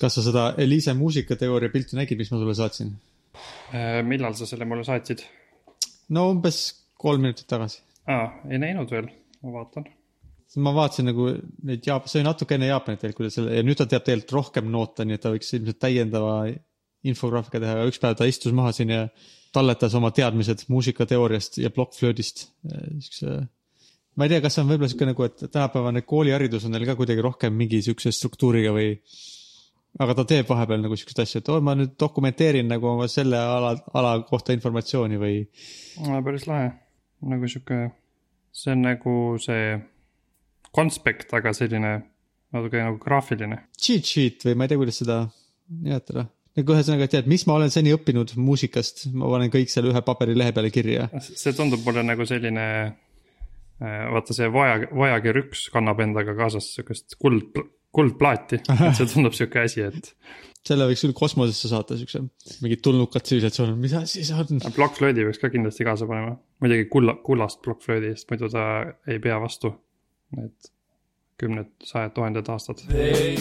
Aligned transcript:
kas 0.00 0.18
sa 0.18 0.24
seda 0.26 0.44
Eliise 0.60 0.94
muusikateooria 0.98 1.72
pilti 1.72 1.98
nägid, 1.98 2.18
mis 2.20 2.32
ma 2.32 2.40
sulle 2.40 2.54
saatsin? 2.58 2.94
Äh, 3.74 4.00
millal 4.06 4.36
sa 4.38 4.46
selle 4.48 4.66
mulle 4.68 4.86
saatsid? 4.86 5.24
no 6.14 6.28
umbes 6.30 6.60
kolm 7.00 7.24
minutit 7.24 7.48
tagasi. 7.50 7.82
aa, 8.10 8.26
ei 8.50 8.60
näinud 8.60 8.90
veel, 8.92 9.08
ma 9.42 9.54
vaatan. 9.58 9.86
ma 10.64 10.74
vaatasin 10.76 11.08
nagu 11.10 11.30
neid 11.66 11.86
Jaap-, 11.86 12.10
see 12.10 12.20
oli 12.20 12.28
natuke 12.28 12.58
enne 12.58 12.68
Jaapanit 12.70 13.00
tegelikult, 13.02 13.22
kuidas 13.22 13.38
selle 13.40 13.56
ja 13.56 13.64
nüüd 13.66 13.80
ta 13.80 13.88
teab 13.90 14.04
tegelikult 14.06 14.36
rohkem 14.38 14.70
noota, 14.70 15.06
nii 15.06 15.18
et 15.18 15.24
ta 15.24 15.32
võiks 15.34 15.50
ilmselt 15.56 15.80
täiendava 15.82 16.36
infograafika 17.04 17.60
teha, 17.60 17.78
aga 17.80 17.90
üks 17.90 18.00
päev 18.00 18.16
ta 18.18 18.28
istus 18.28 18.54
maha 18.56 18.72
siin 18.76 18.92
ja 18.94 19.06
talletas 19.54 19.94
oma 19.98 20.10
teadmised 20.14 20.64
muusikateooriast 20.72 21.58
ja 21.62 21.70
plokkflöödist. 21.74 22.48
siukse, 23.00 23.34
ma 24.16 24.26
ei 24.26 24.32
tea, 24.32 24.42
kas 24.44 24.56
see 24.56 24.64
on 24.64 24.70
võib-olla 24.72 24.90
siuke 24.92 25.08
nagu, 25.10 25.26
et 25.28 25.44
tänapäevane 25.46 26.02
kooliharidus 26.08 26.66
on 26.66 26.74
neil 26.74 26.86
ka 26.88 26.96
kuidagi 26.98 27.24
rohkem 27.24 27.54
mingi 27.58 27.82
siukse 27.84 28.12
struktuuriga 28.14 28.72
või 28.74 28.94
aga 30.02 30.16
ta 30.18 30.24
teeb 30.28 30.48
vahepeal 30.50 30.82
nagu 30.82 30.96
siukseid 30.98 31.22
asju, 31.24 31.42
et 31.42 31.50
oo, 31.52 31.60
ma 31.64 31.76
nüüd 31.78 31.94
dokumenteerin 32.00 32.70
nagu 32.70 32.88
oma 32.90 33.06
selle 33.10 33.38
ala, 33.38 33.74
ala 33.94 34.14
kohta 34.26 34.56
informatsiooni 34.56 35.20
või 35.20 35.36
päris 36.26 36.48
lahe, 36.50 36.72
nagu 37.30 37.50
sihuke, 37.50 37.80
see 38.54 38.74
on 38.74 38.82
nagu 38.88 39.14
see 39.42 39.76
konspekt, 40.74 41.30
aga 41.36 41.52
selline 41.54 41.94
natuke 42.54 42.82
nagu 42.82 42.98
graafiline. 43.02 43.60
cheat 43.78 44.08
sheet 44.08 44.48
või 44.48 44.58
ma 44.58 44.66
ei 44.66 44.72
tea, 44.72 44.80
kuidas 44.80 44.98
seda 45.02 45.20
nimetada. 45.70 46.26
nagu 46.54 46.74
ühesõnaga, 46.74 47.08
tead, 47.10 47.30
mis 47.30 47.46
ma 47.50 47.56
olen 47.58 47.72
seni 47.74 47.94
õppinud 47.94 48.34
muusikast, 48.38 49.08
ma 49.14 49.30
panen 49.30 49.50
kõik 49.54 49.70
selle 49.72 49.90
ühe 49.90 50.02
paberilehe 50.06 50.54
peale 50.54 50.70
kirja. 50.74 51.08
see 51.22 51.54
tundub 51.54 51.86
mulle 51.86 52.02
nagu 52.06 52.26
selline, 52.26 52.66
vaata 53.78 54.36
see 54.36 54.50
vaja, 54.54 54.90
vajakirüks 54.90 55.68
kannab 55.74 56.02
endaga 56.02 56.36
kaasas 56.38 56.72
sihukest 56.74 57.18
kuld, 57.22 57.62
kuldplaati, 57.94 58.60
et 58.88 58.98
see 58.98 59.08
tundub 59.10 59.36
sihuke 59.36 59.64
asi, 59.64 59.86
et 59.86 60.12
selle 60.64 60.86
võiks 60.88 61.04
küll 61.04 61.16
kosmosesse 61.16 61.68
saata, 61.70 61.98
siukse 62.00 62.22
mingid 62.64 62.80
tulnukad 62.84 63.26
tsivilisatsioonid, 63.26 63.80
mis 63.80 63.96
asi 63.98 64.24
see 64.24 64.38
on? 64.40 64.62
plokkflöödi 64.76 65.26
peaks 65.26 65.42
ka 65.42 65.52
kindlasti 65.52 65.86
kaasa 65.86 66.08
panema. 66.10 66.38
muidugi 66.64 66.88
kulla, 66.92 67.18
kullast 67.26 67.60
plokkflöödi, 67.66 68.14
sest 68.16 68.32
muidu 68.32 68.48
ta 68.52 68.64
ei 69.08 69.20
pea 69.24 69.40
vastu 69.42 69.74
need 70.36 70.72
kümned, 71.40 71.70
sajad 71.84 72.14
tuhanded 72.16 72.48
aastad. 72.48 72.86
They 72.88 73.36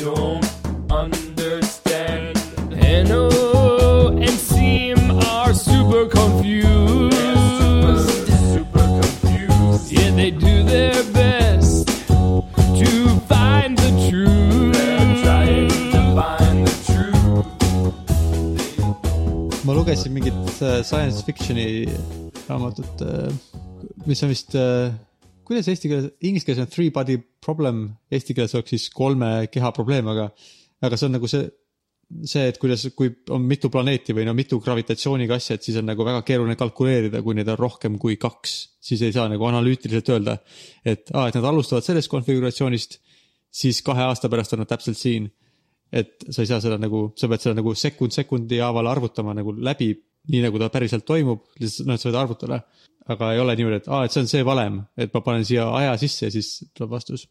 don't 0.00 0.46
understand. 0.90 2.42
NO 3.08 3.33
lugesin 19.94 20.14
mingit 20.14 20.62
äh, 20.62 20.80
science 20.82 21.22
fiction'i 21.22 21.86
raamatut, 22.48 23.02
mis 24.08 24.22
on 24.24 24.30
vist, 24.32 24.54
kuidas 25.46 25.68
eesti 25.70 25.90
keeles, 25.90 26.08
inglise 26.26 26.48
keeles 26.48 26.62
on 26.64 26.70
three 26.72 26.90
body 26.90 27.14
problem, 27.44 27.84
eesti 28.10 28.34
keeles 28.34 28.56
oleks 28.58 28.74
siis 28.74 28.88
kolme 28.90 29.46
keha 29.54 29.70
probleem, 29.76 30.08
aga, 30.10 30.26
aga 30.82 30.98
see 30.98 31.06
on 31.06 31.14
nagu 31.14 31.30
see, 31.30 31.46
see, 32.26 32.48
et 32.50 32.58
kuidas, 32.58 32.88
kui 32.98 33.12
on 33.36 33.46
mitu 33.46 33.70
planeeti 33.70 34.16
või 34.18 34.26
no 34.26 34.34
mitu 34.34 34.58
gravitatsiooniga 34.64 35.38
asja, 35.38 35.60
et 35.60 35.68
siis 35.68 35.78
on 35.78 35.86
nagu 35.92 36.06
väga 36.06 36.24
keeruline 36.26 36.58
kalkuleerida, 36.58 37.22
kui 37.22 37.38
neid 37.38 37.54
on 37.54 37.60
rohkem 37.60 38.00
kui 38.02 38.18
kaks, 38.20 38.56
siis 38.82 39.06
ei 39.06 39.14
saa 39.14 39.28
nagu 39.30 39.46
analüütiliselt 39.46 40.10
öelda, 40.16 40.40
et 40.82 41.14
aa, 41.14 41.30
et 41.30 41.38
nad 41.38 41.48
alustavad 41.52 41.86
sellest 41.86 42.10
konfiguratsioonist, 42.10 42.98
siis 43.54 43.78
kahe 43.86 44.10
aasta 44.10 44.32
pärast 44.32 44.58
on 44.58 44.64
nad 44.64 44.74
täpselt 44.74 44.98
siin 44.98 45.30
et 45.94 46.26
sa 46.26 46.42
ei 46.42 46.48
saa 46.50 46.62
seda 46.62 46.78
nagu, 46.80 47.06
sa 47.18 47.28
pead 47.30 47.44
seda 47.44 47.58
nagu 47.60 47.74
sekund 47.78 48.14
sekundi 48.14 48.58
haaval 48.62 48.90
arvutama 48.90 49.34
nagu 49.36 49.54
läbi, 49.54 49.92
nii 50.32 50.42
nagu 50.46 50.60
ta 50.60 50.70
päriselt 50.72 51.04
toimub, 51.06 51.44
lihtsalt 51.60 51.88
noh, 51.88 51.98
et 51.98 52.02
sa 52.02 52.10
võid 52.10 52.20
arvutada. 52.22 52.64
aga 53.04 53.34
ei 53.34 53.40
ole 53.42 53.52
niimoodi, 53.52 53.82
et 53.82 53.88
aa, 53.92 54.06
et 54.06 54.14
see 54.14 54.22
on 54.24 54.28
see 54.30 54.44
valem, 54.48 54.78
et 54.96 55.10
ma 55.12 55.20
panen 55.20 55.42
siia 55.44 55.66
aja 55.76 55.90
sisse 56.00 56.24
ja 56.24 56.32
siis 56.32 56.48
tuleb 56.72 56.94
vastus. 56.94 57.26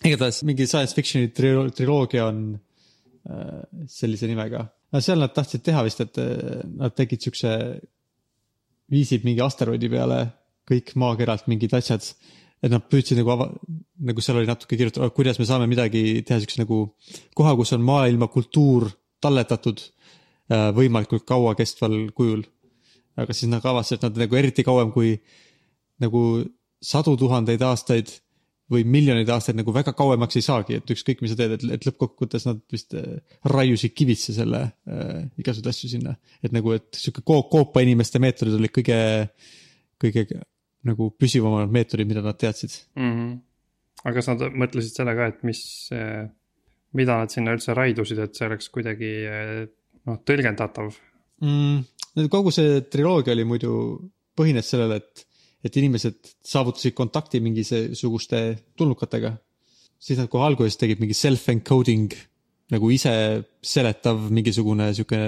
igatahes 0.00 0.40
mingi 0.48 0.66
science 0.66 0.96
fiction'i 0.96 1.28
trilo- 1.36 1.68
triloogia 1.76 2.24
on 2.30 2.40
äh, 2.54 3.60
sellise 3.86 4.26
nimega. 4.30 4.64
no 4.92 5.04
seal 5.04 5.20
nad 5.20 5.34
tahtsid 5.36 5.62
teha 5.68 5.84
vist, 5.84 6.00
et 6.00 6.18
äh, 6.22 6.64
nad 6.80 6.96
tegid 6.96 7.28
siukse, 7.28 7.52
viisid 8.90 9.28
mingi 9.28 9.44
asteroidi 9.44 9.92
peale 9.92 10.22
kõik 10.68 10.94
maakeralt 11.00 11.46
mingid 11.52 11.74
asjad 11.76 12.04
et 12.62 12.72
nad 12.72 12.84
püüdsid 12.90 13.20
nagu 13.20 13.32
ava-, 13.34 13.50
nagu 14.10 14.24
seal 14.24 14.40
oli 14.40 14.50
natuke 14.50 14.78
kirjutatud, 14.78 15.14
kuidas 15.16 15.38
me 15.38 15.46
saame 15.48 15.68
midagi 15.70 16.22
teha 16.26 16.40
siukse 16.42 16.62
nagu 16.62 16.80
koha, 17.38 17.54
kus 17.58 17.74
on 17.76 17.84
maailma 17.86 18.30
kultuur 18.32 18.88
talletatud 19.22 19.82
äh, 19.82 20.70
võimalikult 20.76 21.26
kaua 21.28 21.54
kestval 21.58 21.96
kujul. 22.16 22.46
aga 23.18 23.34
siis 23.34 23.50
nad 23.50 23.64
avastasid, 23.66 23.98
et 23.98 24.06
nad 24.06 24.24
nagu 24.24 24.36
eriti 24.38 24.62
kauem 24.66 24.92
kui 24.94 25.16
nagu 26.02 26.22
sadu 26.82 27.16
tuhandeid 27.18 27.62
aastaid 27.66 28.12
või 28.70 28.84
miljoneid 28.84 29.30
aastaid 29.32 29.56
nagu 29.58 29.72
väga 29.72 29.94
kauemaks 29.96 30.36
ei 30.38 30.44
saagi, 30.44 30.76
et 30.78 30.90
ükskõik, 30.92 31.22
mis 31.24 31.32
sa 31.32 31.38
teed, 31.38 31.54
et, 31.56 31.64
et 31.78 31.86
lõppkokkuvõttes 31.88 32.44
nad 32.46 32.60
vist 32.72 32.94
äh, 32.98 33.18
raiusid 33.48 33.94
kivisse 33.96 34.34
selle 34.36 34.60
äh, 34.66 35.24
igasuguseid 35.40 35.70
asju 35.72 35.90
sinna. 35.94 36.14
et 36.44 36.54
nagu, 36.54 36.74
et 36.76 36.90
sihuke 36.94 37.24
ko- 37.26 37.46
koopa 37.50 37.82
inimeste 37.86 38.20
meetodid 38.22 38.58
olid 38.58 38.74
kõige, 38.74 39.00
kõige 40.02 40.26
nagu 40.86 41.10
püsivamad 41.18 41.72
meetodid, 41.74 42.08
mida 42.10 42.22
nad 42.24 42.38
teadsid. 42.38 42.74
mm. 42.96 43.12
-hmm. 43.12 43.38
aga 44.04 44.14
kas 44.14 44.30
nad 44.30 44.44
mõtlesid 44.62 44.94
selle 45.00 45.14
ka, 45.18 45.26
et 45.32 45.42
mis, 45.46 45.62
mida 46.98 47.18
nad 47.18 47.34
sinna 47.34 47.54
üldse 47.56 47.74
raidusid, 47.74 48.20
et 48.22 48.34
see 48.34 48.46
oleks 48.46 48.68
kuidagi 48.74 49.12
noh, 50.06 50.20
tõlgendatav? 50.28 50.94
mm,. 51.42 52.28
kogu 52.30 52.54
see 52.54 52.80
triloogia 52.92 53.34
oli 53.34 53.44
muidu, 53.48 53.72
põhines 54.38 54.70
sellele, 54.70 55.02
et, 55.02 55.26
et 55.66 55.76
inimesed 55.82 56.34
saavutasid 56.46 56.94
kontakti 56.94 57.42
mingisuguste 57.42 58.42
tulnukatega. 58.78 59.36
siis 59.98 60.18
nad 60.18 60.28
kohe 60.30 60.46
alguses 60.46 60.78
tegid 60.78 61.00
mingi 61.02 61.14
self-encoding 61.14 62.14
nagu 62.72 62.90
ise 62.92 63.12
seletav 63.64 64.28
mingisugune 64.34 64.90
sihuke 64.96 65.18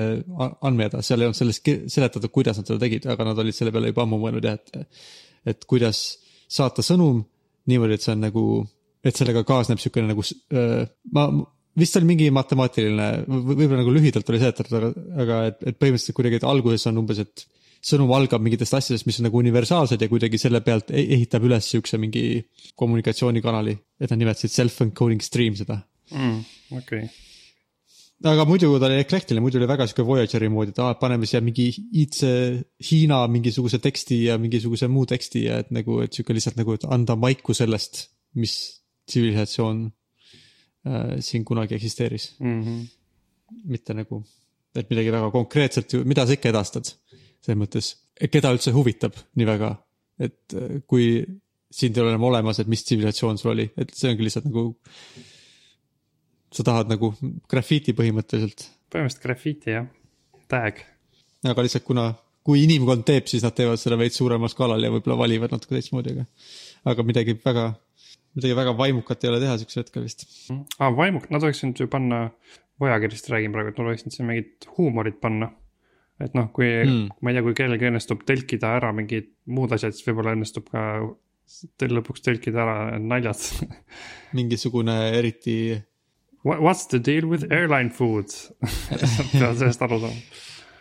andmejada, 0.66 1.00
seal 1.04 1.22
ei 1.22 1.30
olnud 1.30 1.38
sellest 1.38 1.70
seletatud, 1.94 2.28
kuidas 2.34 2.60
nad 2.60 2.68
seda 2.68 2.82
tegid, 2.82 3.08
aga 3.08 3.30
nad 3.30 3.40
olid 3.40 3.56
selle 3.56 3.72
peale 3.72 3.92
juba 3.92 4.04
ammu 4.04 4.18
mõelnud 4.20 4.44
jah, 4.44 4.58
et, 4.60 5.00
et 5.46 5.64
kuidas 5.68 6.02
saata 6.50 6.84
sõnum 6.84 7.22
niimoodi, 7.70 7.96
et 7.96 8.04
see 8.04 8.14
on 8.16 8.26
nagu, 8.26 8.44
et 9.04 9.16
sellega 9.16 9.44
kaasneb 9.46 9.80
siukene 9.80 10.10
nagu 10.10 10.24
öö, 10.24 10.84
ma 11.14 11.28
vist 11.78 11.96
oli 11.98 12.08
mingi 12.08 12.28
matemaatiline, 12.34 13.08
võib-olla 13.28 13.80
nagu 13.82 13.94
lühidalt 13.94 14.28
oli 14.32 14.42
seletatud, 14.42 14.76
aga, 14.76 14.90
aga 15.24 15.40
et, 15.52 15.64
et 15.70 15.78
põhimõtteliselt 15.78 16.18
kuidagi, 16.18 16.40
et 16.40 16.46
alguses 16.48 16.86
on 16.90 17.00
umbes, 17.02 17.22
et 17.22 17.44
sõnum 17.90 18.12
algab 18.12 18.42
mingitest 18.44 18.76
asjadest, 18.76 19.06
mis 19.08 19.20
on 19.20 19.28
nagu 19.28 19.40
universaalsed 19.40 20.02
ja 20.02 20.10
kuidagi 20.10 20.40
selle 20.40 20.60
pealt 20.64 20.92
e- 20.92 21.06
ehitab 21.16 21.46
üles 21.48 21.70
siukse 21.72 22.00
mingi 22.00 22.42
kommunikatsioonikanali, 22.78 23.76
et 24.00 24.12
nad 24.12 24.20
nimetasid 24.20 24.52
self-encoding 24.52 25.24
stream 25.24 25.56
seda. 25.58 25.80
mm,. 26.12 26.38
okei 26.76 27.06
okay., 27.06 27.10
aga 28.28 28.44
muidu 28.48 28.72
ta 28.80 28.88
oli 28.88 29.00
eklektiline, 29.00 29.42
muidu 29.44 29.60
oli 29.60 29.68
väga 29.70 29.86
sihuke 29.88 30.04
Voyageri 30.06 30.50
moodi, 30.52 30.74
et 30.74 30.80
aa, 30.84 30.96
paneme 31.00 31.28
siia 31.28 31.40
mingi 31.44 31.70
iidse 31.72 32.32
Hiina 32.90 33.22
mingisuguse 33.32 33.80
teksti 33.82 34.24
ja 34.26 34.36
mingisuguse 34.40 34.90
muu 34.92 35.06
teksti 35.08 35.44
ja 35.46 35.60
et 35.64 35.72
nagu, 35.74 36.00
et 36.04 36.12
sihuke 36.16 36.36
lihtsalt 36.36 36.60
nagu, 36.60 36.76
et 36.76 36.84
anda 36.88 37.16
maiku 37.16 37.56
sellest, 37.56 38.04
mis 38.40 38.56
tsivilisatsioon 39.08 39.86
äh, 39.88 41.14
siin 41.24 41.46
kunagi 41.48 41.78
eksisteeris. 41.78 42.34
mm. 42.38 42.62
-hmm. 42.62 42.86
mitte 43.64 43.94
nagu, 43.94 44.22
et 44.74 44.90
midagi 44.90 45.12
väga 45.12 45.30
konkreetset 45.30 45.96
mida 46.04 46.26
sa 46.26 46.36
ikka 46.36 46.52
edastad. 46.52 46.92
selles 47.40 47.56
mõttes, 47.56 47.86
keda 48.28 48.50
üldse 48.52 48.70
huvitab 48.70 49.14
nii 49.40 49.46
väga, 49.48 49.70
et 50.20 50.54
äh, 50.54 50.82
kui 50.86 51.24
sind 51.70 51.96
ei 51.96 52.02
ole 52.02 52.10
enam 52.12 52.26
olemas, 52.28 52.58
et 52.58 52.68
mis 52.68 52.82
tsivilisatsioon 52.84 53.38
sul 53.38 53.52
oli, 53.54 53.70
et 53.78 53.92
see 53.94 54.10
ongi 54.10 54.26
lihtsalt 54.26 54.48
nagu. 54.50 54.64
Sa 56.54 56.66
tahad 56.66 56.90
nagu 56.90 57.12
grafiiti 57.50 57.94
põhimõtteliselt, 57.96 58.66
põhimõtteliselt 58.92 59.24
grafiiti 59.24 59.74
jah, 59.74 59.86
tag. 60.50 60.82
aga 61.46 61.64
lihtsalt 61.66 61.86
kuna, 61.86 62.08
kui 62.46 62.64
inimkond 62.64 63.06
teeb, 63.08 63.28
siis 63.30 63.44
nad 63.46 63.54
teevad 63.56 63.80
seda 63.80 63.98
veits 64.00 64.18
suuremal 64.20 64.50
skaalal 64.52 64.82
ja 64.82 64.90
võib-olla 64.94 65.18
valivad 65.22 65.54
natuke 65.54 65.76
teistmoodi, 65.76 66.16
aga. 66.16 66.26
aga 66.92 67.06
midagi 67.06 67.36
väga, 67.44 67.68
midagi 68.38 68.58
väga 68.58 68.74
vaimukat 68.78 69.24
ei 69.24 69.32
ole 69.32 69.40
teha 69.44 69.56
siuksel 69.60 69.84
hetkel 69.84 70.06
vist. 70.08 70.26
aa, 70.78 70.90
vaimuk, 70.96 71.30
nad 71.30 71.46
võiksid 71.46 71.84
ju 71.84 71.90
panna, 71.92 72.28
Voyagerist 72.80 73.26
räägin 73.28 73.52
praegu, 73.52 73.68
et 73.68 73.76
nad 73.76 73.90
võiksid 73.90 74.14
siin 74.14 74.24
mingit 74.24 74.64
huumorit 74.78 75.18
panna. 75.20 75.50
et 76.20 76.32
noh, 76.36 76.46
kui 76.52 76.68
mm., 76.68 77.20
ma 77.20 77.30
ei 77.30 77.36
tea, 77.36 77.44
kui 77.44 77.56
kellelgi 77.56 77.88
õnnestub 77.88 78.24
tõlkida 78.28 78.74
ära 78.76 78.90
mingid 78.96 79.30
muud 79.52 79.72
asjad, 79.76 79.94
siis 79.96 80.08
võib-olla 80.08 80.34
õnnestub 80.36 80.66
ka 80.72 80.82
teil 81.80 81.94
lõpuks 81.96 82.24
tõlkida 82.24 82.62
ära 82.64 82.98
naljad 83.00 83.40
mingisugune 84.38 84.96
eriti, 85.18 85.56
What's 86.44 86.86
the 86.88 86.98
deal 87.04 87.28
with 87.28 87.52
airline 87.52 87.90
food? 87.90 88.32
peavad 88.60 89.58
sellest 89.60 89.82
aru 89.84 89.98
saama. 90.00 90.22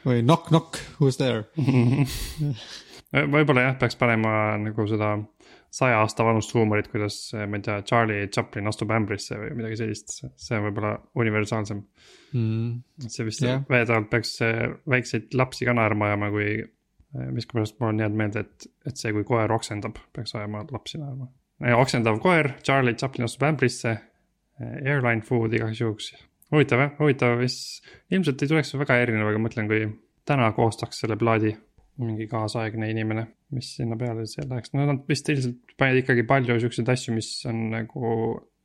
või 0.05 0.21
knock 0.23 0.47
knock, 0.53 0.79
who's 0.99 1.19
there? 1.19 1.49
võib-olla 3.33 3.65
jah, 3.65 3.75
peaks 3.81 3.97
panema 3.99 4.31
nagu 4.61 4.85
seda 4.87 5.17
saja 5.73 5.99
aasta 6.01 6.25
vanust 6.25 6.53
huumorit, 6.55 6.87
kuidas, 6.89 7.17
ma 7.33 7.59
ei 7.59 7.65
tea, 7.65 7.81
Charlie 7.85 8.27
Chaplin 8.33 8.69
astub 8.69 8.91
ämbrisse 8.93 9.37
või 9.37 9.51
midagi 9.59 9.77
sellist, 9.81 10.15
see 10.39 10.57
on 10.57 10.65
võib-olla 10.69 10.95
universaalsem. 11.21 11.83
mm.. 12.33 13.05
see 13.07 13.27
vist 13.27 13.43
yeah. 13.45 13.61
väidetavalt 13.69 14.09
peaks 14.09 14.37
äh, 14.45 14.63
väikseid 14.89 15.35
lapsi 15.37 15.67
ka 15.69 15.75
naerma 15.77 16.09
ajama, 16.09 16.31
kui 16.33 16.47
äh, 16.57 17.29
miskipärast 17.35 17.77
mul 17.79 17.91
on 17.93 18.01
jäänud 18.01 18.21
meelde, 18.23 18.45
et, 18.47 18.69
et 18.89 18.97
see, 18.97 19.13
kui 19.13 19.27
koer 19.27 19.51
oksendab, 19.53 20.01
peaks 20.15 20.33
ajama 20.39 20.65
lapsi 20.71 21.01
naerma. 21.01 21.29
oksendav 21.77 22.17
koer, 22.23 22.53
Charlie 22.65 22.97
Chaplin 22.97 23.29
astub 23.29 23.45
ämbrisse, 23.51 23.97
airline 24.59 25.23
food 25.25 25.53
igaks 25.55 25.81
juhuks. 25.81 26.11
huvitav 26.53 26.83
jah, 26.83 26.93
huvitav, 26.99 27.37
mis 27.39 27.57
ilmselt 28.11 28.41
ei 28.43 28.51
tuleks 28.51 28.75
väga 28.81 28.99
erinev, 29.03 29.31
aga 29.31 29.41
mõtlen, 29.41 29.69
kui 29.69 29.87
täna 30.27 30.51
koostaks 30.55 31.03
selle 31.03 31.17
plaadi 31.19 31.55
mingi 31.99 32.29
kaasaegne 32.31 32.87
inimene, 32.93 33.25
mis 33.55 33.73
sinna 33.75 33.97
peale 33.99 34.23
siis 34.27 34.47
läheks, 34.47 34.71
no 34.73 34.85
nad 34.87 35.01
vist 35.09 35.27
ilmselt 35.31 35.73
panid 35.79 36.03
ikkagi 36.03 36.23
palju 36.27 36.59
siukseid 36.63 36.91
asju, 36.93 37.15
mis 37.17 37.31
on 37.49 37.65
nagu 37.73 38.13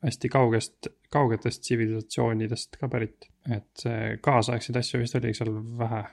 hästi 0.05 0.31
kaugest, 0.31 0.91
kaugetest 1.13 1.65
tsivilisatsioonidest 1.65 2.79
ka 2.81 2.91
pärit. 2.93 3.31
et 3.51 3.85
kaasaegseid 4.25 4.79
asju 4.81 5.01
vist 5.03 5.17
oli 5.19 5.35
seal 5.37 5.51
vähe. 5.81 6.05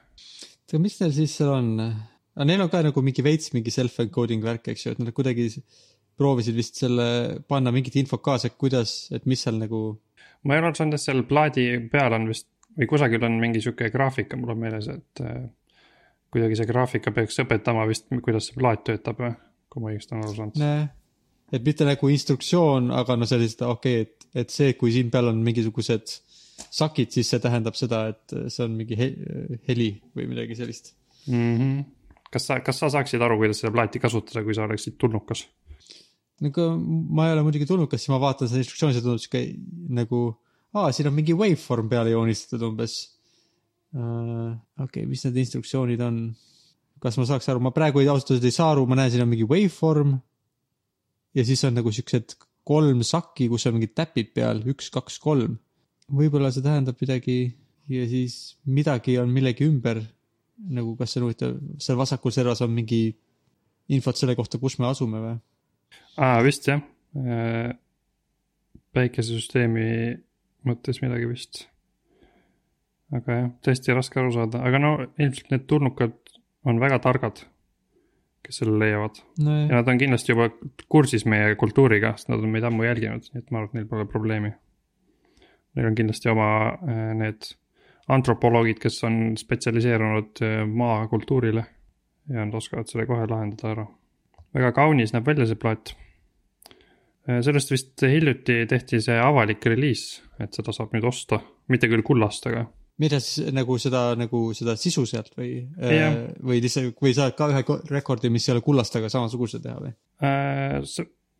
aga 0.71 0.79
mis 0.79 0.97
neil 1.01 1.13
siis 1.15 1.35
seal 1.37 1.53
on? 1.53 1.71
aga 2.35 2.47
neil 2.47 2.65
on 2.65 2.71
ka 2.71 2.81
nagu 2.87 3.03
mingi 3.05 3.23
veits 3.23 3.53
mingi 3.55 3.73
self-encoding 3.73 4.43
värk, 4.43 4.71
eks 4.71 4.85
ju, 4.85 4.95
et 4.95 5.03
nad 5.03 5.13
kuidagi 5.15 5.49
proovisid 6.21 6.57
vist 6.57 6.77
selle, 6.83 7.07
panna 7.49 7.73
mingit 7.73 7.97
infot 8.01 8.21
kaasa, 8.23 8.51
et 8.51 8.57
kuidas, 8.61 9.09
et 9.15 9.25
mis 9.29 9.41
seal 9.41 9.57
nagu, 9.57 9.81
ma 10.45 10.55
ei 10.55 10.61
ole 10.61 10.71
aru 10.71 10.79
saanud, 10.79 10.97
et 10.97 11.03
seal 11.03 11.25
plaadi 11.29 11.65
peal 11.91 12.17
on 12.17 12.29
vist 12.29 12.47
või 12.77 12.87
kusagil 12.87 13.25
on 13.27 13.35
mingi 13.41 13.61
sihuke 13.63 13.89
graafika, 13.91 14.39
mul 14.39 14.53
on 14.53 14.61
meeles, 14.61 14.87
et 14.91 15.23
äh, 15.25 15.43
kuidagi 16.31 16.57
see 16.59 16.69
graafika 16.69 17.13
peaks 17.15 17.41
õpetama 17.43 17.85
vist, 17.89 18.07
kuidas 18.23 18.49
see 18.49 18.57
plaat 18.59 18.85
töötab 18.87 19.19
või, 19.21 19.31
kui 19.71 19.83
ma 19.83 19.91
õigesti 19.91 20.15
olen 20.15 20.25
aru 20.27 20.37
saanud. 20.37 20.89
et 21.51 21.65
mitte 21.67 21.87
nagu 21.87 22.11
instruktsioon, 22.15 22.91
aga 22.95 23.17
no 23.19 23.27
sellised, 23.29 23.63
okei 23.67 24.01
okay,, 24.01 24.07
et, 24.07 24.27
et 24.45 24.53
see, 24.53 24.75
kui 24.79 24.93
siin 24.95 25.11
peal 25.11 25.31
on 25.33 25.41
mingisugused 25.43 26.19
sakid, 26.71 27.11
siis 27.11 27.31
see 27.31 27.41
tähendab 27.43 27.75
seda, 27.75 28.05
et 28.13 28.35
see 28.53 28.63
on 28.63 28.77
mingi 28.77 28.97
he 28.99 29.09
heli 29.67 29.91
või 30.15 30.29
midagi 30.31 30.55
sellist. 30.59 30.93
Mm 31.27 31.57
-hmm. 31.57 31.81
kas 32.31 32.47
sa, 32.47 32.59
kas 32.65 32.79
sa 32.79 32.89
saaksid 32.89 33.21
aru, 33.21 33.37
kuidas 33.41 33.59
seda 33.61 33.73
plaati 33.73 33.99
kasutada, 33.99 34.43
kui 34.43 34.55
sa 34.55 34.63
oleksid 34.63 34.95
tulnukas? 34.97 35.47
Nagu 36.41 36.67
ma 37.13 37.27
ei 37.27 37.35
ole 37.35 37.45
muidugi 37.45 37.67
tulnud, 37.69 37.89
kas 37.91 38.07
ma 38.09 38.19
vaatan 38.21 38.49
seda 38.49 38.61
instruktsiooni, 38.63 38.95
see 38.97 39.05
tundub 39.05 39.21
sihuke 39.21 39.41
nagu, 39.97 40.21
aa, 40.73 40.89
siin 40.95 41.09
on 41.11 41.17
mingi 41.17 41.35
waveform 41.37 41.89
peale 41.91 42.13
joonistatud 42.15 42.65
umbes 42.71 42.95
uh,. 43.93 44.53
okei 44.81 45.03
okay,, 45.03 45.09
mis 45.09 45.25
need 45.27 45.41
instruktsioonid 45.43 46.01
on? 46.05 46.23
kas 47.01 47.17
ma 47.17 47.25
saaks 47.25 47.49
aru, 47.49 47.63
ma 47.65 47.73
praegu 47.73 48.01
ei 48.01 48.09
ausalt 48.11 48.35
öeldes 48.35 48.51
ei 48.51 48.57
saa 48.59 48.71
aru, 48.75 48.85
ma 48.89 48.97
näen, 48.99 49.09
siin 49.13 49.23
on 49.23 49.29
mingi 49.31 49.47
waveform. 49.49 50.15
ja 51.37 51.45
siis 51.47 51.63
on 51.65 51.77
nagu 51.77 51.93
siuksed 51.93 52.35
kolm 52.67 53.01
sakki, 53.05 53.47
kus 53.49 53.65
on 53.67 53.77
mingid 53.77 53.95
täpid 53.97 54.33
peal, 54.37 54.61
üks, 54.69 54.91
kaks, 54.93 55.17
kolm. 55.21 55.57
võib-olla 56.11 56.51
see 56.53 56.65
tähendab 56.65 56.99
midagi 57.01 57.39
ja 57.89 58.05
siis 58.09 58.57
midagi 58.65 59.17
on 59.21 59.31
millegi 59.33 59.65
ümber. 59.69 60.01
nagu, 60.61 60.93
kas 60.97 61.13
see 61.13 61.21
on 61.21 61.29
huvitav, 61.29 61.55
seal 61.81 61.97
vasakul 61.97 62.33
servas 62.33 62.61
on 62.61 62.73
mingi 62.73 63.07
infot 63.91 64.17
selle 64.17 64.35
kohta, 64.37 64.59
kus 64.61 64.77
me 64.79 64.89
asume 64.91 65.21
või? 65.21 65.37
aa, 66.17 66.41
vist 66.43 66.67
jah. 66.67 66.81
päikesesüsteemi 68.95 69.87
mõttes 70.67 71.01
midagi 71.03 71.29
vist. 71.29 71.65
aga 73.11 73.37
jah, 73.37 73.47
tõesti 73.65 73.95
raske 73.95 74.19
aru 74.21 74.33
saada, 74.35 74.61
aga 74.67 74.79
no 74.79 74.91
ilmselt 75.19 75.51
need 75.51 75.65
tulnukad 75.67 76.15
on 76.67 76.79
väga 76.79 76.99
targad, 77.03 77.43
kes 78.45 78.61
selle 78.61 78.77
leiavad. 78.79 79.21
nojah 79.39 79.69
ja 79.69 79.79
nad 79.79 79.89
on 79.91 80.01
kindlasti 80.01 80.33
juba 80.33 80.49
kursis 80.87 81.25
meie 81.25 81.55
kultuuriga, 81.59 82.15
sest 82.17 82.31
nad 82.31 82.43
on 82.43 82.53
meid 82.53 82.67
ammu 82.67 82.87
jälginud, 82.87 83.31
nii 83.31 83.43
et 83.43 83.51
ma 83.51 83.61
arvan, 83.61 83.71
et 83.71 83.79
neil 83.79 83.89
pole 83.89 84.07
probleemi. 84.09 84.53
Neil 85.75 85.87
on 85.87 85.95
kindlasti 85.95 86.31
oma 86.31 86.47
äh, 86.71 87.11
need 87.15 87.53
antropoloogid, 88.11 88.79
kes 88.81 89.03
on 89.07 89.21
spetsialiseerunud 89.39 90.43
äh, 90.43 90.61
maakultuurile 90.67 91.63
ja 92.31 92.45
nad 92.45 92.55
oskavad 92.55 92.89
selle 92.91 93.07
kohe 93.09 93.27
lahendada 93.27 93.75
ära. 93.75 93.87
Väga 94.55 94.71
kaunis 94.75 95.13
näeb 95.15 95.27
välja 95.27 95.47
see 95.49 95.59
plaat. 95.59 95.95
sellest 97.27 97.71
vist 97.71 98.01
hiljuti 98.01 98.65
tehti 98.67 98.99
see 99.01 99.17
avalik 99.21 99.65
reliis, 99.69 100.21
et 100.41 100.53
seda 100.57 100.73
saab 100.73 100.95
nüüd 100.95 101.05
osta, 101.07 101.39
mitte 101.69 101.87
küll 101.91 102.03
kullast, 102.05 102.47
aga 102.49 102.65
mida 103.01 103.19
siis 103.23 103.49
nagu 103.55 103.77
seda 103.81 104.03
nagu 104.19 104.41
seda 104.57 104.75
sisu 104.79 105.05
sealt 105.09 105.33
või 105.37 105.51
Jah., 105.79 106.17
või 106.43 106.61
lihtsalt, 106.63 106.97
või 107.01 107.13
saad 107.17 107.35
ka 107.37 107.49
ühe 107.53 107.63
ko- 107.67 107.79
rekordi, 107.89 108.31
mis 108.33 108.47
ei 108.47 108.55
ole 108.55 108.63
kullast, 108.65 108.95
aga 108.99 109.09
samasuguse 109.11 109.61
teha 109.63 109.77
või? 109.81 109.93
äh,. 110.25 110.77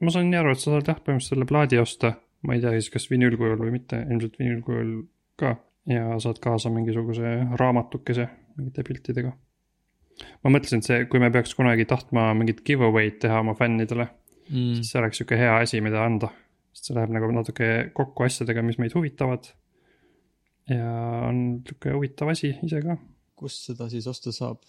ma 0.02 0.14
saan 0.14 0.32
nii 0.32 0.42
aru, 0.42 0.56
et 0.56 0.64
sa 0.64 0.74
saad 0.74 0.90
jah, 0.90 1.02
põhimõtteliselt 1.02 1.36
selle 1.36 1.50
plaadi 1.50 1.82
osta, 1.82 2.16
ma 2.48 2.58
ei 2.58 2.64
tea 2.64 2.74
siis, 2.78 2.90
kas 2.94 3.10
vinüülkujul 3.12 3.60
või 3.62 3.76
mitte, 3.76 4.02
ilmselt 4.08 4.40
vinüülkujul 4.42 4.96
ka. 5.42 5.56
ja 5.90 6.18
saad 6.24 6.42
kaasa 6.42 6.72
mingisuguse 6.74 7.36
raamatukese 7.60 8.28
mingite 8.58 8.86
piltidega. 8.88 9.34
Ma 10.44 10.52
mõtlesin, 10.56 10.82
et 10.82 10.88
see, 10.90 11.06
kui 11.12 11.20
me 11.20 11.30
peaks 11.34 11.54
kunagi 11.58 11.86
tahtma 11.90 12.32
mingit 12.38 12.64
giveaway'd 12.68 13.20
teha 13.24 13.40
oma 13.44 13.54
fännidele, 13.58 14.10
Mm. 14.52 14.74
siis 14.76 14.90
see 14.92 15.00
oleks 15.00 15.18
sihuke 15.22 15.38
hea 15.40 15.52
asi, 15.62 15.80
mida 15.82 16.02
anda. 16.04 16.28
sest 16.74 16.86
see 16.90 16.96
läheb 16.96 17.12
nagu 17.12 17.28
natuke 17.32 17.68
kokku 17.94 18.24
asjadega, 18.24 18.62
mis 18.64 18.78
meid 18.80 18.94
huvitavad. 18.96 19.48
ja 20.70 20.92
on 21.28 21.62
sihuke 21.68 21.92
huvitav 21.96 22.30
asi 22.32 22.54
ise 22.64 22.82
ka. 22.82 22.98
kust 23.36 23.66
seda 23.72 23.88
siis 23.90 24.08
osta 24.08 24.32
saab 24.36 24.60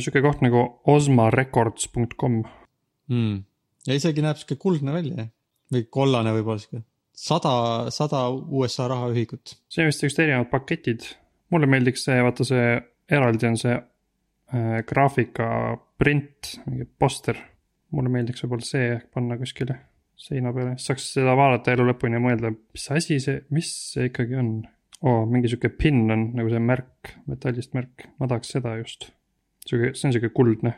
sihuke 0.00 0.22
koht 0.24 0.40
nagu 0.46 0.62
osmarecords.com 0.86 2.42
mm.? 3.08 3.36
ja 3.86 3.94
isegi 3.98 4.22
näeb 4.24 4.38
sihuke 4.40 4.58
kuldne 4.62 4.94
välja 4.94 5.26
või 5.74 5.86
kollane 5.90 6.32
võib-olla 6.36 6.62
sihuke, 6.62 6.82
sada, 7.16 7.52
sada 7.90 8.28
USA 8.30 8.88
rahaühikut. 8.92 9.56
see 9.68 9.82
on 9.84 9.90
vist 9.90 10.02
siuksed 10.04 10.22
erinevad 10.24 10.50
paketid. 10.52 11.06
mulle 11.50 11.66
meeldiks 11.70 12.06
see, 12.06 12.18
vaata 12.22 12.46
see 12.46 12.66
eraldi 13.10 13.46
on 13.50 13.56
see 13.60 13.74
äh, 14.54 14.80
graafika 14.86 15.48
print, 15.98 16.56
mingi 16.66 16.86
poster. 16.98 17.38
mulle 17.94 18.10
meeldiks 18.12 18.42
võib-olla 18.42 18.66
see 18.66 18.96
panna 19.14 19.36
kuskile 19.40 19.76
seina 20.16 20.52
peale, 20.56 20.74
siis 20.76 20.90
saaks 20.90 21.10
seda 21.16 21.36
vaadata 21.38 21.74
elu 21.76 21.86
lõpuni 21.90 22.16
ja 22.16 22.22
mõelda, 22.22 22.50
mis 22.54 22.88
asi 22.94 23.18
see, 23.22 23.42
mis 23.54 23.68
see 23.92 24.08
ikkagi 24.10 24.38
on. 24.40 24.50
oo, 25.06 25.26
mingi 25.28 25.50
sihuke 25.52 25.68
pin 25.76 26.06
on 26.10 26.30
nagu 26.38 26.50
see 26.50 26.62
märk, 26.62 27.12
metallist 27.28 27.76
märk, 27.76 28.06
ma 28.20 28.28
tahaks 28.30 28.54
seda 28.56 28.76
just. 28.80 29.10
sihuke, 29.66 29.92
see 29.94 30.08
on 30.08 30.16
sihuke 30.16 30.32
kuldne. 30.36 30.74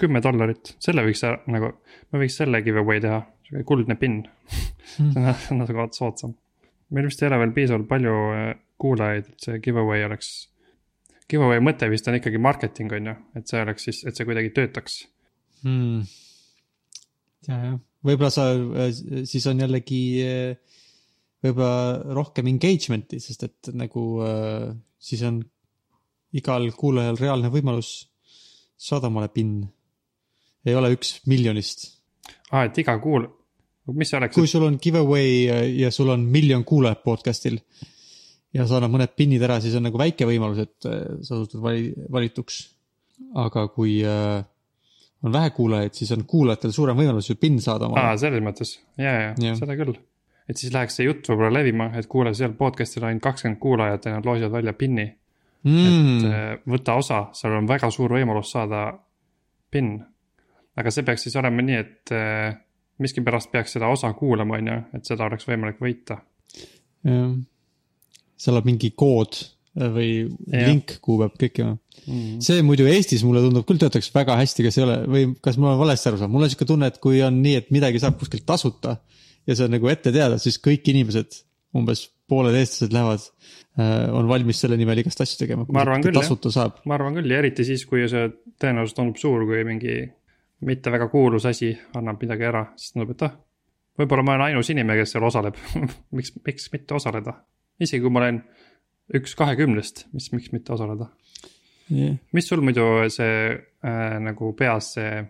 kümme 0.00 0.22
dollarit, 0.22 0.74
selle 0.82 1.04
võiks 1.06 1.22
ära- 1.26 1.42
nagu, 1.50 1.72
me 2.12 2.22
võiks 2.22 2.38
selle 2.40 2.62
giveaway 2.66 3.02
teha, 3.02 3.20
sihuke 3.46 3.66
kuldne 3.68 3.98
pin. 3.98 4.22
see 4.94 5.50
on 5.50 5.62
natuke 5.62 5.90
soodsam. 5.98 6.38
meil 6.94 7.10
vist 7.10 7.22
ei 7.22 7.30
ole 7.30 7.42
veel 7.42 7.54
piisavalt 7.58 7.90
palju 7.90 8.16
äh, 8.38 8.48
kuulajaid, 8.78 9.30
et 9.34 9.48
see 9.48 9.62
giveaway 9.66 10.06
oleks. 10.06 10.34
Giveaway 11.30 11.62
mõte 11.64 11.88
vist 11.88 12.08
on 12.10 12.18
ikkagi 12.18 12.40
marketing 12.42 12.92
on 12.98 13.10
ju, 13.10 13.16
et 13.38 13.48
see 13.48 13.62
oleks 13.64 13.86
siis, 13.88 14.02
et 14.04 14.16
see 14.16 14.26
kuidagi 14.28 14.52
töötaks. 14.56 15.00
mm.. 15.64 16.02
ja, 17.48 17.58
jah, 17.58 17.78
võib-olla 18.04 18.32
sa, 18.32 18.50
siis 19.24 19.46
on 19.48 19.62
jällegi 19.64 20.00
eh, 20.24 20.80
võib-olla 21.44 22.14
rohkem 22.16 22.48
engagement'i, 22.52 23.20
sest 23.20 23.46
et 23.48 23.72
nagu 23.76 24.04
äh, 24.24 24.68
siis 25.00 25.22
on 25.28 25.40
igal 26.34 26.66
kuulajal 26.76 27.18
reaalne 27.20 27.50
võimalus 27.52 27.94
saada 28.76 29.08
omale 29.10 29.30
PIN. 29.32 29.62
ei 30.64 30.74
ole 30.74 30.94
üks 30.96 31.18
miljonist. 31.30 31.86
aa, 32.50 32.64
et 32.64 32.78
iga 32.80 32.96
kuul-, 33.00 33.28
mis 33.92 34.10
see 34.10 34.18
oleks 34.18 34.36
kui, 34.36 34.48
sul 34.50 34.64
on 34.68 34.78
giveaway 34.82 35.44
ja- 35.44 35.64
ja 35.84 35.90
sul 35.94 36.12
on 36.12 36.24
miljon 36.24 36.64
kuulajat 36.64 37.04
podcast'il 37.04 37.60
ja 38.54 38.66
sa 38.70 38.78
annad 38.78 38.92
mõned 38.94 39.14
PIN-id 39.18 39.42
ära, 39.42 39.60
siis 39.62 39.74
on 39.78 39.86
nagu 39.88 39.98
väike 40.00 40.26
võimalus, 40.28 40.62
et 40.64 40.88
äh, 40.90 41.04
sa 41.26 41.38
osutud 41.40 41.62
vali, 41.64 41.92
valituks. 42.12 42.60
aga 43.38 43.68
kui 43.74 44.00
äh, 44.06 44.40
on 45.24 45.32
vähe 45.34 45.50
kuulajaid, 45.56 45.94
siis 45.94 46.10
on 46.16 46.24
kuulajatel 46.28 46.72
suurem 46.74 46.98
võimalus 46.98 47.30
ju 47.30 47.36
PIN 47.40 47.60
saada 47.62 47.86
aa, 47.86 47.92
omale. 47.92 48.18
selles 48.18 48.42
mõttes, 48.44 48.78
ja, 48.98 49.12
ja 49.12 49.34
Jah., 49.38 49.58
seda 49.58 49.76
küll. 49.78 49.94
et 50.50 50.60
siis 50.60 50.72
läheks 50.74 50.98
see 50.98 51.06
jutt 51.06 51.28
võib-olla 51.30 51.52
levima, 51.60 51.90
et 51.98 52.06
kuule, 52.10 52.34
seal 52.34 52.56
podcast'il 52.58 53.04
on 53.04 53.12
ainult 53.12 53.22
kakskümmend 53.26 53.60
kuulajat 53.62 54.08
ja 54.10 54.16
nad 54.16 54.26
loosivad 54.26 54.58
välja 54.60 54.74
PIN-i 54.78 55.10
Mm. 55.64 56.18
et 56.20 56.24
äh, 56.28 56.58
võta 56.68 56.98
osa, 57.00 57.20
seal 57.32 57.54
on 57.56 57.68
väga 57.68 57.88
suur 57.88 58.12
võimalus 58.12 58.50
saada 58.52 58.82
PIN. 59.72 59.96
aga 60.76 60.90
see 60.92 61.06
peaks 61.06 61.24
siis 61.24 61.36
olema 61.40 61.62
nii, 61.64 61.78
et 61.80 62.12
äh, 62.12 62.52
miskipärast 63.00 63.50
peaks 63.52 63.72
seda 63.78 63.88
osa 63.88 64.10
kuulama, 64.12 64.58
on 64.60 64.68
ju, 64.68 64.76
et 64.98 65.08
seda 65.08 65.24
oleks 65.24 65.48
võimalik 65.48 65.80
võita. 65.80 66.18
jah, 67.08 67.32
seal 68.44 68.60
on 68.60 68.68
mingi 68.68 68.92
kood 68.98 69.38
äh, 69.40 69.88
või 69.88 70.10
Jah. 70.20 70.68
link, 70.68 70.98
kuhu 71.04 71.22
peab 71.24 71.40
klikkima. 71.40 71.78
Mm. 72.04 72.40
see 72.44 72.60
muidu 72.66 72.84
Eestis 72.90 73.22
mulle 73.24 73.40
tundub 73.40 73.64
küll 73.64 73.80
töötaks 73.80 74.10
väga 74.12 74.36
hästi, 74.36 74.66
kas 74.66 74.76
ei 74.76 74.84
ole 74.84 74.96
või 75.08 75.28
kas 75.44 75.56
mul 75.56 75.72
on 75.72 75.78
valesti 75.80 76.10
aru 76.10 76.20
saanud, 76.20 76.34
mul 76.34 76.44
on 76.44 76.52
sihuke 76.52 76.68
tunne, 76.68 76.90
et 76.92 76.98
kui 77.00 77.22
on 77.24 77.38
nii, 77.40 77.54
et 77.62 77.70
midagi 77.72 78.02
saab 78.02 78.18
kuskilt 78.20 78.44
tasuta 78.48 78.98
ja 79.48 79.56
see 79.56 79.68
on 79.68 79.72
nagu 79.76 79.88
ette 79.88 80.12
teada, 80.12 80.36
siis 80.42 80.58
kõik 80.62 80.90
inimesed, 80.92 81.38
umbes 81.76 82.04
pooled 82.30 82.56
eestlased 82.56 82.94
lähevad, 82.94 83.24
on 84.16 84.28
valmis 84.28 84.60
selle 84.62 84.78
nimel 84.80 85.00
igast 85.02 85.20
asju 85.24 85.40
tegema. 85.40 85.66
Ma 85.68 85.82
arvan 85.82 86.04
küll, 86.04 86.16
jah. 86.16 86.76
ma 86.88 86.96
arvan 86.96 87.18
küll 87.18 87.32
ja 87.32 87.40
eriti 87.42 87.66
siis, 87.66 87.84
kui 87.88 88.06
see 88.10 88.28
tõenäoliselt 88.60 89.00
tundub 89.00 89.20
suur, 89.20 89.44
kui 89.48 89.64
mingi, 89.66 89.96
mitte 90.64 90.92
väga 90.94 91.10
kuulus 91.12 91.48
asi 91.50 91.72
annab 91.98 92.22
midagi 92.22 92.48
ära, 92.48 92.64
siis 92.80 92.94
tundub, 92.94 93.12
et 93.16 93.26
ah, 93.26 93.34
võib-olla 94.00 94.24
ma 94.26 94.36
olen 94.36 94.46
ainus 94.48 94.70
inimene, 94.72 95.00
kes 95.02 95.16
seal 95.16 95.26
osaleb. 95.28 95.58
miks, 96.16 96.32
miks 96.46 96.70
mitte 96.72 96.96
osaleda, 96.96 97.36
isegi 97.82 98.02
kui 98.02 98.12
ma 98.12 98.22
olen 98.22 98.42
üks 99.14 99.34
kahekümnest, 99.38 100.06
mis, 100.14 100.30
miks 100.32 100.52
mitte 100.54 100.72
osaleda. 100.76 101.10
yeah.. 101.90 102.16
mis 102.32 102.48
sul 102.48 102.62
muidu 102.64 102.84
see 103.12 103.34
äh, 103.52 104.18
nagu 104.22 104.52
peas 104.58 104.94
see 104.96 105.24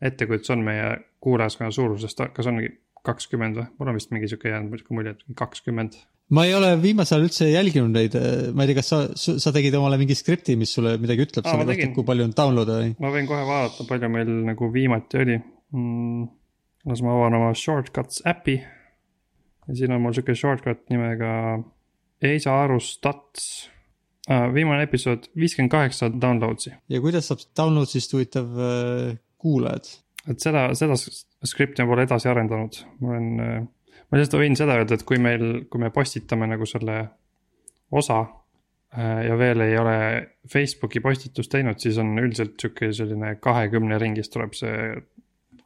ettekujutus 0.00 0.54
on 0.54 0.62
meie 0.64 0.92
kuulajaskonna 1.20 1.72
suurusest, 1.74 2.22
kas 2.34 2.48
ongi 2.48 2.70
kakskümmend 3.06 3.58
või? 3.58 3.66
mul 3.78 3.92
on 3.92 3.98
vist 3.98 4.14
mingi 4.14 4.30
sihuke 4.30 4.50
jäänud 4.52 4.72
muidugi 4.72 4.96
mulje, 4.96 5.14
et 5.16 5.36
kakskümmend. 5.36 5.96
ma 6.36 6.44
ei 6.48 6.54
ole 6.56 6.72
viimasel 6.82 7.18
ajal 7.18 7.28
üldse 7.28 7.48
jälginud 7.50 7.94
neid, 7.96 8.16
ma 8.54 8.64
ei 8.64 8.70
tea, 8.70 8.80
kas 8.80 8.90
sa, 8.92 9.36
sa 9.44 9.52
tegid 9.56 9.76
omale 9.78 9.98
mingi 10.00 10.16
skripti, 10.18 10.56
mis 10.60 10.72
sulle 10.76 10.96
midagi 11.02 11.26
ütleb 11.26 11.46
Aa, 11.46 11.54
selle 11.54 11.68
kohta 11.70 11.94
kui 11.96 12.08
palju 12.10 12.28
on 12.28 12.36
download'e 12.36 12.76
või? 12.82 12.92
ma 13.02 13.14
võin 13.14 13.30
kohe 13.30 13.46
vaadata, 13.48 13.88
palju 13.88 14.12
meil 14.12 14.34
nagu 14.50 14.70
viimati 14.74 15.22
oli 15.24 15.38
mm,. 15.38 16.28
las 16.90 17.04
ma 17.04 17.16
avan 17.16 17.40
oma 17.40 17.54
shortcuts 17.56 18.24
äpi. 18.28 18.60
Ja 19.70 19.76
siin 19.78 19.94
on 19.94 20.02
mul 20.02 20.14
sihuke 20.16 20.34
shortcut 20.34 20.82
nimega 20.90 21.32
ei 22.26 22.40
saa 22.42 22.64
aru 22.66 22.80
stats 22.82 23.48
ah,. 24.28 24.48
viimane 24.54 24.84
episood 24.88 25.30
viiskümmend 25.38 25.72
kaheksa 25.72 26.10
downloads'i, 26.12 26.74
ja 26.90 27.02
kuidas 27.02 27.30
saab 27.30 27.44
download'ist 27.58 28.16
huvitav 28.16 28.56
äh, 28.58 29.18
kuulajad? 29.40 29.92
et 30.28 30.42
seda, 30.42 30.68
seda 30.76 30.98
skripti 30.98 31.82
ma 31.82 31.94
pole 31.94 32.04
edasi 32.04 32.28
arendanud, 32.28 32.82
ma 33.00 33.14
olen 33.14 33.44
äh, 33.46 33.60
ma 34.10 34.18
lihtsalt 34.18 34.42
võin 34.42 34.58
seda 34.58 34.76
öelda, 34.80 34.98
et 34.98 35.06
kui 35.08 35.22
meil, 35.22 35.64
kui 35.70 35.82
me 35.82 35.92
postitame 35.94 36.48
nagu 36.50 36.66
selle 36.68 36.98
osa 37.96 38.18
äh, 38.24 39.22
ja 39.28 39.38
veel 39.40 39.64
ei 39.64 39.78
ole 39.80 39.96
Facebooki 40.50 41.02
postitust 41.04 41.52
teinud, 41.54 41.80
siis 41.82 41.98
on 42.02 42.12
üldiselt 42.20 42.58
sihuke 42.60 42.92
selline 42.96 43.36
kahekümne 43.42 43.98
ringis 44.02 44.32
tuleb 44.32 44.54
see 44.58 44.76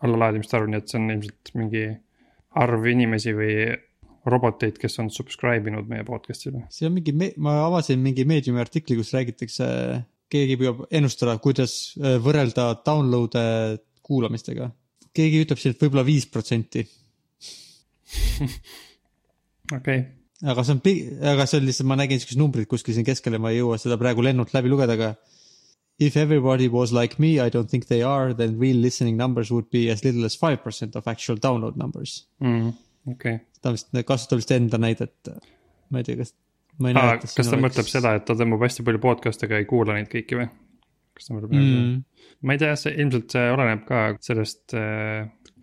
allalaadimiste 0.05 0.59
arv, 0.59 0.71
nii 0.71 0.83
et 0.83 0.93
see 0.93 1.01
on 1.01 1.11
ilmselt 1.17 1.53
mingi 1.57 1.85
arv 2.61 2.87
inimesi 2.87 3.35
või 3.35 3.57
roboteid, 4.31 4.78
kes 4.81 4.99
on 5.02 5.11
subscribe 5.12 5.69
inud 5.71 5.88
meie 5.90 6.04
podcast'ile. 6.07 6.64
see 6.73 6.88
on 6.88 6.97
mingi, 6.97 7.14
ma 7.43 7.59
avasin 7.66 8.00
mingi 8.02 8.26
Mediumi 8.28 8.62
artikli, 8.62 8.97
kus 9.00 9.12
räägitakse, 9.16 9.66
keegi 10.33 10.59
püüab 10.61 10.85
ennustada, 10.90 11.37
kuidas 11.45 11.76
äh, 12.00 12.16
võrrelda 12.23 12.71
download'e 12.87 13.45
kuulamistega. 14.04 14.71
keegi 15.14 15.45
ütleb 15.45 15.61
siin, 15.61 15.76
et 15.76 15.85
võib-olla 15.85 16.07
viis 16.07 16.26
protsenti, 16.31 16.87
okei 19.78 20.02
aga 20.45 20.64
see 20.66 20.75
on, 20.75 20.83
aga 21.35 21.47
see 21.49 21.61
on 21.61 21.69
lihtsalt, 21.69 21.88
ma 21.88 21.97
nägin 22.00 22.21
siukest 22.21 22.40
numbrit 22.40 22.69
kuskil 22.69 22.97
siin 22.97 23.07
keskel 23.07 23.37
ja 23.37 23.40
ma 23.40 23.52
ei 23.52 23.62
jõua 23.62 23.78
seda 23.81 23.97
praegu 24.00 24.25
lennult 24.25 24.52
läbi 24.57 24.73
lugeda, 24.73 24.99
aga 24.99 25.14
If 25.97 26.16
everybody 26.16 26.66
was 26.66 26.93
like 26.93 27.21
me, 27.21 27.38
I 27.38 27.49
don't 27.49 27.71
think 27.71 27.87
they 27.87 28.02
are, 28.02 28.35
then 28.35 28.59
real 28.59 28.76
listening 28.76 29.16
numbers 29.16 29.52
would 29.52 29.71
be 29.71 29.88
as 29.90 30.04
little 30.04 30.25
as 30.25 30.35
five 30.35 30.62
percent 30.64 30.97
of 30.97 31.07
actual 31.07 31.37
download 31.37 31.76
numbers. 31.76 32.26
mm, 32.40 32.75
okei 33.07 33.35
okay.. 33.35 33.40
Ta 33.64 33.73
vist 33.75 33.94
kasutab 34.06 34.42
vist 34.42 34.52
enda 34.54 34.80
näidet. 34.80 35.33
ma 35.90 36.02
ei 36.02 36.06
tea, 36.06 36.18
kas, 36.21 36.35
ma 36.78 36.90
ei 36.90 36.99
näe 36.99 37.14
Ah,. 37.14 37.23
kas 37.23 37.50
ta 37.50 37.61
mõtleb 37.61 37.88
seda, 37.90 38.14
et 38.18 38.26
ta 38.28 38.37
tõmbab 38.38 38.66
hästi 38.66 38.85
palju 38.87 39.00
podcast'e, 39.02 39.49
aga 39.49 39.62
ei 39.62 39.71
kuula 39.71 39.97
neid 39.97 40.11
kõiki 40.12 40.40
või? 40.40 40.50
kas 41.14 41.28
ta 41.28 41.37
mõtleb 41.37 41.54
mm.? 41.54 41.73
mm,? 41.78 42.28
ma 42.44 42.56
ei 42.56 42.62
tea, 42.62 42.75
see 42.80 42.94
ilmselt 42.99 43.35
see 43.37 43.49
oleneb 43.54 43.85
ka 43.88 44.04
sellest, 44.25 44.76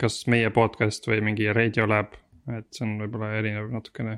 kas 0.02 0.22
meie 0.32 0.50
podcast 0.56 1.08
või 1.10 1.22
mingi 1.26 1.50
Radiolab, 1.54 2.16
et 2.58 2.70
see 2.74 2.86
on 2.88 2.98
võib-olla 3.04 3.34
erinev 3.40 3.70
natukene. 3.74 4.18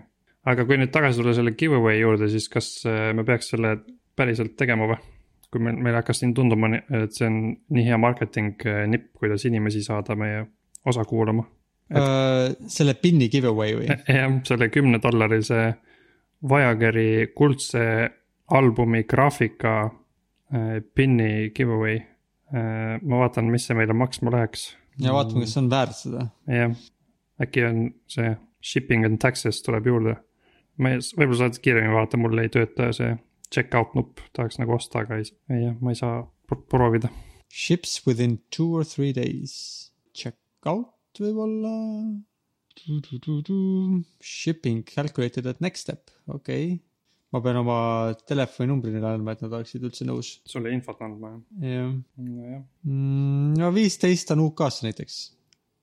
aga 0.50 0.68
kui 0.68 0.80
nüüd 0.80 0.94
tagasi 0.94 1.20
tulla 1.20 1.36
selle 1.36 1.56
giveaway 1.60 2.00
juurde, 2.00 2.30
siis 2.32 2.48
kas 2.52 2.76
äh, 2.90 3.10
me 3.16 3.26
peaks 3.28 3.52
selle 3.54 3.78
päriselt 4.16 4.56
tegema 4.60 4.88
või? 4.92 5.00
kui 5.54 5.62
meil, 5.62 5.78
meil 5.86 6.00
hakkas 6.00 6.24
siin 6.24 6.32
tunduma, 6.34 6.72
et 6.74 7.14
see 7.14 7.28
on 7.30 7.36
nii 7.76 7.86
hea 7.86 7.98
marketing 8.02 8.64
äh, 8.70 8.86
nipp, 8.90 9.12
kuidas 9.20 9.46
inimesi 9.50 9.84
saada 9.86 10.16
meie 10.18 10.48
osa 10.90 11.06
kuulama. 11.06 11.46
Uh, 11.94 12.56
selle 12.74 12.96
pinni 12.98 13.28
giveaway 13.30 13.76
või? 13.78 13.88
jah, 14.10 14.32
selle 14.48 14.70
kümne 14.74 14.98
dollarise 15.04 15.74
Vajageri 16.50 17.28
kuldse 17.38 17.84
albumi 18.52 19.04
graafika 19.08 19.76
äh, 19.86 20.80
pinni 20.96 21.52
giveaway 21.56 22.00
äh,. 22.54 22.98
ma 23.02 23.20
vaatan, 23.22 23.52
mis 23.54 23.68
see 23.70 23.78
meile 23.78 23.94
maksma 23.94 24.34
läheks. 24.34 24.72
ja 25.04 25.14
vaatame, 25.14 25.46
kas 25.46 25.54
see 25.54 25.62
on 25.62 25.70
väärt 25.72 26.00
seda. 26.00 26.26
jah, 26.50 26.74
äkki 27.46 27.68
on 27.68 27.84
see 28.12 28.34
shipping 28.64 29.06
and 29.06 29.22
taxes 29.22 29.62
tuleb 29.62 29.92
juurde. 29.92 30.16
ma 30.82 30.96
ei, 30.96 31.04
võib-olla 31.14 31.44
saad 31.44 31.62
kiiremini 31.62 31.94
vaadata, 31.94 32.20
mul 32.26 32.42
ei 32.44 32.52
tööta 32.54 32.90
see 32.96 33.14
check 33.54 33.76
out 33.78 33.94
nupp, 33.94 34.24
tahaks 34.34 34.58
nagu 34.58 34.74
osta, 34.80 35.04
aga 35.06 35.22
ei, 35.22 35.30
ei 35.54 35.68
jah, 35.68 35.78
ma 35.78 35.94
ei 35.94 36.00
saa 36.00 36.24
pro- 36.50 36.64
proovida. 36.74 37.12
Ships 37.54 38.02
within 38.08 38.40
two 38.50 38.72
or 38.74 38.84
three 38.84 39.14
days. 39.14 39.92
Check 40.18 40.40
out 40.66 40.93
võib-olla. 41.22 41.74
Shipping 44.22 44.82
calculated 44.88 45.46
at 45.46 45.62
next 45.62 45.86
step, 45.86 46.10
okei 46.26 46.74
okay.. 46.74 46.80
ma 47.34 47.42
pean 47.46 47.60
oma 47.62 47.78
telefoninumbri 48.30 48.94
neile 48.96 49.12
andma, 49.12 49.36
et 49.36 49.44
nad 49.46 49.54
oleksid 49.60 49.86
üldse 49.86 50.08
nõus. 50.10 50.40
sulle 50.50 50.74
infot 50.74 51.04
andma 51.06 51.36
jah. 51.62 51.94
jah, 52.18 52.64
no 53.62 53.70
viisteist 53.76 54.34
on 54.34 54.42
UK-s 54.48 54.82
näiteks. 54.88 55.20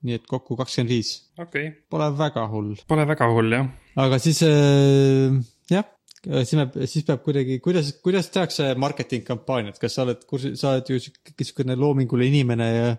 nii 0.08 0.18
et 0.18 0.26
kokku 0.26 0.58
kakskümmend 0.58 0.90
viis, 0.96 1.12
okei 1.38 1.70
okay., 1.70 1.78
pole 1.94 2.10
väga 2.18 2.48
hull. 2.50 2.74
pole 2.90 3.06
väga 3.12 3.30
hull 3.30 3.54
jah. 3.54 3.70
aga 4.06 4.18
siis 4.26 4.42
äh, 4.48 5.38
jah, 5.70 5.86
siis 6.26 6.56
me, 6.58 6.66
siis 6.90 7.06
peab 7.06 7.22
kuidagi, 7.24 7.60
kuidas, 7.64 7.94
kuidas 8.02 8.32
tehakse 8.34 8.72
marketing 8.82 9.22
kampaaniat, 9.26 9.78
kas 9.80 9.94
sa 9.96 10.04
oled 10.08 10.26
kursis, 10.28 10.58
sa 10.60 10.74
oled 10.74 10.90
ju 10.90 11.00
sihuke- 11.06 11.36
niisugune 11.38 11.78
loominguline 11.78 12.34
inimene 12.34 12.68
ja 12.74 12.90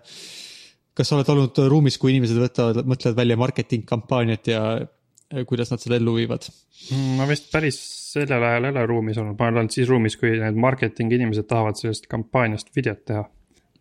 kas 0.96 1.08
sa 1.08 1.18
oled 1.18 1.30
olnud 1.32 1.60
ruumis, 1.72 1.98
kui 2.00 2.12
inimesed 2.14 2.40
võtavad, 2.40 2.82
mõtlevad 2.88 3.18
välja 3.22 3.38
marketing 3.40 3.86
kampaaniat 3.88 4.50
ja 4.52 4.62
kuidas 5.48 5.72
nad 5.72 5.80
seda 5.80 5.96
ellu 5.96 6.16
viivad? 6.18 6.48
Ma 7.16 7.26
vist 7.30 7.48
päris 7.52 7.78
sellel 8.12 8.44
ajal 8.44 8.68
ei 8.68 8.74
ole 8.74 8.86
ruumis 8.88 9.20
olnud, 9.20 9.38
ma 9.38 9.48
olen 9.48 9.62
olnud 9.62 9.74
siis 9.74 9.88
ruumis, 9.88 10.18
kui 10.20 10.34
need 10.40 10.58
marketingi 10.60 11.16
inimesed 11.16 11.48
tahavad 11.48 11.78
sellest 11.80 12.08
kampaaniast 12.10 12.74
videot 12.76 13.06
teha 13.08 13.24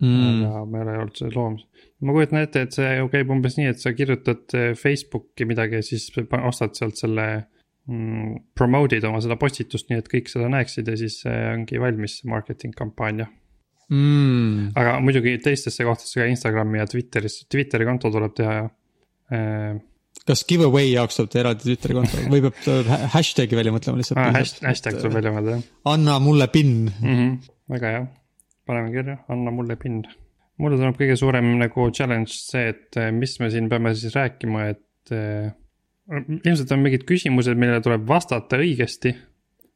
mm.. 0.01 0.43
aga 0.47 0.65
ma 0.65 0.79
ei 0.79 0.85
ole 0.85 0.97
olnud 1.01 1.17
selles 1.19 1.37
loomas. 1.37 1.65
ma 2.01 2.15
kujutan 2.15 2.41
ette, 2.41 2.65
et 2.65 2.77
see 2.77 2.93
ju 2.97 3.09
käib 3.13 3.33
umbes 3.35 3.57
nii, 3.59 3.71
et 3.73 3.81
sa 3.83 3.93
kirjutad 3.97 4.55
eh, 4.57 4.71
Facebooki 4.77 5.47
midagi 5.49 5.79
ja 5.79 5.85
siis 5.85 6.07
ostad 6.39 6.77
sealt 6.77 7.01
selle 7.01 7.27
mm,. 7.89 8.39
Promote'id 8.57 9.05
oma 9.07 9.21
seda 9.23 9.37
postitust, 9.41 9.89
nii 9.89 10.01
et 10.01 10.09
kõik 10.11 10.31
seda 10.31 10.49
näeksid 10.51 10.89
ja 10.89 10.97
siis 10.99 11.21
see 11.25 11.37
ongi 11.51 11.81
valmis, 11.81 12.19
see 12.21 12.31
marketing 12.31 12.75
kampaania. 12.77 13.29
Mm. 13.91 14.71
aga 14.79 14.99
muidugi 15.03 15.33
teistesse 15.43 15.83
kohtadesse 15.83 16.21
ka 16.21 16.25
Instagrami 16.31 16.79
ja 16.79 16.85
Twitteris, 16.87 17.41
Twitteri 17.51 17.83
konto 17.83 18.07
tuleb 18.13 18.31
teha 18.37 18.53
ja 18.55 18.67
äh, 19.35 19.73
kas 20.27 20.45
giveaway 20.47 20.93
jaoks 20.93 21.17
tuleb 21.17 21.31
teha 21.33 21.41
eraldi 21.43 21.65
Twitteri 21.65 21.97
konto 21.97 22.21
või 22.31 22.43
peab 22.45 22.87
hä- 22.87 23.09
hashtag'i 23.17 23.57
välja 23.59 23.73
mõtlema 23.75 23.99
lihtsalt 23.99 24.21
ah,? 24.21 24.29
hashtag, 24.37 24.69
hashtag 24.69 24.99
tuleb 25.01 25.17
välja 25.19 25.33
mõelda 25.35 25.57
jah 25.57 25.65
anna 25.91 26.15
mulle 26.23 26.47
pinn. 26.53 26.85
mm. 26.87 27.17
-hmm. 27.17 27.33
väga 27.73 27.91
hea, 27.95 28.05
paneme 28.69 28.93
kirja, 28.93 29.17
anna 29.35 29.53
mulle 29.57 29.75
pind. 29.81 30.07
mulle 30.61 30.79
tundub 30.79 31.01
kõige 31.01 31.17
suurem 31.19 31.49
nagu 31.59 31.89
challenge 31.91 32.31
see, 32.37 32.71
et 32.71 33.01
mis 33.17 33.35
me 33.43 33.49
siin 33.51 33.67
peame 33.69 33.91
siis 33.97 34.15
rääkima, 34.15 34.69
et 34.71 35.11
eh, 35.17 35.51
ilmselt 36.45 36.71
on 36.71 36.79
mingid 36.85 37.03
küsimused, 37.09 37.59
millele 37.59 37.83
tuleb 37.83 38.07
vastata 38.07 38.55
õigesti. 38.61 39.15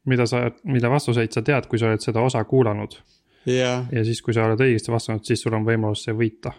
mida 0.06 0.28
sa, 0.30 0.46
mille 0.64 0.90
vastuseid 0.90 1.34
sa 1.34 1.42
tead, 1.42 1.68
kui 1.68 1.80
sa 1.82 1.88
oled 1.90 2.04
seda 2.04 2.22
osa 2.22 2.44
kuulanud 2.46 2.96
jah, 3.46 3.86
ja 3.92 4.04
siis, 4.06 4.22
kui 4.26 4.36
sa 4.36 4.48
oled 4.50 4.62
õigesti 4.66 4.94
vastanud, 4.94 5.26
siis 5.28 5.44
sul 5.46 5.56
on 5.58 5.66
võimalus 5.68 6.06
see 6.08 6.16
võita. 6.18 6.54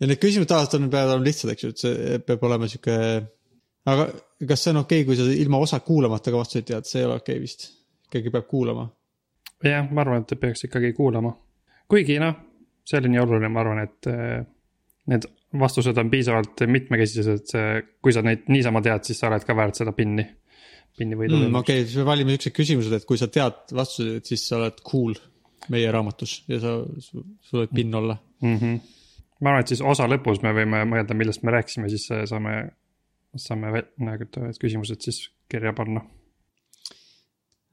ja 0.00 0.08
need 0.10 0.20
küsimused 0.22 0.50
tavaliselt 0.50 0.80
on, 0.80 0.90
peavad 0.92 1.14
olema 1.14 1.28
lihtsad, 1.28 1.54
eks 1.54 1.64
ju, 1.64 1.72
et 1.74 1.84
see 1.84 2.18
peab 2.26 2.44
olema 2.48 2.68
sihuke. 2.70 2.98
aga 3.90 4.08
kas 4.48 4.64
see 4.64 4.74
on 4.74 4.82
okei 4.84 5.02
okay,, 5.02 5.08
kui 5.08 5.18
sa 5.18 5.28
ilma 5.44 5.62
osa 5.62 5.80
kuulamata 5.84 6.32
ka 6.32 6.42
vastuseid 6.42 6.68
tead, 6.70 6.90
see 6.90 7.02
ei 7.02 7.08
ole 7.08 7.18
okei 7.20 7.38
okay 7.38 7.44
vist. 7.44 7.68
ikkagi 8.08 8.34
peab 8.34 8.48
kuulama. 8.50 8.88
jah, 9.64 9.90
ma 9.90 10.04
arvan, 10.04 10.24
et 10.24 10.36
peaks 10.40 10.68
ikkagi 10.68 10.92
kuulama. 10.96 11.34
kuigi 11.90 12.20
noh, 12.22 12.36
see 12.86 13.00
oli 13.00 13.14
nii 13.14 13.24
oluline, 13.24 13.50
ma 13.50 13.64
arvan, 13.64 13.82
et 13.84 14.12
eh, 14.12 14.38
need 15.10 15.28
vastused 15.58 15.98
on 16.00 16.08
piisavalt 16.10 16.64
mitmekesised, 16.66 17.44
see, 17.50 17.84
kui 18.02 18.14
sa 18.14 18.24
neid 18.26 18.48
niisama 18.50 18.82
tead, 18.82 19.04
siis 19.06 19.20
sa 19.20 19.28
oled 19.28 19.44
ka 19.46 19.54
väärt 19.54 19.78
seda 19.78 19.92
pinni, 19.94 20.24
pinni 20.98 21.18
võidu 21.18 21.38
mm,. 21.38 21.60
okei 21.60 21.82
okay,, 21.82 21.86
siis 21.86 22.00
me 22.00 22.08
valime 22.08 22.34
siuksed 22.34 22.56
küsimused, 22.56 22.96
et 22.96 23.06
kui 23.08 23.20
sa 23.20 23.30
tead 23.30 23.74
vastuseid, 23.74 24.26
siis 24.26 24.46
sa 24.48 24.58
oled 24.58 24.82
cool 24.86 25.14
meie 25.72 25.90
raamatus 25.92 26.36
ja 26.50 26.58
sa, 26.62 26.74
sul 27.04 27.62
võib 27.62 27.74
pinn 27.74 27.94
olla. 27.94 28.16
mm. 28.42 28.56
-hmm. 28.56 28.80
ma 29.40 29.50
arvan, 29.50 29.64
et 29.64 29.72
siis 29.72 29.80
osa 29.80 30.08
lõpus 30.10 30.42
me 30.42 30.52
võime 30.56 30.84
mõelda, 30.88 31.16
millest 31.16 31.42
me 31.42 31.54
rääkisime, 31.54 31.88
siis 31.92 32.10
eh, 32.10 32.24
saame, 32.30 32.56
saame 33.36 33.72
nagu 33.98 34.28
need 34.36 34.60
küsimused 34.60 35.00
siis 35.00 35.30
kirja 35.48 35.72
panna. 35.72 36.04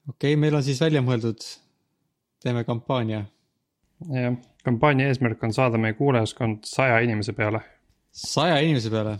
okei 0.09 0.33
okay,, 0.33 0.39
meil 0.39 0.55
on 0.55 0.63
siis 0.63 0.81
välja 0.81 1.01
mõeldud, 1.05 1.45
teeme 2.43 2.63
kampaania. 2.63 3.25
jah, 4.09 4.35
kampaania 4.63 5.07
eesmärk 5.07 5.43
on 5.43 5.53
saada 5.53 5.77
meie 5.77 5.93
kuulajaskond 5.93 6.65
saja 6.69 6.99
inimese 6.99 7.33
peale. 7.33 7.61
saja 8.11 8.59
inimese 8.59 8.89
peale. 8.89 9.17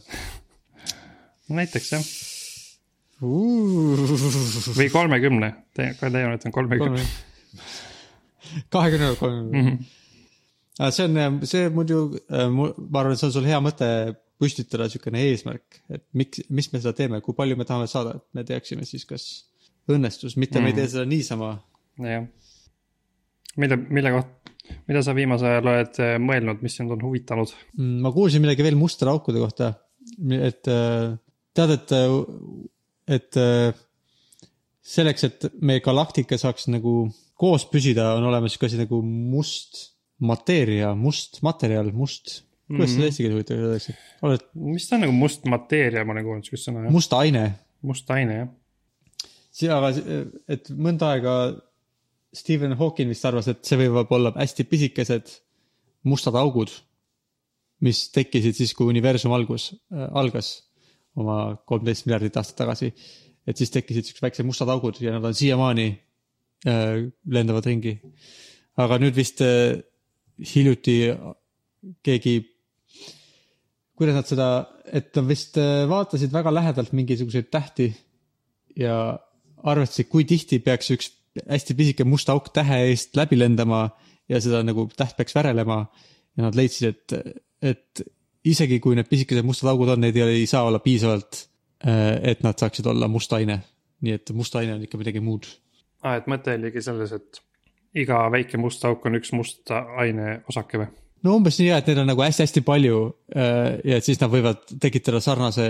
näiteks 1.49 1.91
jah, 1.91 2.05
või 3.21 4.87
kolmekümne, 4.89 5.53
ka 5.99 6.09
et 6.09 6.45
on 6.45 6.51
kolmekümne. 6.51 7.03
kahekümne, 8.73 9.13
kolmekümne. 9.19 9.61
Mhm. 9.61 10.89
see 10.89 11.05
on, 11.05 11.39
see 11.45 11.69
muidu, 11.69 12.01
ma 12.29 12.71
arvan, 12.99 13.13
et 13.13 13.21
see 13.21 13.29
on 13.29 13.35
sul 13.35 13.47
hea 13.49 13.59
mõte 13.63 13.89
püstitada 14.41 14.87
niisugune 14.87 15.21
eesmärk, 15.29 15.81
et 15.93 16.03
miks, 16.17 16.41
mis 16.49 16.71
me 16.71 16.81
seda 16.81 16.95
teeme, 16.97 17.19
kui 17.21 17.37
palju 17.37 17.57
me 17.59 17.67
tahame 17.69 17.89
saada, 17.91 18.15
et 18.17 18.39
me 18.39 18.45
teaksime 18.47 18.87
siis, 18.89 19.05
kas 19.09 19.27
õnnestus, 19.91 20.37
mitte 20.41 20.57
mm. 20.57 20.63
me 20.63 20.71
ei 20.71 20.77
tee 20.79 20.87
seda 20.95 21.05
niisama. 21.09 21.51
jah. 22.01 22.25
mille, 23.61 23.77
mille 23.91 24.15
kohta, 24.15 24.55
mida 24.87 25.03
sa 25.05 25.13
viimasel 25.17 25.51
ajal 25.51 25.71
oled 25.73 26.01
äh, 26.01 26.15
mõelnud, 26.23 26.65
mis 26.65 26.79
sind 26.79 26.93
on 26.95 27.05
huvitanud? 27.05 27.53
Mm, 27.77 28.01
ma 28.05 28.13
kuulsin 28.15 28.41
midagi 28.43 28.65
veel 28.65 28.79
mustade 28.79 29.13
aukude 29.13 29.43
kohta, 29.43 29.73
et 30.39 30.63
tead, 30.65 31.75
et, 31.75 31.95
et 33.17 33.41
selleks, 34.81 35.27
et 35.27 35.49
meie 35.61 35.83
galaktika 35.85 36.39
saaks 36.41 36.69
nagu 36.71 36.95
koos 37.41 37.65
püsida, 37.69 38.11
on 38.17 38.27
olemas 38.29 38.53
sihuke 38.53 38.69
asi 38.69 38.79
nagu 38.79 39.01
must 39.01 39.81
mateeria, 40.21 40.93
must 40.97 41.41
materjal, 41.45 41.89
must, 41.95 42.41
kuidas 42.69 42.93
seda 42.93 43.07
eesti 43.09 43.25
keeles 43.25 43.37
huvitav 43.39 43.63
öeldakse, 43.65 43.95
oled 44.27 44.45
mis 44.69 44.85
ta 44.87 44.97
on 44.97 45.05
nagu 45.07 45.15
must 45.17 45.47
mateeria, 45.49 46.05
ma 46.05 46.15
olen 46.15 46.27
kuulnud 46.27 46.47
sihukest 46.47 46.69
sõna, 46.69 46.85
must 46.93 47.15
aine, 47.17 47.45
must 47.87 48.13
aine, 48.13 48.37
jah. 48.43 49.73
aga 49.77 49.91
et 50.53 50.69
mõnda 50.77 51.15
aega 51.15 51.35
Stephen 52.35 52.77
Hawking 52.79 53.11
vist 53.11 53.25
arvas, 53.27 53.49
et 53.51 53.65
see 53.67 53.79
võivad 53.81 54.13
olla 54.15 54.31
hästi 54.37 54.67
pisikesed 54.69 55.33
mustad 56.07 56.37
augud, 56.39 56.71
mis 57.83 58.05
tekkisid 58.13 58.55
siis, 58.55 58.75
kui 58.77 58.87
universum 58.91 59.33
algus 59.35 59.71
äh,, 59.73 60.05
algas 60.21 60.53
oma 61.19 61.57
kolmteist 61.67 62.05
miljardit 62.05 62.37
aastat 62.39 62.61
tagasi. 62.61 62.93
et 63.49 63.57
siis 63.57 63.73
tekkisid 63.73 64.05
siuksed 64.05 64.21
väiksed 64.23 64.45
mustad 64.45 64.69
augud 64.69 65.01
ja 65.01 65.15
nad 65.15 65.25
on 65.25 65.33
siiamaani 65.35 65.87
lendavad 66.65 67.65
ringi. 67.65 67.95
aga 68.77 68.97
nüüd 69.01 69.15
vist 69.17 69.41
äh, 69.45 69.79
hiljuti 70.41 70.97
keegi, 72.05 72.35
kuidas 73.97 74.17
nad 74.17 74.29
seda, 74.29 74.47
et 74.85 75.11
nad 75.17 75.27
vist 75.29 75.57
äh, 75.61 75.83
vaatasid 75.89 76.33
väga 76.33 76.53
lähedalt 76.53 76.93
mingisuguseid 76.97 77.49
tähti 77.53 77.91
ja 78.77 79.17
arvestasid, 79.61 80.09
kui 80.09 80.25
tihti 80.25 80.61
peaks 80.63 80.93
üks 80.95 81.11
hästi 81.47 81.75
pisike 81.77 82.05
must 82.07 82.29
auk 82.31 82.49
tähe 82.53 82.81
eest 82.89 83.15
läbi 83.15 83.37
lendama 83.39 83.85
ja 84.29 84.39
seda 84.43 84.63
nagu 84.65 84.87
täht 84.95 85.15
peaks 85.17 85.35
värelema. 85.35 85.85
ja 86.37 86.45
nad 86.45 86.55
leidsid, 86.55 86.95
et, 86.95 87.35
et 87.61 88.03
isegi 88.47 88.79
kui 88.79 88.95
need 88.95 89.09
pisikesed 89.09 89.45
mustad 89.45 89.69
augud 89.71 89.91
on, 89.91 89.99
neid 90.01 90.15
ei, 90.15 90.23
ole- 90.23 90.37
ei 90.39 90.47
saa 90.47 90.63
olla 90.67 90.79
piisavalt, 90.79 91.41
et 91.83 92.43
nad 92.45 92.57
saaksid 92.57 92.87
olla 92.87 93.09
must 93.11 93.33
aine. 93.33 93.59
nii 94.01 94.15
et 94.17 94.31
must 94.33 94.55
aine 94.57 94.73
on 94.73 94.85
ikka 94.85 94.97
midagi 94.97 95.21
muud. 95.21 95.45
aa, 96.03 96.17
et 96.19 96.27
mõte 96.31 96.55
oligi 96.57 96.83
selles, 96.85 97.13
et 97.15 97.41
iga 98.01 98.23
väike 98.31 98.59
must 98.61 98.83
auk 98.87 99.05
on 99.05 99.19
üks 99.19 99.33
must 99.35 99.71
aine 99.73 100.41
osake 100.49 100.79
või? 100.81 100.91
no 101.25 101.35
umbes 101.37 101.59
nii 101.59 101.67
jah, 101.69 101.81
et 101.81 101.91
neid 101.91 102.01
on 102.03 102.09
nagu 102.09 102.23
hästi-hästi 102.25 102.63
palju 102.65 103.01
äh, 103.35 103.75
ja 103.85 103.99
et 103.99 104.07
siis 104.07 104.21
nad 104.21 104.31
võivad 104.33 104.63
tekitada 104.81 105.21
sarnase 105.23 105.67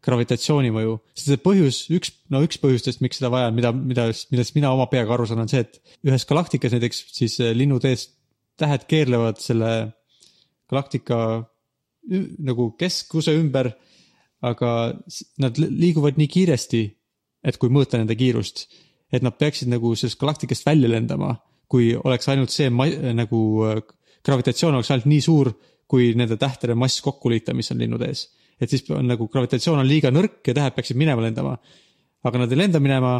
gravitatsioonimõju, 0.00 0.94
sest 1.12 1.28
see 1.28 1.40
põhjus, 1.44 1.82
üks, 1.92 2.14
no 2.32 2.40
üks 2.46 2.56
põhjustest, 2.62 3.02
miks 3.04 3.18
seda 3.20 3.28
vaja 3.32 3.50
on, 3.50 3.56
mida, 3.58 3.72
mida, 3.76 4.06
millest 4.32 4.54
mina 4.56 4.70
oma 4.72 4.86
peaga 4.88 5.12
aru 5.12 5.26
saan, 5.28 5.42
on 5.44 5.50
see, 5.52 5.60
et 5.60 5.76
ühes 6.08 6.24
galaktikas 6.28 6.72
näiteks 6.72 7.02
siis 7.12 7.36
äh, 7.44 7.52
linnutees 7.56 8.08
tähed 8.60 8.86
keerlevad 8.88 9.40
selle 9.40 9.70
galaktika 10.70 11.18
nagu 12.40 12.70
keskuse 12.80 13.34
ümber, 13.36 13.72
aga 14.40 14.70
nad 15.42 15.58
li- 15.60 15.70
liiguvad 15.84 16.16
nii 16.20 16.30
kiiresti, 16.32 16.82
et 17.44 17.58
kui 17.60 17.72
mõõta 17.72 18.00
nende 18.00 18.16
kiirust, 18.16 18.66
et 19.12 19.22
nad 19.22 19.36
peaksid 19.36 19.70
nagu 19.70 19.94
sellest 19.98 20.20
galaktikast 20.20 20.66
välja 20.66 20.90
lendama, 20.90 21.34
kui 21.70 21.92
oleks 21.96 22.28
ainult 22.30 22.52
see 22.54 22.70
nagu 22.70 23.40
äh, 23.66 23.80
gravitatsioon 24.26 24.76
oleks 24.78 24.90
ainult 24.92 25.08
nii 25.10 25.24
suur, 25.24 25.52
kui 25.90 26.12
nende 26.18 26.38
tähtede 26.38 26.76
mass 26.78 27.02
kokku 27.02 27.30
liita, 27.32 27.54
mis 27.56 27.70
on 27.74 27.80
linnude 27.82 28.10
ees. 28.10 28.28
et 28.60 28.70
siis 28.70 28.84
on 28.92 29.06
nagu 29.08 29.26
gravitatsioon 29.32 29.80
on 29.80 29.88
liiga 29.88 30.10
nõrk 30.12 30.44
ja 30.46 30.54
tähed 30.54 30.74
peaksid 30.76 30.98
minema 31.00 31.22
lendama. 31.24 31.56
aga 32.24 32.38
nad 32.38 32.52
ei 32.52 32.58
lenda 32.58 32.80
minema, 32.80 33.14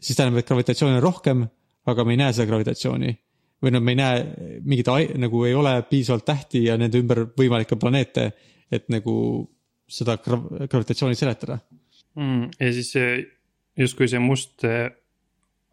siis 0.00 0.16
tähendab, 0.16 0.40
et 0.40 0.48
gravitatsiooni 0.48 0.96
on 0.96 1.02
rohkem, 1.02 1.46
aga 1.86 2.04
me 2.04 2.12
ei 2.12 2.20
näe 2.20 2.32
seda 2.32 2.48
gravitatsiooni. 2.50 3.16
või 3.62 3.72
noh, 3.72 3.80
me 3.80 3.92
ei 3.92 3.96
näe 3.96 4.60
mingit, 4.64 4.88
nagu 5.16 5.44
ei 5.44 5.54
ole 5.54 5.82
piisavalt 5.88 6.26
tähti 6.26 6.64
ja 6.64 6.76
nende 6.76 7.00
ümber 7.00 7.22
võimalikke 7.38 7.78
planeete, 7.80 8.32
et 8.70 8.88
nagu 8.92 9.14
seda 9.88 10.18
grav- 10.18 10.66
gravitatsiooni 10.68 11.14
seletada. 11.14 11.58
mm,. 12.14 12.50
ja 12.60 12.72
siis 12.72 12.92
justkui 13.76 14.08
see 14.08 14.18
must 14.20 14.64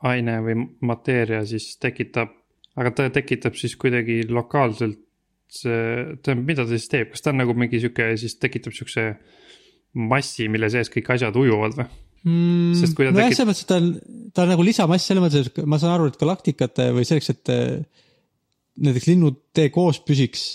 aine 0.10 0.38
või 0.44 0.58
mateeria 0.86 1.44
siis 1.48 1.74
tekitab, 1.82 2.32
aga 2.80 2.92
ta 2.96 3.10
tekitab 3.14 3.58
siis 3.60 3.76
kuidagi 3.80 4.24
lokaalselt 4.30 5.00
see, 5.54 5.82
tähendab, 6.26 6.46
mida 6.48 6.66
ta 6.66 6.74
siis 6.74 6.90
teeb, 6.92 7.12
kas 7.14 7.24
ta 7.24 7.34
on 7.34 7.42
nagu 7.44 7.56
mingi 7.58 7.82
sihuke, 7.82 8.14
siis 8.20 8.38
tekitab 8.42 8.76
siukse 8.76 9.12
massi, 9.94 10.48
mille 10.52 10.70
sees 10.74 10.90
kõik 10.94 11.14
asjad 11.16 11.38
ujuvad 11.40 11.78
või? 11.78 11.88
mm,. 12.26 12.74
Sest 12.80 12.98
kui 12.98 13.08
ta 13.08 13.14
nojah, 13.14 13.30
tekib- 13.30 13.38
selles 13.38 13.52
mõttes, 13.52 13.64
et 13.66 13.70
ta 13.70 13.80
on, 13.80 14.30
ta 14.34 14.46
on 14.46 14.54
nagu 14.56 14.66
lisamass 14.66 15.10
selles 15.10 15.24
mõttes, 15.26 15.52
et 15.52 15.64
ma 15.70 15.80
saan 15.82 15.96
aru, 15.98 16.10
et 16.10 16.20
galaktikate 16.20 16.90
või 16.96 17.08
selleks, 17.08 17.32
et 17.36 17.54
äh, 17.54 18.04
näiteks 18.84 19.10
linnutee 19.12 19.70
koos 19.74 20.02
püsiks, 20.06 20.48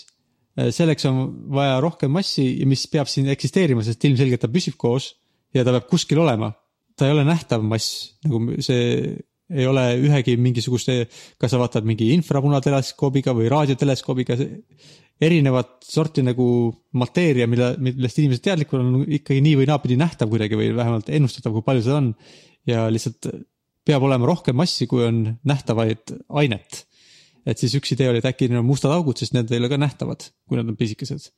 selleks 0.74 1.06
on 1.06 1.20
vaja 1.54 1.78
rohkem 1.82 2.11
massi, 2.11 2.48
mis 2.66 2.82
peab 2.90 3.06
siin 3.11 3.28
eksisteerima, 3.30 3.84
sest 3.87 4.02
ilmselgelt 4.08 4.42
ta 4.42 4.50
püsib 4.50 4.74
koos 4.80 5.12
ja 5.54 5.62
ta 5.62 5.74
peab 5.76 5.87
kuskil 5.90 6.18
olema. 6.24 6.50
ta 6.98 7.06
ei 7.06 7.14
ole 7.14 7.22
nähtav 7.22 7.62
mass, 7.62 8.16
nagu 8.26 8.56
see 8.58 9.12
ei 9.48 9.66
ole 9.66 9.84
ühegi 10.02 10.37
mingisuguste, 10.40 11.00
kas 11.40 11.52
sa 11.54 11.61
vaatad 11.61 11.87
mingi 11.88 12.11
infrapunateleskoobiga 12.16 13.34
või 13.37 13.48
raadioteleskoobiga, 13.52 14.37
erinevat 15.24 15.78
sorti 15.82 16.22
nagu 16.22 16.46
mateeria, 16.98 17.48
mille, 17.50 17.72
millest 17.82 18.20
inimesed 18.20 18.44
teadlikud 18.44 18.80
on 18.80 19.06
ikkagi 19.18 19.42
nii 19.44 19.56
või 19.62 19.70
naapidi 19.70 19.96
nähtav 19.98 20.30
kuidagi 20.30 20.58
või 20.58 20.68
vähemalt 20.76 21.08
ennustatav, 21.11 21.56
kui 21.56 21.66
palju 21.66 21.87
seda 21.87 22.02
on. 22.02 22.12
ja 22.68 22.84
lihtsalt 22.92 23.30
peab 23.88 24.04
olema 24.04 24.28
rohkem 24.28 24.56
massi, 24.58 24.87
kui 24.87 25.06
on 25.06 25.24
nähtavaid 25.48 26.14
ainet. 26.28 26.84
et 27.48 27.58
siis 27.58 27.74
üks 27.78 27.94
idee 27.94 28.11
oli, 28.11 28.20
et 28.20 28.28
äkki 28.28 28.50
neil 28.50 28.61
on 28.61 28.68
mustad 28.68 28.92
augud, 28.92 29.16
sest 29.16 29.32
need 29.32 29.50
ei 29.50 29.62
ole 29.62 29.70
ka 29.72 29.78
nähtavad, 29.80 30.26
kui 30.46 30.61
nad 30.61 30.68
on 30.68 30.76
pisikesed. 30.76 31.30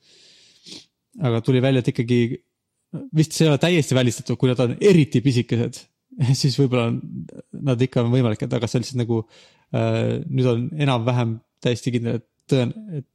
aga 1.22 1.40
tuli 1.46 1.62
välja, 1.62 1.80
et 1.80 1.92
ikkagi 1.94 2.20
vist 3.16 3.36
see 3.36 3.46
ei 3.46 3.52
ole 3.52 3.62
täiesti 3.62 3.94
välistatud, 3.94 4.36
kui 4.36 4.50
nad 4.50 4.60
on 4.64 4.76
eriti 4.80 5.22
pisikesed, 5.22 5.78
siis 6.40 6.58
võib-olla 6.60 6.90
nad 7.70 7.86
ikka 7.86 8.04
on 8.04 8.12
võimalikud, 8.14 8.52
aga 8.56 8.68
see 8.68 8.80
on 8.80 8.84
lihtsalt 8.84 9.02
nagu 9.02 9.22
äh, 9.22 10.18
nüüd 10.26 10.50
on 10.50 10.68
enam-vähem 10.76 11.38
täiesti 11.64 11.94
kindel, 11.94 12.20
et 12.20 12.28
tõen-, 12.50 12.74
et 12.98 13.08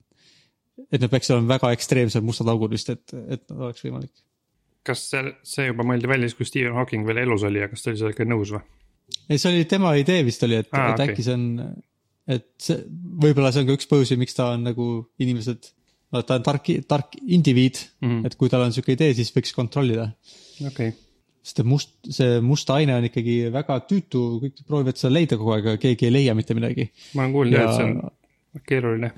et 0.91 1.01
need 1.01 1.11
peaks 1.11 1.31
olema 1.33 1.55
väga 1.55 1.71
ekstreemsed 1.75 2.25
mustad 2.25 2.49
augud 2.51 2.73
vist, 2.75 2.91
et, 2.91 3.13
et 3.13 3.43
nad 3.49 3.67
oleks 3.69 3.85
võimalik. 3.85 4.11
kas 4.85 5.05
see, 5.11 5.31
see 5.47 5.69
juba 5.69 5.85
mõeldi 5.87 6.09
välja 6.09 6.29
siis, 6.29 6.37
kui 6.37 6.49
Stephen 6.49 6.75
Hawking 6.77 7.07
veel 7.07 7.23
elus 7.23 7.45
oli 7.47 7.61
ja 7.63 7.69
kas 7.71 7.83
ta 7.83 7.91
oli 7.91 8.01
sellega 8.01 8.27
nõus 8.27 8.51
või? 8.55 8.61
ei, 9.29 9.37
see 9.37 9.51
oli 9.51 9.69
tema 9.69 9.95
idee 9.99 10.25
vist 10.27 10.43
oli, 10.45 10.59
et 10.61 10.69
ah,, 10.73 10.91
et 10.91 10.99
okei. 10.99 11.13
äkki 11.13 11.25
see 11.25 11.37
on, 11.37 11.47
et 12.35 12.51
see, 12.61 12.83
võib-olla 13.23 13.53
see 13.53 13.63
on 13.63 13.71
ka 13.71 13.79
üks 13.79 13.89
põhjusi, 13.91 14.19
miks 14.21 14.37
ta 14.37 14.51
on 14.57 14.67
nagu 14.67 14.89
inimesed, 15.23 15.71
no 16.13 16.23
ta 16.27 16.39
on 16.39 16.45
tark, 16.45 16.69
tark 16.89 17.17
indiviid 17.23 17.79
mm. 17.79 18.09
-hmm. 18.09 18.29
et 18.29 18.37
kui 18.39 18.51
tal 18.51 18.67
on 18.67 18.75
sihuke 18.75 18.97
idee, 18.97 19.15
siis 19.17 19.33
võiks 19.35 19.55
kontrollida. 19.55 20.11
okei 20.59 20.91
okay., 20.91 20.93
sest 21.45 21.61
et 21.61 21.67
must, 21.69 21.93
see 22.09 22.39
must 22.41 22.69
aine 22.73 22.95
on 22.97 23.05
ikkagi 23.05 23.35
väga 23.53 23.77
tüütu, 23.89 24.23
kõik 24.41 24.63
proovivad 24.65 24.97
seda 24.97 25.13
leida 25.13 25.37
kogu 25.37 25.53
aeg, 25.53 25.67
aga 25.73 25.81
keegi 25.83 26.07
ei 26.09 26.13
leia 26.15 26.33
mitte 26.37 26.57
midagi. 26.57 26.87
ma 27.13 27.25
olen 27.25 27.35
kuulnud 27.35 27.57
jah, 27.59 27.65
Ja- 27.65 27.69
et 27.69 27.77
see 27.77 27.89
on 27.91 28.63
keeruline. 28.65 29.11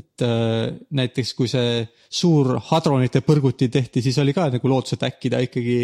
et 0.00 0.24
äh, 0.24 0.70
näiteks 0.96 1.34
kui 1.36 1.50
see 1.50 1.84
suur 2.08 2.54
hadronite 2.70 3.20
põrguti 3.26 3.68
tehti, 3.68 4.02
siis 4.02 4.18
oli 4.22 4.32
ka 4.36 4.48
nagu 4.54 4.72
lootus, 4.72 4.96
et 4.96 5.06
äkki 5.10 5.32
ta 5.32 5.42
ikkagi, 5.44 5.78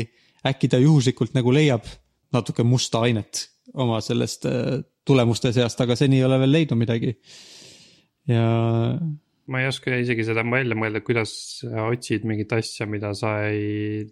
äkki 0.47 0.71
ta 0.73 0.81
juhuslikult 0.81 1.37
nagu 1.37 1.53
leiab 1.53 1.85
natuke 2.33 2.65
musta 2.67 3.05
ainet 3.07 3.47
oma 3.75 4.01
sellest 4.01 4.47
äh, 4.49 4.81
tulemuste 5.07 5.53
seast, 5.53 5.81
aga 5.83 5.97
seni 5.99 6.21
ei 6.23 6.25
ole 6.27 6.39
veel 6.41 6.55
leidnud 6.57 6.81
midagi. 6.81 7.17
ja 8.31 8.47
ma 9.47 9.61
ei 9.61 9.69
oska 9.69 9.95
isegi 10.01 10.25
seda 10.27 10.43
välja 10.47 10.75
mõelda, 10.79 11.03
kuidas 11.05 11.35
sa 11.61 11.85
otsid 11.91 12.25
mingit 12.27 12.53
asja, 12.57 12.87
mida 12.91 13.13
sa 13.15 13.37
ei 13.51 14.07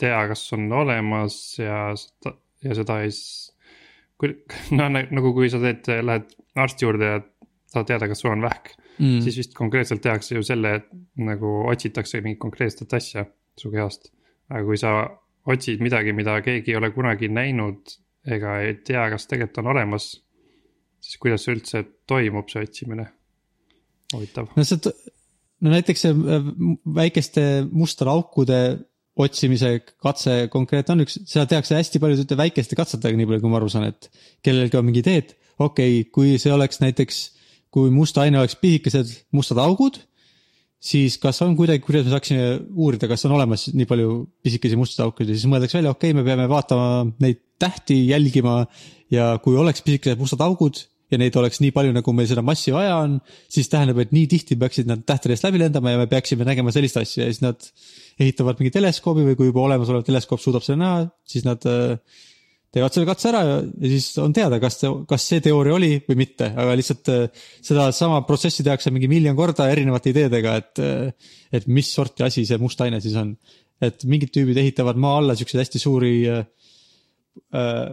tea, 0.00 0.20
kas 0.30 0.44
on 0.56 0.70
olemas 0.72 1.36
ja 1.58 1.90
seda, 1.98 2.36
ja 2.64 2.76
seda 2.78 3.00
ei 3.04 3.12
no 4.78 4.88
nagu 4.92 5.32
kui 5.34 5.50
sa 5.50 5.58
teed, 5.62 5.88
lähed 6.06 6.30
arsti 6.62 6.86
juurde 6.86 7.08
ja 7.08 7.20
tahad 7.72 7.88
teada, 7.88 8.08
kas 8.10 8.22
sul 8.22 8.32
on 8.34 8.44
vähk 8.44 8.74
mm., 8.98 9.20
siis 9.24 9.38
vist 9.40 9.56
konkreetselt 9.58 10.02
tehakse 10.04 10.36
ju 10.36 10.44
selle, 10.46 10.76
et 10.80 10.90
nagu 11.18 11.62
otsitakse 11.70 12.20
mingit 12.22 12.40
konkreetset 12.42 12.92
asja 12.94 13.26
su 13.58 13.72
kehast. 13.72 14.12
aga 14.50 14.64
kui 14.68 14.78
sa 14.78 14.92
otsid 15.52 15.82
midagi, 15.82 16.12
mida 16.14 16.36
keegi 16.44 16.72
ei 16.72 16.78
ole 16.78 16.92
kunagi 16.94 17.28
näinud 17.32 17.96
ega 18.30 18.60
ei 18.62 18.76
tea, 18.86 19.08
kas 19.10 19.26
tegelikult 19.26 19.62
on 19.64 19.72
olemas, 19.72 20.12
siis 21.02 21.18
kuidas 21.18 21.48
üldse 21.50 21.82
toimub, 22.06 22.48
see 22.52 22.62
otsimine? 22.62 23.08
huvitav. 24.12 24.52
no 24.56 24.64
see, 24.68 24.92
no 25.64 25.72
näiteks 25.72 26.06
see 26.06 26.14
äh, 26.14 26.48
väikeste 26.94 27.44
mustade 27.70 28.12
aukude 28.12 28.60
otsimise 29.20 29.74
katse 30.00 30.46
konkreetne 30.52 30.94
on 30.96 31.04
üks, 31.04 31.18
seda 31.28 31.44
tehakse 31.50 31.76
hästi 31.76 32.00
paljude 32.00 32.38
väikeste 32.38 32.78
katsetega, 32.78 33.18
nii 33.18 33.28
palju 33.28 33.44
kui 33.44 33.52
ma 33.52 33.58
aru 33.60 33.68
saan, 33.72 33.90
et 33.92 34.08
kellelgi 34.44 34.78
on 34.78 34.86
mingi 34.88 35.02
idee, 35.04 35.20
et 35.20 35.34
okei 35.58 36.00
okay,, 36.00 36.08
kui 36.14 36.38
see 36.40 36.52
oleks 36.54 36.80
näiteks 36.80 37.22
kui 37.72 37.92
must 37.92 38.18
aine 38.20 38.40
oleks 38.40 38.56
pisikesed 38.60 39.12
mustad 39.36 39.60
augud, 39.62 39.96
siis 40.82 41.16
kas 41.22 41.40
on 41.44 41.54
kuidagi, 41.56 41.84
kuidas 41.84 42.04
me 42.06 42.12
saaksime 42.12 42.46
uurida, 42.74 43.08
kas 43.08 43.24
on 43.28 43.36
olemas 43.38 43.68
nii 43.72 43.88
palju 43.88 44.16
pisikesi 44.44 44.78
mustasid 44.78 45.06
auke 45.06 45.24
ja 45.24 45.32
siis 45.32 45.48
mõeldakse 45.48 45.78
välja, 45.80 45.94
okei 45.94 46.12
okay,, 46.12 46.18
me 46.18 46.26
peame 46.26 46.48
vaatama 46.50 47.04
neid 47.22 47.40
tähti, 47.62 48.02
jälgima 48.10 48.62
ja 49.12 49.32
kui 49.44 49.56
oleks 49.60 49.84
pisikesed 49.86 50.20
mustad 50.20 50.44
augud 50.44 50.82
ja 51.12 51.20
neid 51.20 51.36
oleks 51.38 51.60
nii 51.62 51.72
palju, 51.76 51.92
nagu 51.94 52.14
meil 52.16 52.28
seda 52.30 52.44
massi 52.46 52.72
vaja 52.74 52.96
on, 53.04 53.18
siis 53.52 53.70
tähendab, 53.72 54.00
et 54.02 54.14
nii 54.16 54.26
tihti 54.30 54.56
peaksid 54.60 54.88
nad 54.90 55.04
tähtedest 55.08 55.44
läbi 55.46 55.60
lendama 55.62 55.92
ja 55.92 56.00
me 56.00 56.08
peaksime 56.10 56.46
nägema 56.48 56.72
sellist 56.74 56.98
asja 57.00 57.26
ja 57.26 57.32
siis 57.32 57.42
nad 57.44 57.72
ehitavad 58.22 58.60
mingi 58.60 58.72
teleskoobi 58.74 59.26
või 59.30 59.38
kui 59.38 59.50
juba 59.50 59.66
olemasolev 59.68 60.04
teleskoop 60.06 60.42
suudab 60.42 60.64
seda 60.66 60.80
näha, 60.80 61.06
siis 61.28 61.46
nad 61.48 61.64
äh, 61.68 61.96
teevad 62.72 62.94
selle 62.94 63.08
katse 63.08 63.28
ära 63.30 63.42
ja, 63.46 63.56
ja 63.60 63.90
siis 63.92 64.06
on 64.22 64.34
teada, 64.36 64.58
kas, 64.62 64.78
kas 65.08 65.26
see 65.28 65.42
teooria 65.44 65.76
oli 65.76 65.92
või 66.06 66.22
mitte, 66.24 66.48
aga 66.56 66.76
lihtsalt 66.78 67.10
äh, 67.12 67.42
sedasama 67.64 68.22
protsessi 68.28 68.64
tehakse 68.64 68.92
mingi 68.94 69.10
miljon 69.12 69.36
korda 69.38 69.68
erinevate 69.72 70.12
ideedega, 70.14 70.56
et, 70.62 70.84
et 71.52 71.68
mis 71.68 71.92
sorti 71.92 72.24
asi 72.24 72.46
see 72.48 72.60
must 72.62 72.80
aine 72.84 73.02
siis 73.04 73.18
on. 73.20 73.36
et 73.82 74.04
mingid 74.06 74.30
tüübid 74.30 74.60
ehitavad 74.62 74.96
maa 75.00 75.16
alla 75.18 75.34
siukseid 75.34 75.64
hästi 75.64 75.80
suuri 75.82 76.14
äh, 76.30 76.44
äh, 77.52 77.90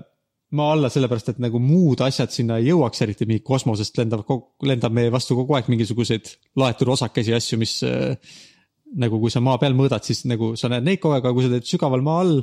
maa 0.57 0.71
alla 0.73 0.89
sellepärast, 0.89 1.33
et 1.33 1.41
nagu 1.43 1.59
muud 1.61 2.01
asjad 2.01 2.31
sinna 2.33 2.57
ei 2.57 2.71
jõuaks, 2.71 3.03
eriti 3.05 3.27
mingi 3.29 3.43
kosmosest 3.45 3.99
lendab, 4.01 4.23
lendab 4.65 4.95
meie 4.95 5.11
vastu 5.13 5.37
kogu 5.37 5.57
aeg 5.57 5.69
mingisuguseid 5.69 6.31
laetud 6.57 6.89
osakesi, 6.95 7.35
asju, 7.37 7.59
mis 7.61 7.75
äh, 7.85 8.15
nagu 8.97 9.19
kui 9.21 9.29
sa 9.33 9.41
maa 9.45 9.59
peal 9.61 9.77
mõõdad, 9.77 10.05
siis 10.05 10.23
nagu 10.29 10.55
sa 10.57 10.71
näed 10.71 10.87
neid 10.87 11.01
kogu 11.03 11.17
aeg, 11.17 11.27
aga 11.27 11.35
kui 11.35 11.45
sa 11.45 11.53
teed 11.53 11.69
sügaval 11.69 12.01
maa 12.05 12.23
all 12.23 12.39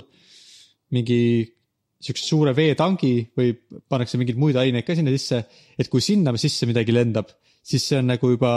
mingi 0.95 1.21
siukse 2.07 2.27
suure 2.29 2.53
veetangi 2.55 3.15
või 3.37 3.55
pannakse 3.91 4.21
mingeid 4.21 4.39
muid 4.39 4.59
aineid 4.61 4.87
ka 4.87 4.95
sinna 4.95 5.11
sisse, 5.15 5.43
et 5.75 5.91
kui 5.91 6.05
sinna 6.05 6.35
sisse 6.39 6.69
midagi 6.69 6.95
lendab, 6.95 7.33
siis 7.67 7.89
see 7.89 7.99
on 7.99 8.13
nagu 8.13 8.31
juba, 8.31 8.53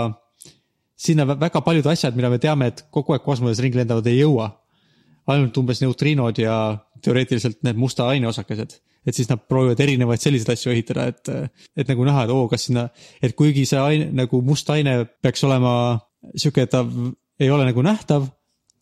sinna 1.00 1.26
vä- 1.26 1.40
väga 1.48 1.64
paljud 1.66 1.88
asjad, 1.90 2.18
mida 2.20 2.30
me 2.30 2.38
teame, 2.42 2.70
et 2.70 2.86
kogu 2.94 3.16
aeg 3.16 3.26
kosmoses 3.26 3.64
ringi 3.64 3.80
lendavad, 3.80 4.08
ei 4.08 4.22
jõua. 4.22 4.52
ainult 5.30 5.58
umbes 5.62 5.78
neutriinod 5.84 6.40
ja 6.42 6.54
teoreetiliselt 7.06 7.60
need 7.62 7.78
musta 7.78 8.08
aine 8.10 8.26
osakesed. 8.28 8.72
Et 9.08 9.16
siis 9.16 9.30
nad 9.30 9.42
proovivad 9.42 9.80
erinevaid 9.84 10.22
selliseid 10.22 10.54
asju 10.54 10.74
ehitada, 10.74 11.08
et, 11.12 11.32
et 11.78 11.92
nagu 11.92 12.08
näha, 12.08 12.26
et 12.26 12.34
oo, 12.34 12.48
kas 12.52 12.68
sinna, 12.68 12.90
et 13.24 13.36
kuigi 13.38 13.66
see 13.70 13.80
aine 13.80 14.10
nagu 14.16 14.42
must 14.46 14.70
aine 14.74 15.02
peaks 15.24 15.46
olema 15.48 15.72
sihuke, 16.36 16.68
et 16.68 16.74
ta 16.74 16.84
ei 17.40 17.50
ole 17.54 17.68
nagu 17.70 17.84
nähtav, 17.86 18.28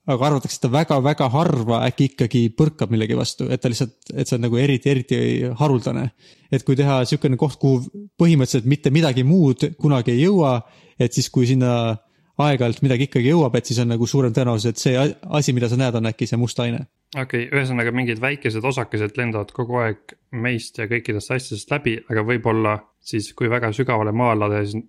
aga 0.07 0.29
arvatakse, 0.29 0.57
et 0.57 0.63
ta 0.63 0.71
väga-väga 0.71 1.27
harva 1.33 1.81
äkki 1.89 2.11
ikkagi 2.13 2.41
põrkab 2.57 2.91
millegi 2.93 3.17
vastu, 3.17 3.49
et 3.51 3.61
ta 3.61 3.71
lihtsalt, 3.71 3.97
et 4.15 4.29
see 4.29 4.37
on 4.37 4.45
nagu 4.47 4.59
eriti, 4.59 4.91
eriti 4.91 5.19
haruldane. 5.59 6.09
et 6.51 6.63
kui 6.63 6.77
teha 6.79 7.01
niisugune 7.03 7.37
koht, 7.37 7.59
kuhu 7.59 8.07
põhimõtteliselt 8.19 8.69
mitte 8.71 8.91
midagi 8.95 9.25
muud 9.27 9.65
kunagi 9.77 10.13
ei 10.15 10.21
jõua, 10.23 10.61
et 10.99 11.13
siis, 11.13 11.27
kui 11.29 11.47
sinna 11.49 11.97
aeg-ajalt 12.45 12.83
midagi 12.85 13.07
ikkagi 13.07 13.31
jõuab, 13.31 13.55
et 13.57 13.69
siis 13.69 13.79
on 13.81 13.91
nagu 13.91 14.07
suurem 14.09 14.33
tõenäosus, 14.35 14.71
et 14.71 14.81
see 14.81 14.95
asi, 14.97 15.55
mida 15.57 15.69
sa 15.71 15.79
näed, 15.79 15.97
on 15.97 16.09
äkki 16.09 16.27
see 16.29 16.39
must 16.39 16.59
aine. 16.63 16.85
okei 17.15 17.47
okay,, 17.47 17.49
ühesõnaga 17.49 17.93
mingid 17.95 18.21
väikesed 18.23 18.65
osakesed 18.65 19.17
lendavad 19.17 19.53
kogu 19.55 19.81
aeg 19.83 20.17
meist 20.31 20.77
ja 20.77 20.89
kõikidest 20.89 21.33
asjadest 21.33 21.71
läbi, 21.73 21.97
aga 22.09 22.25
võib-olla 22.27 22.77
siis, 22.99 23.31
kui 23.37 23.49
väga 23.49 23.71
sügavale 23.73 24.13
maa 24.13 24.35
alla 24.35 24.51
teha, 24.53 24.65
siis 24.67 24.85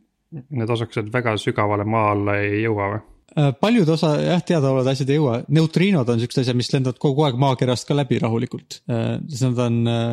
need 0.60 0.74
osakesed 0.76 1.08
väga 1.12 1.36
sügavale 1.40 1.86
maa 1.88 2.12
alla 2.12 2.36
ei 2.42 2.62
jõua 2.66 2.90
või? 2.94 3.04
Äh, 3.38 3.52
paljud 3.60 3.88
osa 3.92 4.14
jah, 4.20 4.40
teadaolevad 4.44 4.92
asjad 4.92 5.10
ei 5.12 5.20
jõua, 5.20 5.42
neutriinod 5.52 6.08
on 6.08 6.20
siuksed 6.20 6.42
asjad, 6.44 6.58
mis 6.58 6.72
lendavad 6.72 7.00
kogu 7.00 7.26
aeg 7.26 7.36
maakerast 7.40 7.88
ka 7.88 7.96
läbi 7.96 8.20
rahulikult. 8.20 8.82
siis 9.28 9.44
nad 9.44 9.64
on 9.66 9.78
äh, 9.88 10.04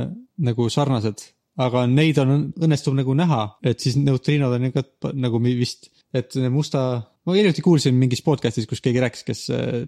nagu 0.48 0.70
sarnased, 0.70 1.24
aga 1.64 1.86
neid 1.88 2.20
on, 2.20 2.50
õnnestub 2.60 2.96
nagu 2.98 3.16
näha, 3.16 3.46
et 3.64 3.80
siis 3.84 3.96
neutriinod 4.00 4.56
on 4.58 4.68
ikka 4.70 5.14
nagu 5.16 5.40
vist, 5.44 5.90
et 6.16 6.38
musta, 6.54 6.86
ma 7.26 7.36
hiljuti 7.36 7.64
kuulsin 7.66 7.96
mingis 8.00 8.24
podcast'is, 8.26 8.68
kus 8.70 8.84
keegi 8.84 9.04
rääkis, 9.04 9.26
kes 9.28 9.46
äh, 9.54 9.84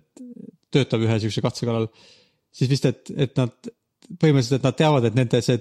töötab 0.73 1.05
ühe 1.05 1.17
siukse 1.23 1.43
katse 1.45 1.67
kallal. 1.67 1.89
siis 2.51 2.69
vist, 2.71 2.85
et, 2.89 3.11
et 3.15 3.35
nad 3.39 3.53
põhimõtteliselt, 4.07 4.61
et 4.61 4.67
nad 4.67 4.77
teavad, 4.77 5.07
et 5.07 5.17
nende 5.17 5.41
see 5.43 5.59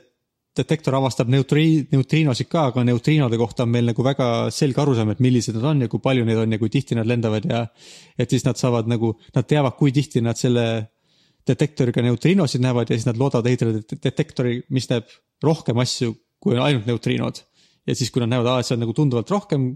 detektor 0.56 0.96
avastab 0.96 1.30
neutri-, 1.32 1.84
neutriinosid 1.92 2.48
ka, 2.48 2.68
aga 2.70 2.84
neutriinode 2.86 3.38
kohta 3.40 3.66
on 3.66 3.72
meil 3.74 3.90
nagu 3.90 4.04
väga 4.04 4.28
selge 4.54 4.80
arusaam, 4.82 5.12
et 5.12 5.22
millised 5.24 5.56
nad 5.58 5.66
on 5.72 5.84
ja 5.84 5.90
kui 5.92 6.02
palju 6.02 6.24
neid 6.26 6.40
on 6.40 6.54
ja 6.54 6.60
kui 6.60 6.72
tihti 6.72 6.96
nad 6.96 7.08
lendavad 7.08 7.48
ja 7.50 7.64
et 8.18 8.32
siis 8.32 8.46
nad 8.46 8.58
saavad 8.60 8.88
nagu, 8.90 9.12
nad 9.36 9.48
teavad, 9.48 9.76
kui 9.78 9.92
tihti 9.96 10.22
nad 10.24 10.38
selle 10.40 10.66
detektoriga 11.46 12.02
neutriinosid 12.02 12.62
näevad 12.64 12.90
ja 12.90 12.98
siis 12.98 13.06
nad 13.06 13.20
loodavad 13.20 13.50
ehitada 13.50 13.76
det- 13.76 14.00
detektori, 14.02 14.62
mis 14.70 14.88
näeb 14.90 15.12
rohkem 15.44 15.78
asju 15.78 16.16
kui 16.42 16.58
ainult 16.58 16.88
neutriinod. 16.88 17.42
ja 17.86 17.94
siis, 17.94 18.10
kui 18.10 18.18
nad 18.18 18.32
näevad, 18.32 18.48
et 18.58 18.66
see 18.66 18.74
on 18.74 18.80
nagu 18.82 18.92
tunduvalt 18.96 19.30
rohkem, 19.30 19.68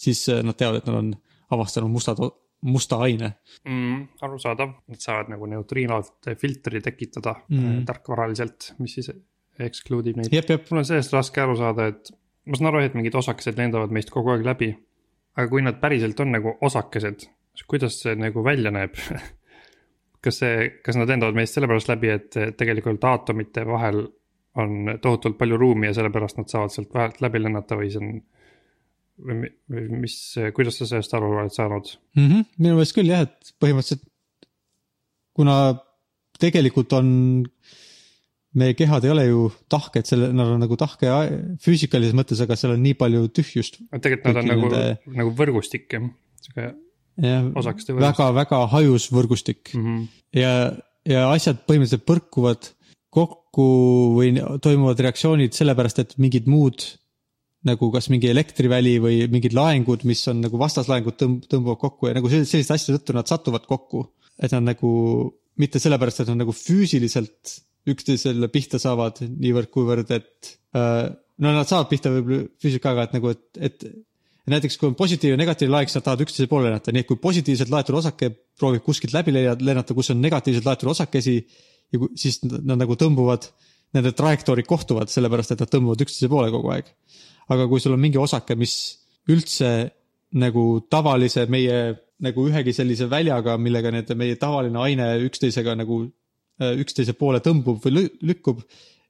siis 0.00 0.22
äh, 0.32 0.44
nad 0.46 0.56
teavad, 0.58 0.80
et 0.80 0.88
nad 0.90 1.00
on 1.00 1.10
avastanud 1.54 1.92
mustad, 1.92 2.20
musta 2.66 3.00
aine. 3.06 3.32
mm,. 3.64 4.06
arusaadav, 4.26 4.74
nad 4.92 5.00
saavad 5.02 5.32
nagu 5.32 5.48
neutriinode 5.48 6.36
filtri 6.40 6.80
tekitada 6.84 7.34
Mm. 7.48 7.84
tarkvaraliselt, 7.88 8.74
mis 8.78 8.94
siis 8.98 9.10
exclude 9.60 10.10
ib 10.10 10.20
neid. 10.20 10.32
mul 10.70 10.82
on 10.82 10.88
sellest 10.88 11.12
raske 11.12 11.40
aru 11.40 11.56
saada, 11.56 11.86
et 11.92 12.12
ma 12.46 12.56
saan 12.56 12.70
aru, 12.72 12.84
et 12.84 12.94
mingid 12.94 13.14
osakesed 13.14 13.58
lendavad 13.58 13.92
meist 13.92 14.10
kogu 14.10 14.32
aeg 14.34 14.44
läbi. 14.46 14.70
aga 15.36 15.48
kui 15.48 15.62
nad 15.62 15.76
päriselt 15.80 16.18
on 16.20 16.32
nagu 16.34 16.56
osakesed, 16.60 17.20
siis 17.54 17.66
kuidas 17.68 18.00
see 18.02 18.16
nagu 18.18 18.42
välja 18.44 18.70
näeb? 18.74 18.96
kas 20.24 20.40
see, 20.42 20.70
kas 20.84 20.96
nad 21.00 21.08
lendavad 21.08 21.36
meist 21.38 21.56
sellepärast 21.56 21.88
läbi, 21.88 22.10
et 22.12 22.36
tegelikult 22.58 23.04
aatomite 23.04 23.64
vahel 23.66 24.02
on 24.60 24.98
tohutult 25.00 25.38
palju 25.38 25.56
ruumi 25.56 25.86
ja 25.86 25.94
sellepärast 25.96 26.40
nad 26.40 26.50
saavad 26.50 26.74
sealt 26.74 26.92
vahelt 26.94 27.20
läbi 27.24 27.40
lennata 27.42 27.78
või 27.78 27.90
see 27.92 28.02
on. 28.02 28.20
Või 29.20 29.36
mi- 29.44 29.52
või 29.70 30.02
mis, 30.06 30.16
kuidas 30.56 30.80
sa 30.80 30.88
sellest 30.88 31.14
aru 31.16 31.30
oled 31.34 31.54
saanud? 31.54 31.92
mm. 32.16 32.26
-hmm. 32.26 32.48
minu 32.58 32.78
meelest 32.78 32.96
küll 32.96 33.12
jah, 33.12 33.26
et 33.28 33.54
põhimõtteliselt 33.62 34.06
kuna 35.36 35.56
tegelikult 36.40 36.92
on, 36.96 37.08
meie 38.60 38.74
kehad 38.78 39.06
ei 39.06 39.12
ole 39.14 39.24
ju 39.28 39.46
tahked, 39.70 40.08
selle, 40.08 40.30
nad 40.36 40.54
on 40.56 40.62
nagu 40.64 40.78
tahke 40.80 41.10
füüsikalises 41.62 42.16
mõttes, 42.16 42.40
aga 42.42 42.56
seal 42.58 42.74
on 42.74 42.84
nii 42.84 42.96
palju 42.98 43.28
tühjust. 43.36 43.80
tegelikult 43.92 44.30
nad 44.32 44.42
on 44.42 44.50
nagu 44.54 44.70
nende-, 44.72 45.16
nagu 45.20 45.34
võrgustik 45.38 45.96
jah, 45.96 46.08
sihuke 46.40 46.70
osakeste 47.20 47.94
võrgustik 47.94 48.06
väga-väga 48.08 48.60
hajus 48.74 49.10
võrgustik 49.12 49.74
mm. 49.74 49.86
-hmm. 49.86 50.06
ja, 50.40 50.52
ja 51.08 51.26
asjad 51.34 51.62
põhimõtteliselt 51.68 52.06
põrkuvad 52.08 52.72
kokku 53.10 53.68
või 54.14 54.34
toimuvad 54.62 55.00
reaktsioonid 55.02 55.56
sellepärast, 55.56 55.98
et 55.98 56.12
mingid 56.22 56.46
muud 56.50 56.84
nagu 57.68 57.90
kas 57.92 58.08
mingi 58.12 58.30
elektriväli 58.30 58.94
või 59.02 59.16
mingid 59.32 59.54
laengud, 59.56 60.06
mis 60.08 60.22
on 60.32 60.40
nagu 60.46 60.60
vastaslaengud 60.60 61.16
tõmb-, 61.20 61.48
tõmbuvad 61.50 61.80
kokku 61.82 62.08
ja 62.08 62.16
nagu 62.16 62.30
sel- 62.32 62.46
selliste 62.48 62.76
asjade 62.76 63.00
tõttu 63.00 63.16
nad 63.16 63.28
satuvad 63.28 63.66
kokku. 63.68 64.06
et 64.40 64.52
nad 64.56 64.64
nagu 64.64 64.90
mitte 65.60 65.78
sellepärast, 65.82 66.22
et 66.22 66.30
nad 66.32 66.40
nagu 66.40 66.52
füüsiliselt 66.56 67.58
üksteisele 67.90 68.48
pihta 68.48 68.78
saavad 68.80 69.18
niivõrd-kuivõrd, 69.20 70.12
et 70.16 70.54
äh, 70.76 71.10
no 71.44 71.52
nad 71.52 71.68
saavad 71.68 71.90
pihta 71.90 72.12
võib-olla 72.14 72.46
füüsiliselt 72.56 72.84
ka, 72.84 72.94
aga 72.94 73.04
et 73.04 73.16
nagu, 73.18 73.34
et, 73.34 73.60
et 73.68 73.84
näiteks 74.50 74.78
kui 74.80 74.88
on 74.90 74.96
positiivne 74.98 75.36
ja 75.36 75.40
negatiivne 75.42 75.74
laeng, 75.74 75.90
siis 75.90 75.98
nad 75.98 76.06
tahavad 76.06 76.24
üksteise 76.26 76.50
poole 76.50 76.68
lennata, 76.68 76.94
nii 76.94 77.04
et 77.04 77.08
kui 77.08 77.20
positiivselt 77.20 77.72
laetud 77.72 77.98
osake 78.00 78.30
proovib 78.58 78.84
kuskilt 78.86 79.14
läbi 79.14 79.34
lennata, 79.36 79.96
kus 79.96 80.12
on 80.14 80.22
negatiivselt 80.22 80.66
laetud 80.66 80.90
osakesi 80.92 81.36
ja 81.92 82.00
kui, 82.00 82.10
siis 82.20 82.40
nad, 82.46 82.60
nad 82.72 82.82
nagu 82.82 82.96
tõmbuvad, 82.98 83.50
nende 83.96 84.12
trajektoorid 84.16 84.68
kohtuvad, 84.70 85.10
sellepärast 85.10 85.54
et 85.54 85.64
nad 85.64 85.70
tõmbuvad 85.72 86.04
üksteise 86.04 86.30
poole 86.30 86.50
kogu 86.54 86.70
aeg. 86.74 86.90
aga 87.50 87.66
kui 87.66 87.80
sul 87.82 87.96
on 87.96 88.00
mingi 88.00 88.18
osake, 88.18 88.54
mis 88.54 88.74
üldse 89.30 89.90
nagu 90.38 90.64
tavalise 90.90 91.46
meie 91.50 91.80
nagu 92.22 92.46
ühegi 92.46 92.74
sellise 92.76 93.08
väljaga, 93.10 93.56
millega 93.58 93.90
need 93.94 94.12
meie 94.18 94.36
tavaline 94.40 94.78
aine 94.78 95.08
üksteisega 95.26 95.74
nagu 95.78 96.04
äh, 96.04 96.76
üksteise 96.84 97.16
poole 97.18 97.40
tõmbub 97.44 97.80
või 97.84 97.96
lü- 97.96 98.12
lükkub, 98.30 98.62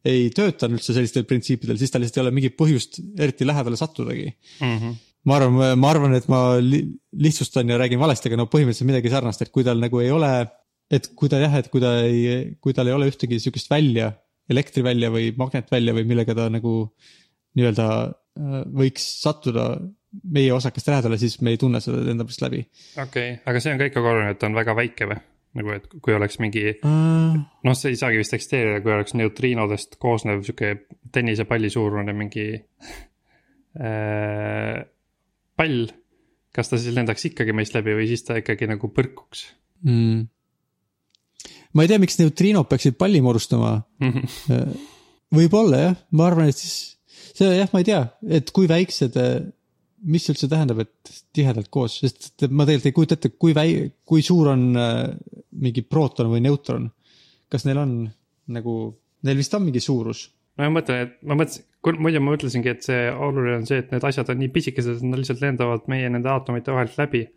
ei 0.06 0.30
tööta 0.32 0.70
üldse 0.70 0.94
sellistel 0.96 1.26
printsiipidel, 1.28 1.76
siis 1.76 1.92
tal 1.92 2.00
lihtsalt 2.04 2.22
ei 2.22 2.24
ole 2.24 2.34
mingit 2.38 2.56
põhjust 2.56 3.00
eriti 3.20 3.48
lähedale 3.48 3.76
sattudagi 3.76 4.30
Mm 4.60 4.78
-hmm. 4.78 4.94
ma 5.24 5.36
arvan, 5.36 5.78
ma 5.78 5.90
arvan, 5.90 6.14
et 6.14 6.28
ma 6.28 6.56
li 6.56 6.80
lihtsustan 7.12 7.68
ja 7.68 7.78
räägin 7.78 8.00
valesti, 8.00 8.28
aga 8.28 8.36
no 8.36 8.46
põhimõtteliselt 8.46 8.88
midagi 8.88 9.10
sarnast, 9.10 9.42
et 9.42 9.52
kui 9.52 9.64
tal 9.64 9.78
nagu 9.78 10.00
ei 10.00 10.10
ole, 10.10 10.48
et 10.90 11.10
kui 11.14 11.28
ta 11.28 11.38
jah, 11.38 11.54
et 11.54 11.68
kui 11.68 11.80
ta 11.80 12.00
ei, 12.04 12.56
kui 12.60 12.72
tal 12.72 12.88
ei 12.88 12.92
ole 12.94 13.10
ühtegi 13.10 13.38
sihukest 13.38 13.70
välja, 13.70 14.14
elektrivälja 14.50 15.10
või 15.14 15.30
magnetvälja 15.38 15.94
või 15.96 16.06
millega 16.08 16.36
ta 16.36 16.48
nagu 16.52 16.74
nii-öelda 17.58 17.88
äh, 18.02 18.60
võiks 18.82 19.06
sattuda 19.22 19.72
meie 20.34 20.52
osakeste 20.52 20.90
lähedale, 20.90 21.18
siis 21.22 21.38
me 21.44 21.54
ei 21.54 21.60
tunne 21.60 21.80
seda 21.82 22.00
lendamist 22.02 22.42
läbi 22.42 22.64
okei 22.64 23.04
okay., 23.04 23.36
aga 23.46 23.62
see 23.62 23.74
on 23.74 23.80
ka 23.80 23.90
ikkagi 23.90 24.10
oluline, 24.12 24.34
et 24.34 24.40
ta 24.40 24.50
on 24.50 24.58
väga 24.58 24.76
väike 24.78 25.10
või? 25.10 25.20
nagu, 25.58 25.72
et 25.74 25.86
kui 25.98 26.14
oleks 26.14 26.38
mingi, 26.42 26.64
uh,. 26.86 27.38
noh, 27.66 27.74
see 27.74 27.90
ei 27.90 27.98
saagi 27.98 28.20
vist 28.20 28.34
eksisteerida, 28.36 28.82
kui 28.84 28.92
oleks 28.94 29.16
neutriinodest 29.18 29.96
koosnev 30.02 30.44
sihuke 30.46 30.68
tennisepalli 31.10 31.70
suurune 31.74 32.14
mingi 32.14 32.46
äh, 33.74 34.76
pall. 35.58 35.80
kas 36.54 36.70
ta 36.70 36.78
siis 36.78 36.94
lendaks 36.94 37.26
ikkagi 37.30 37.54
meist 37.54 37.74
läbi 37.74 37.98
või 37.98 38.06
siis 38.10 38.22
ta 38.26 38.38
ikkagi 38.38 38.70
nagu 38.70 38.92
põrkuks 38.94 39.48
Mm. 39.80 40.28
Ma 41.74 41.84
ei 41.84 41.90
tea, 41.90 42.00
miks 42.02 42.18
neutriinod 42.20 42.68
peaksid 42.70 42.98
palli 43.00 43.20
moodustama 43.24 43.76
mm? 44.00 44.12
-hmm. 44.12 44.88
võib-olla 45.36 45.84
jah, 45.84 45.96
ma 46.16 46.26
arvan, 46.30 46.50
et 46.50 46.58
siis, 46.58 46.96
see 47.36 47.50
jah, 47.60 47.70
ma 47.72 47.82
ei 47.82 47.88
tea, 47.88 48.02
et 48.38 48.50
kui 48.54 48.68
väiksed, 48.70 49.18
mis 50.10 50.28
üldse 50.32 50.48
tähendab, 50.50 50.82
et 50.84 51.12
tihedalt 51.36 51.68
koos, 51.72 52.00
sest 52.00 52.46
ma 52.48 52.66
tegelikult 52.66 52.90
ei 52.90 52.96
kujuta 52.96 53.18
ette, 53.18 53.32
kui 53.36 53.54
väi-, 53.56 53.90
kui 54.08 54.24
suur 54.24 54.52
on 54.54 54.70
äh, 54.80 55.04
mingi 55.60 55.84
prooton 55.86 56.30
või 56.32 56.42
neutron. 56.46 56.90
kas 57.50 57.66
neil 57.66 57.80
on 57.82 57.94
nagu, 58.54 58.74
neil 59.26 59.36
vist 59.40 59.54
on 59.54 59.66
mingi 59.66 59.82
suurus? 59.82 60.28
no 60.56 60.68
ma 60.68 60.80
mõtlen, 60.80 61.04
et 61.06 61.12
ma 61.24 61.36
mõtlesin, 61.38 61.66
muidu 62.04 62.22
ma 62.22 62.34
mõtlesingi, 62.34 62.72
et 62.72 62.86
see 62.86 63.04
oluline 63.10 63.60
on 63.60 63.68
see, 63.68 63.80
et 63.82 63.92
need 63.94 64.04
asjad 64.04 64.32
on 64.32 64.40
nii 64.42 64.50
pisikesed, 64.54 64.98
et 64.98 65.06
nad 65.06 65.20
lihtsalt 65.20 65.44
lendavad 65.44 65.86
meie 65.92 66.08
nende 66.12 66.30
aatomite 66.32 66.74
vahelt 66.74 66.98
läbi. 67.00 67.28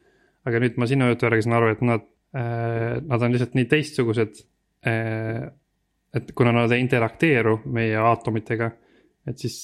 aga 0.44 0.60
nüüd 0.60 0.76
ma 0.76 0.88
sinu 0.92 1.08
jutu 1.08 1.24
järgi 1.24 1.46
saan 1.46 1.56
aru, 1.56 1.70
et 1.72 1.84
nad 1.88 2.02
äh,, 2.04 2.13
nad 2.34 3.22
on 3.22 3.34
lihtsalt 3.34 3.54
nii 3.54 3.68
teistsugused 3.70 4.40
äh,. 4.90 5.44
et 6.14 6.32
kuna 6.34 6.52
nad 6.56 6.72
ei 6.74 6.82
interakteeru 6.82 7.60
meie 7.74 7.98
aatomitega, 7.98 8.72
et 9.30 9.38
siis 9.38 9.58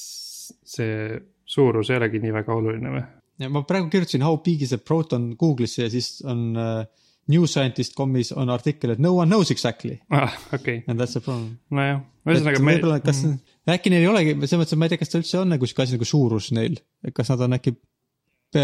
see 0.66 1.18
suurus 1.50 1.90
ei 1.90 1.98
olegi 1.98 2.22
nii 2.22 2.36
väga 2.36 2.54
oluline 2.54 2.94
või? 2.94 3.04
ja 3.40 3.50
ma 3.50 3.64
praegu 3.68 3.90
kirjutasin 3.90 4.26
How 4.26 4.38
big 4.44 4.62
is 4.66 4.74
a 4.76 4.78
proton 4.78 5.32
Google'isse 5.40 5.88
ja 5.88 5.90
siis 5.90 6.20
on 6.28 6.52
äh, 6.60 6.86
New 7.30 7.46
Scientist.com'is 7.46 8.32
on 8.34 8.50
artikkel, 8.50 8.96
et 8.96 9.02
no 9.02 9.14
one 9.18 9.30
knows 9.30 9.52
exactly 9.54 10.00
ah, 10.10 10.34
okay., 10.54 10.84
and 10.88 11.00
that's 11.00 11.14
the 11.14 11.22
problem. 11.22 11.60
nojah, 11.74 12.02
ühesõnaga 12.26 12.62
me. 12.62 12.74
võib-olla, 12.74 13.00
kas 13.06 13.22
mm., 13.26 13.58
äkki 13.70 13.94
neil 13.94 14.06
ei 14.08 14.10
olegi, 14.10 14.34
selles 14.42 14.64
mõttes, 14.64 14.74
et 14.74 14.82
ma 14.82 14.88
ei 14.88 14.94
tea, 14.94 15.02
kas 15.04 15.14
ta 15.14 15.22
üldse 15.22 15.42
on 15.42 15.54
nagu 15.54 15.70
sihuke 15.70 15.86
asi 15.86 15.98
nagu 15.98 16.08
suurus 16.10 16.50
neil, 16.58 16.80
kas 17.16 17.30
nad 17.34 17.46
on 17.46 17.58
äkki 17.60 17.76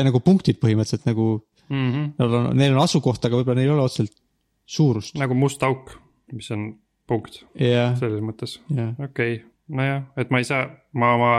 nagu 0.08 0.22
punktid 0.26 0.58
põhimõtteliselt 0.64 1.06
nagu, 1.06 1.28
mm. 1.70 1.92
-hmm. 1.92 2.14
nad 2.20 2.40
on, 2.40 2.50
neil 2.58 2.76
on 2.78 2.84
asukoht, 2.84 3.26
aga 3.26 3.42
võib-olla 3.42 3.60
neil 3.62 3.72
ei 3.72 3.76
ole 3.76 3.86
otseselt 3.88 4.16
suurust. 4.66 5.16
nagu 5.20 5.38
must 5.38 5.64
auk, 5.64 5.94
mis 6.34 6.50
on 6.52 6.72
punkt 7.08 7.44
jah, 7.60 7.96
selles 8.00 8.24
mõttes, 8.26 8.60
jah, 8.70 8.94
okei 8.98 9.38
okay., 9.40 9.44
nojah, 9.76 10.04
et 10.18 10.34
ma 10.34 10.42
ei 10.42 10.48
saa, 10.48 10.68
ma 10.94 11.14
oma 11.18 11.34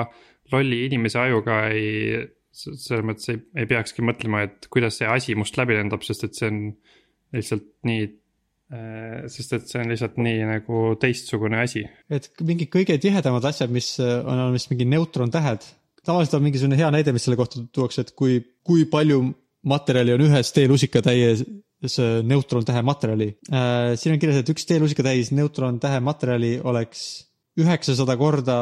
lolli 0.52 0.84
inimese 0.86 1.18
ajuga 1.22 1.64
ei, 1.74 2.26
selles 2.54 3.04
mõttes 3.06 3.32
ei, 3.32 3.40
ei 3.62 3.68
peakski 3.70 4.04
mõtlema, 4.06 4.44
et 4.46 4.68
kuidas 4.72 5.00
see 5.00 5.08
asi 5.10 5.34
must 5.38 5.58
läbi 5.58 5.76
lendab, 5.78 6.04
sest 6.06 6.26
et 6.28 6.38
see 6.38 6.50
on 6.50 6.60
lihtsalt 7.36 7.66
nii 7.86 8.04
äh,. 8.74 9.26
sest 9.32 9.56
et 9.58 9.66
see 9.70 9.82
on 9.82 9.90
lihtsalt 9.92 10.20
nii 10.22 10.44
nagu 10.48 10.84
teistsugune 11.02 11.60
asi. 11.62 11.84
et 12.10 12.30
mingid 12.46 12.70
kõige 12.72 12.98
tihedamad 13.02 13.44
asjad, 13.50 13.72
mis 13.74 13.96
äh, 14.02 14.20
on, 14.22 14.46
on 14.48 14.54
vist 14.56 14.70
mingi 14.72 14.88
neutrontähed. 14.90 15.66
tavaliselt 16.06 16.38
on 16.38 16.46
mingisugune 16.46 16.78
hea 16.78 16.92
näide, 16.94 17.14
mis 17.14 17.26
selle 17.26 17.38
kohta 17.38 17.62
tuuakse, 17.74 18.06
et 18.06 18.14
kui, 18.18 18.38
kui 18.66 18.86
palju 18.90 19.24
materjali 19.66 20.14
on 20.14 20.26
ühes 20.28 20.52
teelusikatäies 20.56 21.42
äh, 21.42 22.20
neutrontähe 22.26 22.82
materjali 22.86 23.32
äh,. 23.50 23.94
siin 23.98 24.14
on 24.16 24.22
kirjas, 24.22 24.42
et 24.42 24.52
üks 24.54 24.68
teelusikatäis 24.68 25.32
neutrontähe 25.36 26.00
materjali 26.00 26.56
oleks 26.64 27.02
üheksasada 27.60 28.16
korda 28.20 28.58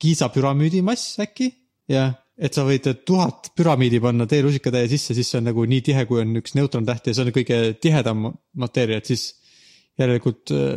Giza 0.00 0.28
püramiidi 0.28 0.82
mass 0.84 1.16
äkki, 1.22 1.50
jah 1.88 2.14
et 2.36 2.52
sa 2.52 2.66
võid 2.68 2.84
tuhat 3.08 3.50
püramiidi 3.56 3.98
panna 4.02 4.26
teelusikatäie 4.28 4.88
sisse, 4.90 5.14
siis 5.16 5.30
see 5.30 5.40
on 5.40 5.48
nagu 5.48 5.64
nii 5.64 5.82
tihe, 5.84 6.04
kui 6.08 6.20
on 6.20 6.36
üks 6.42 6.52
neutrontäht 6.58 7.08
ja 7.08 7.16
see 7.16 7.24
on 7.24 7.32
kõige 7.32 7.60
tihedam 7.80 8.26
mateeria, 8.60 9.00
et 9.00 9.08
siis 9.08 9.30
järelikult 9.96 10.52
äh, 10.52 10.74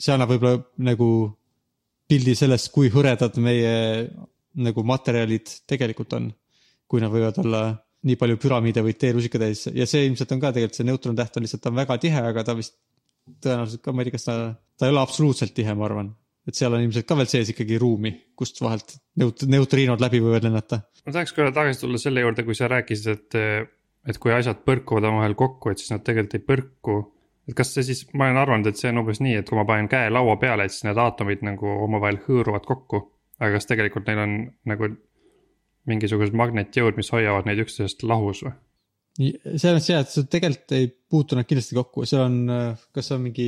see 0.00 0.14
annab 0.14 0.32
võib-olla 0.32 0.62
nagu 0.88 1.08
pildi 2.08 2.34
sellest, 2.36 2.70
kui 2.72 2.90
hõredad 2.92 3.36
meie 3.42 3.74
nagu 4.64 4.84
materjalid 4.86 5.52
tegelikult 5.68 6.16
on. 6.16 6.32
kui 6.84 7.00
nad 7.00 7.10
võivad 7.10 7.38
olla 7.40 7.60
nii 8.04 8.18
palju 8.20 8.40
püramiide 8.40 8.82
või 8.84 8.96
teelusikatäis 8.98 9.68
ja 9.72 9.86
see 9.88 10.04
ilmselt 10.08 10.32
on 10.34 10.42
ka 10.42 10.52
tegelikult 10.52 10.80
see 10.80 10.88
neutrontäht 10.88 11.38
on 11.38 11.46
lihtsalt, 11.46 11.62
ta 11.64 11.72
on 11.72 11.78
väga 11.78 11.96
tihe, 12.02 12.26
aga 12.32 12.44
ta 12.44 12.56
vist 12.58 12.76
tõenäoliselt 13.44 13.84
ka, 13.84 13.94
ma 13.94 14.02
ei 14.02 14.10
tea, 14.10 14.18
kas 14.18 14.28
ta, 14.28 14.36
ta 14.78 14.88
ei 14.88 14.92
ole 14.92 15.00
absoluutselt 15.00 15.54
tihe, 15.56 15.72
ma 15.78 15.88
arvan 15.88 16.12
et 16.48 16.58
seal 16.58 16.74
on 16.76 16.82
ilmselt 16.84 17.08
ka 17.08 17.16
veel 17.18 17.30
sees 17.30 17.50
ikkagi 17.52 17.78
ruumi, 17.80 18.12
kust 18.36 18.60
vahelt 18.62 18.96
neut-, 19.20 19.46
neutriinod 19.48 20.02
läbi 20.04 20.20
võivad 20.24 20.44
lennata. 20.46 20.82
ma 21.06 21.16
tahaks 21.16 21.32
korra 21.36 21.54
tagasi 21.56 21.84
tulla 21.84 22.00
selle 22.00 22.24
juurde, 22.24 22.44
kui 22.46 22.56
sa 22.58 22.68
rääkisid, 22.70 23.08
et, 23.14 23.70
et 24.10 24.20
kui 24.20 24.34
asjad 24.34 24.60
põrkuvad 24.68 25.08
omavahel 25.08 25.36
kokku, 25.40 25.72
et 25.72 25.80
siis 25.80 25.94
nad 25.94 26.04
tegelikult 26.04 26.36
ei 26.38 26.44
põrku. 26.50 26.98
et 27.48 27.56
kas 27.56 27.72
see 27.76 27.86
siis, 27.88 28.04
ma 28.12 28.28
olen 28.28 28.42
arvanud, 28.42 28.68
et 28.68 28.80
see 28.80 28.92
on 28.92 29.02
umbes 29.02 29.20
nii, 29.24 29.40
et 29.40 29.48
kui 29.48 29.58
ma 29.58 29.66
panen 29.68 29.88
käe 29.92 30.12
laua 30.12 30.36
peale, 30.40 30.68
et 30.68 30.74
siis 30.74 30.86
need 30.88 31.00
aatomid 31.00 31.44
nagu 31.46 31.74
omavahel 31.88 32.20
hõõruvad 32.26 32.68
kokku. 32.68 33.02
aga 33.40 33.56
kas 33.56 33.68
tegelikult 33.72 34.06
neil 34.08 34.24
on 34.26 34.38
nagu 34.68 34.92
mingisugused 35.90 36.36
magnetjõud, 36.36 36.96
mis 36.98 37.10
hoiavad 37.12 37.48
neid 37.48 37.62
üksteisest 37.64 38.06
lahus 38.08 38.44
või? 38.46 38.54
selles 39.14 39.76
mõttes 39.76 39.90
jah, 39.92 40.02
et 40.02 40.10
sa 40.10 40.24
tegelikult 40.26 40.72
ei 40.74 40.88
puutu 40.90 41.36
nad 41.38 41.46
kindlasti 41.46 41.76
kokku, 41.78 42.02
seal 42.08 42.24
on, 42.24 42.38
kas 42.94 43.12
on 43.14 43.20
mingi 43.22 43.46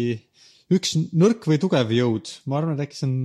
üks 0.77 0.95
nõrk 1.11 1.47
või 1.51 1.59
tugev 1.63 1.91
jõud, 1.95 2.31
ma 2.47 2.61
arvan, 2.61 2.77
et 2.77 2.87
äkki 2.87 2.99
see 3.01 3.09
on, 3.09 3.17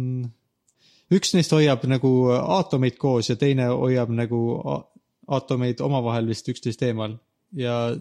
üks 1.13 1.35
neist 1.35 1.53
hoiab 1.53 1.85
nagu 1.89 2.11
aatomeid 2.33 2.97
koos 3.01 3.29
ja 3.29 3.37
teine 3.37 3.69
hoiab 3.69 4.09
nagu 4.15 4.41
aatomeid 5.31 5.83
omavahel 5.85 6.29
vist 6.29 6.49
üksteist 6.49 6.81
eemal. 6.87 7.17
Ja 7.53 7.91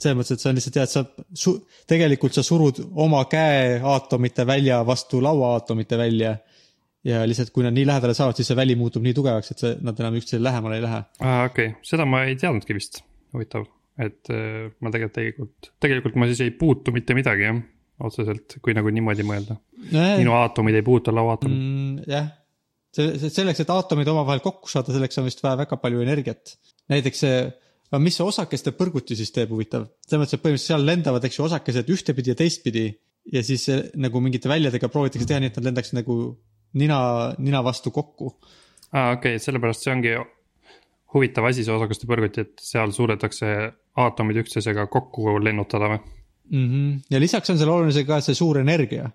selles 0.00 0.16
mõttes, 0.18 0.34
et 0.34 0.42
see 0.42 0.50
on 0.50 0.58
lihtsalt 0.58 0.78
jah, 0.78 0.88
et 0.88 0.94
sa 0.94 1.40
su-, 1.42 1.58
tegelikult 1.88 2.36
sa 2.36 2.44
surud 2.46 2.82
oma 3.00 3.22
käe 3.30 3.78
aatomite 3.78 4.46
välja 4.48 4.80
vastu 4.86 5.22
laua 5.24 5.54
aatomite 5.56 5.98
välja 6.00 6.34
ja 7.06 7.20
lihtsalt, 7.28 7.52
kui 7.54 7.64
nad 7.64 7.74
nii 7.76 7.86
lähedale 7.88 8.14
saavad, 8.16 8.36
siis 8.36 8.50
see 8.50 8.58
väli 8.58 8.76
muutub 8.78 9.04
nii 9.04 9.16
tugevaks, 9.16 9.54
et 9.54 9.62
see, 9.62 9.76
nad 9.86 10.00
enam 10.02 10.16
üksteisele 10.20 10.46
lähemale 10.48 10.78
ei 10.78 10.84
lähe. 10.84 11.02
aa, 11.24 11.44
okei 11.48 11.70
okay., 11.72 11.84
seda 11.86 12.06
ma 12.08 12.24
ei 12.28 12.36
teadnudki 12.40 12.76
vist, 12.76 13.00
huvitav, 13.34 13.66
et 14.00 14.32
äh, 14.34 14.66
ma 14.84 14.92
tegelikult 14.92 15.16
tegelikult, 15.16 15.70
tegelikult 15.82 16.18
ma 16.20 16.28
siis 16.30 16.42
ei 16.44 16.52
puutu 16.56 16.94
mitte 16.96 17.16
midagi 17.16 17.48
jah, 17.48 17.62
otseselt, 18.04 18.58
kui 18.64 18.76
nagu 18.76 18.92
niimoodi 18.92 19.24
mõelda. 19.28 19.56
minu 19.92 20.36
aatomid 20.36 20.76
ei 20.76 20.84
puutu 20.84 21.14
lauaatomit 21.14 21.56
mm.. 21.56 22.04
jah, 22.10 22.30
see, 22.96 23.16
see 23.22 23.32
selleks, 23.40 23.64
et 23.64 23.72
aatomid 23.72 24.08
omavahel 24.12 24.44
kokku 24.44 24.72
saada, 24.72 24.92
selleks 24.96 25.20
on 25.20 25.28
vist 25.28 25.40
vaja 25.44 25.62
väga 25.64 25.80
palju 25.80 26.04
energiat. 26.04 26.56
näiteks 26.92 27.24
see, 27.24 27.42
aga 27.90 28.02
mis 28.04 28.20
see 28.20 28.28
osakeste 28.28 28.76
põrguti 28.76 29.16
siis 29.16 29.32
teeb 29.32 29.52
huvitav, 29.56 29.88
selles 30.04 30.26
mõttes, 30.26 30.36
et 30.36 30.44
põhimõtteliselt 30.44 30.76
seal 30.76 30.84
lendavad, 30.92 31.24
eks 31.24 31.40
ju, 31.40 31.48
osakesed 31.48 31.96
ühtepidi 31.96 32.34
ja 32.34 32.38
teistpidi 32.38 32.86
ja 33.32 33.42
siis 33.44 33.66
nagu 34.00 34.20
mingite 34.24 34.48
väljadega 34.52 34.88
proovitakse 34.92 35.28
teha 35.28 35.40
nii, 35.42 35.52
et 35.52 35.58
nad 35.60 35.68
lendaks 35.70 35.92
nagu 35.96 36.20
nina, 36.78 37.00
nina 37.38 37.62
vastu 37.64 37.90
kokku. 37.94 38.34
aa, 38.92 39.12
okei 39.16 39.36
okay,, 39.36 39.42
sellepärast 39.42 39.86
see 39.86 39.94
ongi 39.94 40.14
huvitav 41.14 41.48
asi, 41.50 41.64
see 41.66 41.74
osakaste 41.74 42.08
põrguti, 42.10 42.46
et 42.46 42.62
seal 42.62 42.92
suudetakse 42.94 43.52
aatomid 44.00 44.40
üksteisega 44.44 44.86
kokku 44.92 45.38
lennutada 45.42 45.90
või? 45.94 46.00
mm. 46.50 46.66
-hmm. 46.66 46.98
ja 47.10 47.20
lisaks 47.20 47.50
on 47.50 47.58
seal 47.58 47.72
oluline 47.72 48.04
ka 48.06 48.20
see 48.24 48.34
suur 48.38 48.60
energia. 48.60 49.10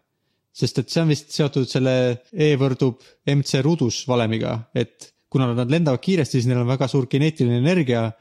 sest 0.55 0.79
et 0.79 0.89
see 0.89 1.01
on 1.03 1.11
vist 1.11 1.33
seotud 1.35 1.67
selle 1.67 2.21
E 2.31 2.55
võrdub 2.55 3.01
MC 3.27 3.59
rudus 3.63 4.05
valemiga, 4.07 4.69
et 4.75 5.11
kuna 5.29 5.49
nad 5.51 5.71
lendavad 5.71 5.99
kiiresti, 5.99 6.39
siis 6.39 6.47
neil 6.47 6.61
on 6.61 6.67
väga 6.67 6.87
suur 6.87 7.07
geneetiline 7.11 7.57
energia. 7.57 8.11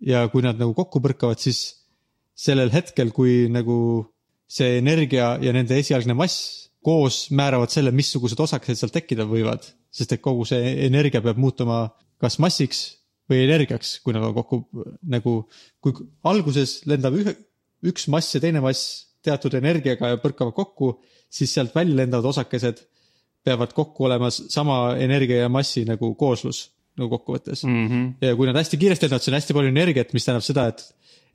ja 0.00 0.28
kui 0.28 0.42
nad 0.42 0.58
nagu 0.58 0.74
kokku 0.74 0.98
põrkavad, 0.98 1.38
siis 1.38 1.86
sellel 2.34 2.72
hetkel, 2.72 3.12
kui 3.12 3.46
nagu 3.48 3.76
see 4.48 4.78
energia 4.78 5.36
ja 5.40 5.52
nende 5.52 5.78
esialgne 5.78 6.14
mass 6.14 6.61
koos 6.82 7.26
määravad 7.30 7.70
selle, 7.72 7.92
missugused 7.94 8.40
osakesed 8.40 8.80
seal 8.80 8.92
tekkida 8.94 9.26
võivad. 9.28 9.66
sest 9.92 10.12
et 10.14 10.22
kogu 10.24 10.44
see 10.48 10.86
energia 10.86 11.20
peab 11.22 11.38
muutuma 11.38 11.84
kas 12.22 12.38
massiks 12.42 12.82
või 13.30 13.44
energiaks, 13.44 13.98
kui 14.04 14.14
nad 14.14 14.24
on 14.24 14.34
kokku 14.34 14.62
nagu, 15.10 15.34
kui 15.82 16.06
alguses 16.28 16.80
lendab 16.90 17.16
ühe, 17.18 17.34
üks 17.88 18.08
mass 18.12 18.34
ja 18.34 18.40
teine 18.42 18.62
mass 18.64 19.08
teatud 19.22 19.54
energiaga 19.58 20.12
ja 20.12 20.20
põrkavad 20.22 20.54
kokku, 20.56 20.96
siis 21.30 21.52
sealt 21.54 21.74
välja 21.74 22.02
lendavad 22.02 22.30
osakesed 22.32 22.82
peavad 23.44 23.72
kokku 23.74 24.06
olema 24.06 24.30
sama 24.32 24.96
energia 25.02 25.44
ja 25.44 25.50
massi 25.52 25.84
nagu 25.86 26.14
kooslus 26.18 26.68
nagu 26.98 27.08
kokkuvõttes 27.16 27.64
mm.. 27.64 27.72
Mm 27.72 27.88
-hmm. 27.88 28.28
ja 28.28 28.36
kui 28.36 28.46
nad 28.46 28.58
hästi 28.58 28.78
kiiresti 28.78 29.06
lendavad, 29.06 29.24
see 29.24 29.32
on 29.32 29.38
hästi 29.38 29.56
palju 29.56 29.72
energiat, 29.72 30.12
mis 30.12 30.24
tähendab 30.24 30.46
seda, 30.46 30.66
et, 30.68 30.82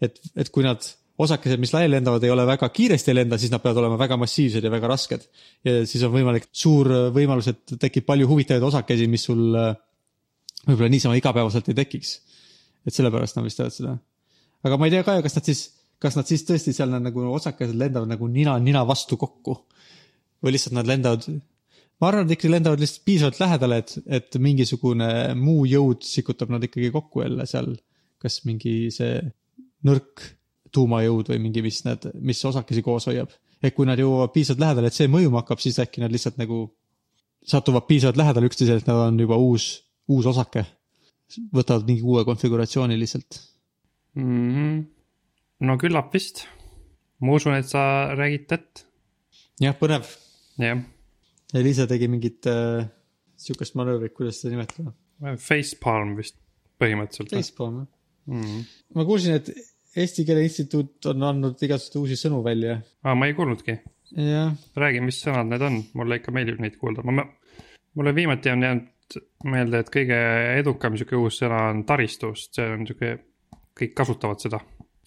et, 0.02 0.20
et 0.36 0.50
kui 0.54 0.64
nad 0.64 0.84
osakesed, 1.18 1.60
mis 1.62 1.74
laiali 1.74 1.96
lendavad, 1.96 2.24
ei 2.24 2.32
ole 2.34 2.46
väga 2.46 2.70
kiiresti 2.74 3.12
ei 3.12 3.18
lenda, 3.18 3.40
siis 3.42 3.52
nad 3.52 3.62
peavad 3.64 3.82
olema 3.82 3.98
väga 4.00 4.20
massiivsed 4.22 4.64
ja 4.64 4.72
väga 4.72 4.92
rasked. 4.92 5.26
ja 5.66 5.80
siis 5.90 6.04
on 6.06 6.14
võimalik 6.14 6.46
suur 6.54 6.90
võimalus, 7.16 7.50
et 7.50 7.78
tekib 7.82 8.06
palju 8.06 8.28
huvitavaid 8.30 8.64
osakesi, 8.68 9.08
mis 9.10 9.26
sul 9.26 9.58
äh, 9.58 9.74
võib-olla 10.68 10.92
niisama 10.94 11.18
igapäevaselt 11.18 11.72
ei 11.72 11.80
tekiks. 11.82 12.20
et 12.88 12.94
sellepärast 12.94 13.36
nad 13.36 13.48
vist 13.48 13.58
teevad 13.60 13.74
seda. 13.74 13.98
aga 14.64 14.78
ma 14.78 14.88
ei 14.88 14.94
tea 14.94 15.04
ka, 15.08 15.18
kas 15.26 15.40
nad 15.40 15.50
siis, 15.50 15.64
kas 16.00 16.20
nad 16.20 16.30
siis 16.30 16.46
tõesti 16.46 16.76
seal 16.76 16.94
nagu 16.94 17.26
osakesed 17.34 17.76
lendavad 17.76 18.14
nagu 18.14 18.28
nina 18.28 18.58
nina 18.60 18.86
vastu 18.86 19.18
kokku 19.18 19.58
või 20.44 20.54
lihtsalt 20.54 20.78
nad 20.78 20.86
lendavad, 20.86 21.26
ma 21.98 22.12
arvan, 22.12 22.28
et 22.28 22.38
ikkagi 22.38 22.54
lendavad 22.54 22.82
lihtsalt 22.82 23.06
piisavalt 23.10 23.40
lähedale, 23.42 23.82
et, 23.82 23.96
et 24.06 24.38
mingisugune 24.38 25.10
muu 25.34 25.66
jõud 25.66 26.06
sikutab 26.06 26.54
nad 26.54 26.64
ikkagi 26.64 26.94
kokku 26.94 27.26
jälle 27.26 27.50
seal. 27.50 27.74
kas 28.18 28.42
mingi 28.46 28.90
see 28.94 29.22
nõrk 29.86 30.37
tuumajõud 30.78 31.32
või 31.34 31.44
mingi, 31.44 31.64
mis 31.66 31.82
need, 31.86 32.10
mis 32.22 32.44
osakesi 32.46 32.84
koos 32.86 33.10
hoiab. 33.10 33.34
et 33.64 33.74
kui 33.74 33.88
nad 33.90 33.98
jõuavad 33.98 34.30
piisavalt 34.36 34.62
lähedale, 34.62 34.90
et 34.92 34.94
see 34.94 35.10
mõjuma 35.10 35.42
hakkab, 35.42 35.62
siis 35.62 35.80
äkki 35.82 36.04
nad 36.04 36.14
lihtsalt 36.14 36.38
nagu 36.38 36.68
satuvad 37.48 37.88
piisavalt 37.88 38.20
lähedale 38.20 38.50
üksteisele, 38.52 38.84
et 38.84 38.90
nad 38.90 39.00
on 39.08 39.20
juba 39.20 39.38
uus, 39.42 39.70
uus 40.08 40.28
osake. 40.30 40.66
võtavad 41.54 41.84
mingi 41.88 42.06
uue 42.08 42.24
konfiguratsiooni 42.24 42.96
lihtsalt. 43.00 43.40
Mm 44.16 44.52
-hmm. 44.54 44.86
no 45.60 45.78
küllap 45.78 46.14
vist. 46.14 46.46
ma 47.20 47.34
usun, 47.34 47.54
et 47.54 47.66
sa 47.66 48.14
räägid 48.14 48.46
tõtt, 48.52 48.86
jah, 49.60 49.76
põnev. 49.76 50.06
jah. 50.58 50.84
Liisa 51.54 51.88
tegi 51.88 52.08
mingit 52.08 52.46
äh, 52.46 52.86
sihukest 53.36 53.76
manöövrit, 53.76 54.14
kuidas 54.14 54.42
seda 54.42 54.56
nimetada. 54.56 54.94
Facepalm 55.38 56.16
vist 56.18 56.36
põhimõtteliselt 56.82 57.30
teistpool 57.30 57.74
jah. 57.74 57.88
mm.? 58.26 58.66
ma 58.96 59.06
kuulsin, 59.06 59.40
et 59.40 59.52
Eesti 59.98 60.26
Keele 60.28 60.44
Instituut 60.46 61.08
on 61.10 61.24
andnud 61.26 61.62
igasuguseid 61.64 62.02
uusi 62.02 62.18
sõnu 62.20 62.44
välja. 62.46 62.78
aa, 63.04 63.16
ma 63.18 63.30
ei 63.30 63.36
kuulnudki. 63.38 63.80
räägi, 64.78 65.02
mis 65.04 65.22
sõnad 65.24 65.50
need 65.52 65.64
on, 65.66 65.82
mulle 66.00 66.20
ikka 66.22 66.32
meeldib 66.36 66.62
neid 66.64 66.78
kuulda, 66.80 67.04
ma, 67.04 67.26
mulle 67.98 68.14
viimati 68.16 68.54
on 68.54 68.64
jäänud 68.64 69.18
meelde, 69.48 69.82
et 69.82 69.90
kõige 69.92 70.20
edukam 70.58 70.98
sihuke 71.00 71.18
uus 71.20 71.40
sõna 71.42 71.64
on 71.72 71.82
taristu, 71.88 72.34
sest 72.36 72.60
see 72.60 72.68
on 72.76 72.86
sihuke, 72.88 73.16
kõik 73.78 73.96
kasutavad 73.98 74.44
seda. 74.44 74.62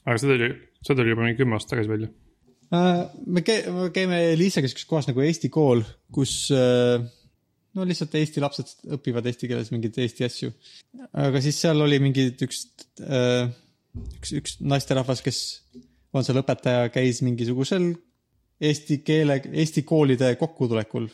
aga 0.06 0.18
see 0.18 0.32
tuli, 0.32 0.50
see 0.86 0.98
tuli 0.98 1.14
juba 1.14 1.24
mingi 1.26 1.40
kümme 1.40 1.56
aastat 1.56 1.76
tagasi 1.76 1.92
välja. 1.92 2.10
Äh, 2.74 3.00
me 3.26 3.42
käi-, 3.46 3.64
me 3.74 3.88
käime 3.94 4.20
Liisaga 4.38 4.70
siukses 4.70 4.88
kohas 4.88 5.08
nagu 5.10 5.24
Eesti 5.24 5.50
kool, 5.52 5.82
kus 6.14 6.34
äh, 6.54 7.02
no 7.76 7.86
lihtsalt 7.86 8.14
Eesti 8.18 8.42
lapsed 8.42 8.92
õpivad 8.96 9.26
eesti 9.30 9.50
keeles 9.50 9.72
mingeid 9.74 9.98
Eesti 10.02 10.26
asju. 10.26 10.52
aga 11.26 11.42
siis 11.44 11.58
seal 11.62 11.82
oli 11.82 12.00
mingi 12.02 12.30
üks, 12.32 12.64
üks, 13.96 14.34
üks 14.38 14.56
naisterahvas, 14.60 15.22
kes 15.24 15.40
on 16.14 16.26
seal 16.26 16.40
õpetaja, 16.42 16.90
käis 16.94 17.22
mingisugusel 17.26 17.92
eesti 18.60 19.00
keele, 19.06 19.38
Eesti 19.62 19.84
koolide 19.88 20.34
kokkutulekul 20.40 21.08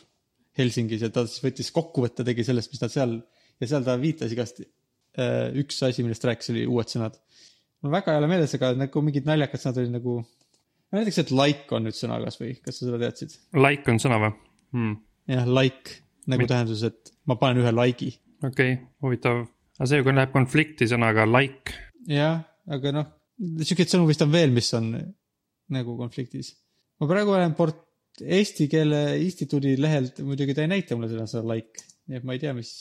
Helsingis 0.57 1.05
ja 1.05 1.09
ta 1.13 1.23
siis 1.27 1.43
võttis 1.43 1.69
kokkuvõtte, 1.73 2.25
tegi 2.27 2.45
sellest, 2.45 2.73
mis 2.73 2.81
nad 2.83 2.93
seal 2.93 3.13
ja 3.61 3.69
seal 3.69 3.85
ta 3.85 3.95
viitas 4.01 4.33
igast. 4.33 4.63
üks 5.57 5.79
asi, 5.85 6.03
millest 6.05 6.25
rääkis, 6.27 6.51
oli 6.53 6.65
uued 6.69 6.91
sõnad. 6.91 7.15
mul 7.81 7.93
väga 7.93 8.13
ei 8.13 8.19
ole 8.21 8.27
meeles, 8.29 8.53
aga 8.57 8.73
nagu 8.77 9.01
mingid 9.01 9.25
naljakad 9.25 9.61
sõnad 9.61 9.79
olid 9.81 9.95
nagu 9.95 10.17
näiteks, 10.93 11.21
et 11.23 11.31
like 11.31 11.75
on 11.75 11.87
nüüd 11.87 11.97
sõna 11.97 12.19
kasvõi, 12.23 12.57
kas 12.63 12.79
sa 12.79 12.85
seda 12.85 12.99
teadsid? 13.01 13.37
Like 13.57 13.89
on 13.91 14.01
sõna 14.01 14.19
või 14.21 14.33
hmm.? 14.75 14.99
jah, 15.33 15.47
like 15.49 16.01
nagu 16.27 16.43
Mit- 16.43 16.51
tähenduses, 16.51 16.91
et 16.91 17.13
ma 17.25 17.37
panen 17.39 17.63
ühe 17.63 17.73
like'i. 17.73 18.17
okei 18.43 18.73
okay,, 18.73 18.77
huvitav. 19.05 19.45
aga 19.79 19.89
see, 19.89 20.03
kui 20.03 20.17
läheb 20.17 20.33
konflikti 20.35 20.89
sõnaga 20.89 21.25
like, 21.29 21.77
jah, 22.11 22.43
aga 22.73 22.93
noh, 22.95 23.09
siukseid 23.63 23.93
sõnu 23.93 24.07
vist 24.09 24.23
on 24.25 24.33
veel, 24.33 24.53
mis 24.55 24.69
on 24.77 24.91
nagu 25.73 25.97
konfliktis. 25.99 26.53
ma 26.99 27.09
praegu 27.09 27.35
olen 27.35 27.55
port-, 27.57 27.83
Eesti 28.17 28.65
Keele 28.71 29.19
Instituudi 29.21 29.75
lehelt, 29.77 30.23
muidugi 30.25 30.55
ta 30.57 30.63
ei 30.65 30.71
näita 30.71 30.95
mulle 30.97 31.11
seda 31.11 31.27
sõna 31.29 31.53
like, 31.53 31.83
nii 32.09 32.17
et 32.17 32.25
ma 32.25 32.33
ei 32.33 32.41
tea, 32.41 32.53
mis 32.57 32.71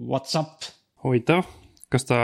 what's 0.00 0.32
up. 0.40 0.64
huvitav, 1.04 1.44
kas 1.92 2.08
ta 2.08 2.20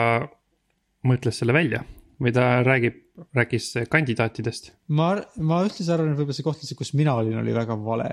mõtles 1.06 1.42
selle 1.42 1.54
välja 1.56 1.82
või 2.22 2.32
ta 2.32 2.62
räägib, 2.64 2.96
rääkis 3.36 3.68
kandidaatidest 3.92 4.72
ma, 4.96 5.12
ma 5.44 5.60
ühtlasi 5.66 5.92
arvan, 5.92 6.12
et 6.12 6.18
võib-olla 6.18 6.36
see 6.38 6.46
koht 6.46 6.62
lihtsalt, 6.62 6.80
kus 6.80 6.94
mina 6.96 7.16
olin, 7.18 7.36
oli 7.42 7.54
väga 7.56 7.76
vale. 7.84 8.10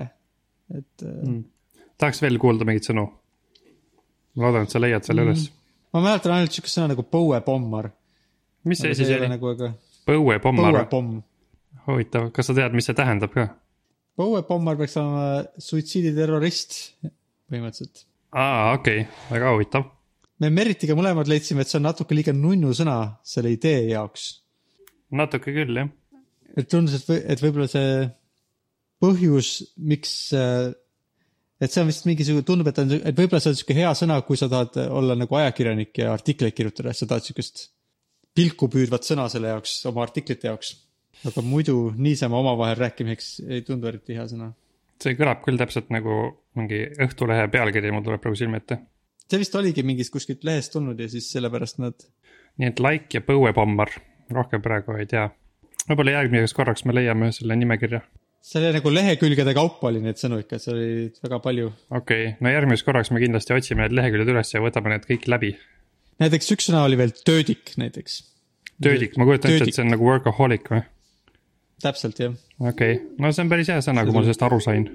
et 0.76 1.04
mm. 1.08 1.42
tahaks 2.00 2.20
veel 2.24 2.36
kuulda 2.42 2.68
mingeid 2.68 2.90
sõnu. 2.90 3.06
ma 4.36 4.48
loodan, 4.48 4.68
et 4.68 4.74
sa 4.74 4.82
leiad 4.82 5.06
selle 5.06 5.24
Mm. 5.24 5.32
üles. 5.32 5.48
ma 5.94 6.04
mäletan 6.04 6.36
ainult 6.36 6.52
siukest 6.52 6.76
sõna 6.76 6.92
nagu 6.92 7.06
põuepommar. 7.08 7.92
Mis 8.68 8.80
see 8.80 8.94
siis 8.96 9.08
ei 9.08 9.18
ole 9.18 9.28
oli? 9.28 9.34
nagu, 9.36 9.52
aga 9.54 9.70
põuepommar, 10.08 10.78
põuepomm 10.78 11.20
huvitav, 11.88 12.30
kas 12.34 12.50
sa 12.50 12.56
tead, 12.56 12.76
mis 12.76 12.88
see 12.88 12.96
tähendab 12.96 13.32
ka? 13.34 13.48
põuepommar 14.18 14.78
peaks 14.78 14.96
olema 15.00 15.42
suitsiiditerrorist 15.62 16.78
põhimõtteliselt. 17.50 18.06
aa, 18.32 18.74
okei 18.76 19.04
okay., 19.04 19.32
väga 19.32 19.52
huvitav. 19.54 19.90
me 20.42 20.50
Meritiga 20.54 20.96
mõlemad 20.98 21.30
leidsime, 21.30 21.64
et 21.64 21.72
see 21.72 21.80
on 21.80 21.88
natuke 21.88 22.16
liiga 22.16 22.34
nunnu 22.36 22.72
sõna 22.76 22.98
selle 23.26 23.52
idee 23.54 23.88
jaoks. 23.90 24.28
natuke 25.14 25.54
küll, 25.56 25.82
jah. 25.82 25.90
et 26.56 26.70
tundus, 26.70 26.96
et, 27.00 27.28
et 27.34 27.44
võib-olla 27.44 27.68
see 27.70 28.08
põhjus, 29.04 29.50
miks, 29.84 30.14
et 30.32 31.72
see 31.72 31.82
on 31.82 31.90
vist 31.90 32.06
mingisugune, 32.08 32.46
tundub, 32.46 32.70
et 32.70 32.80
on, 32.80 32.92
et 32.96 33.18
võib-olla 33.18 33.42
see 33.42 33.52
on 33.52 33.58
sihuke 33.58 33.76
hea 33.76 33.90
sõna, 33.98 34.20
kui 34.24 34.38
sa 34.40 34.48
tahad 34.52 34.78
olla 34.86 35.16
nagu 35.18 35.40
ajakirjanik 35.40 36.04
ja 36.04 36.14
artikleid 36.14 36.56
kirjutada, 36.56 36.94
sa 36.96 37.08
tahad 37.10 37.26
siukest 37.26 37.68
pilku 38.34 38.68
püüdvat 38.72 39.06
sõna 39.06 39.28
selle 39.32 39.52
jaoks, 39.54 39.76
oma 39.90 40.02
artiklite 40.06 40.50
jaoks. 40.50 40.74
aga 41.24 41.42
muidu 41.42 41.92
niisama 41.96 42.36
omavahel 42.38 42.76
rääkimiseks 42.76 43.28
ei 43.48 43.62
tundu 43.62 43.88
eriti 43.88 44.16
hea 44.18 44.26
sõna. 44.30 44.52
see 45.02 45.14
kõlab 45.18 45.44
küll 45.44 45.58
täpselt 45.58 45.90
nagu 45.90 46.40
mingi 46.54 46.84
Õhtulehe 47.06 47.48
pealkiri, 47.50 47.90
mul 47.92 48.04
tuleb 48.04 48.20
praegu 48.20 48.36
silme 48.38 48.62
ette. 48.62 48.78
see 49.28 49.38
vist 49.38 49.54
oligi 49.54 49.82
mingist 49.82 50.12
kuskilt 50.12 50.44
lehest 50.44 50.72
tulnud 50.72 51.00
ja 51.00 51.08
siis 51.08 51.30
sellepärast 51.32 51.78
nad 51.78 52.06
nii 52.60 52.70
et 52.70 52.82
like 52.82 53.18
ja 53.18 53.22
põuepommar, 53.24 53.92
rohkem 54.34 54.62
praegu 54.64 54.98
ei 54.98 55.08
tea. 55.10 55.28
võib-olla 55.88 56.18
järgmiseks 56.18 56.54
korraks 56.56 56.84
me 56.88 56.94
leiame 56.96 57.30
selle 57.34 57.56
nimekirja. 57.58 58.00
see 58.44 58.60
oli 58.60 58.72
nagu 58.76 58.92
lehekülgede 58.92 59.54
kaupa 59.56 59.88
oli 59.90 60.02
neid 60.04 60.20
sõnu 60.20 60.40
ikka, 60.42 60.58
seal 60.62 60.76
oli 60.78 61.12
väga 61.24 61.40
palju. 61.46 61.72
okei 61.90 62.26
okay., 62.28 62.36
no 62.40 62.52
järgmiseks 62.54 62.86
korraks 62.86 63.10
me 63.10 63.22
kindlasti 63.22 63.56
otsime 63.56 63.84
need 63.84 63.96
leheküljed 63.98 64.34
üles 64.34 64.54
ja 64.54 64.62
võtame 64.64 64.94
need 64.94 65.08
kõik 65.10 65.28
läbi. 65.30 65.54
Näiteks 66.22 66.52
üks 66.56 66.68
sõna 66.70 66.84
oli 66.88 66.98
veel 67.00 67.14
töödik 67.26 67.74
näiteks. 67.80 68.20
töödik, 68.82 69.16
ma 69.18 69.28
kujutan 69.28 69.54
ette, 69.54 69.70
et 69.70 69.78
see 69.78 69.84
on 69.86 69.92
nagu 69.94 70.06
workaholic 70.06 70.70
või? 70.72 70.84
täpselt 71.84 72.20
jah. 72.22 72.36
okei 72.60 72.96
okay., 72.98 73.02
no 73.18 73.32
see 73.32 73.44
on 73.44 73.52
päris 73.52 73.72
hea 73.72 73.82
sõna, 73.84 74.06
kui 74.06 74.16
ma 74.16 74.24
sellest 74.24 74.46
aru 74.46 74.60
sain. 74.64 74.88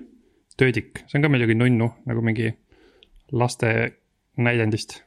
töödik, 0.59 1.03
see 1.07 1.19
on 1.19 1.27
ka 1.27 1.31
muidugi 1.31 1.57
nunnu 1.57 1.91
nagu 2.09 2.25
mingi 2.25 2.51
laste 3.31 3.71
näidendist. 4.39 5.01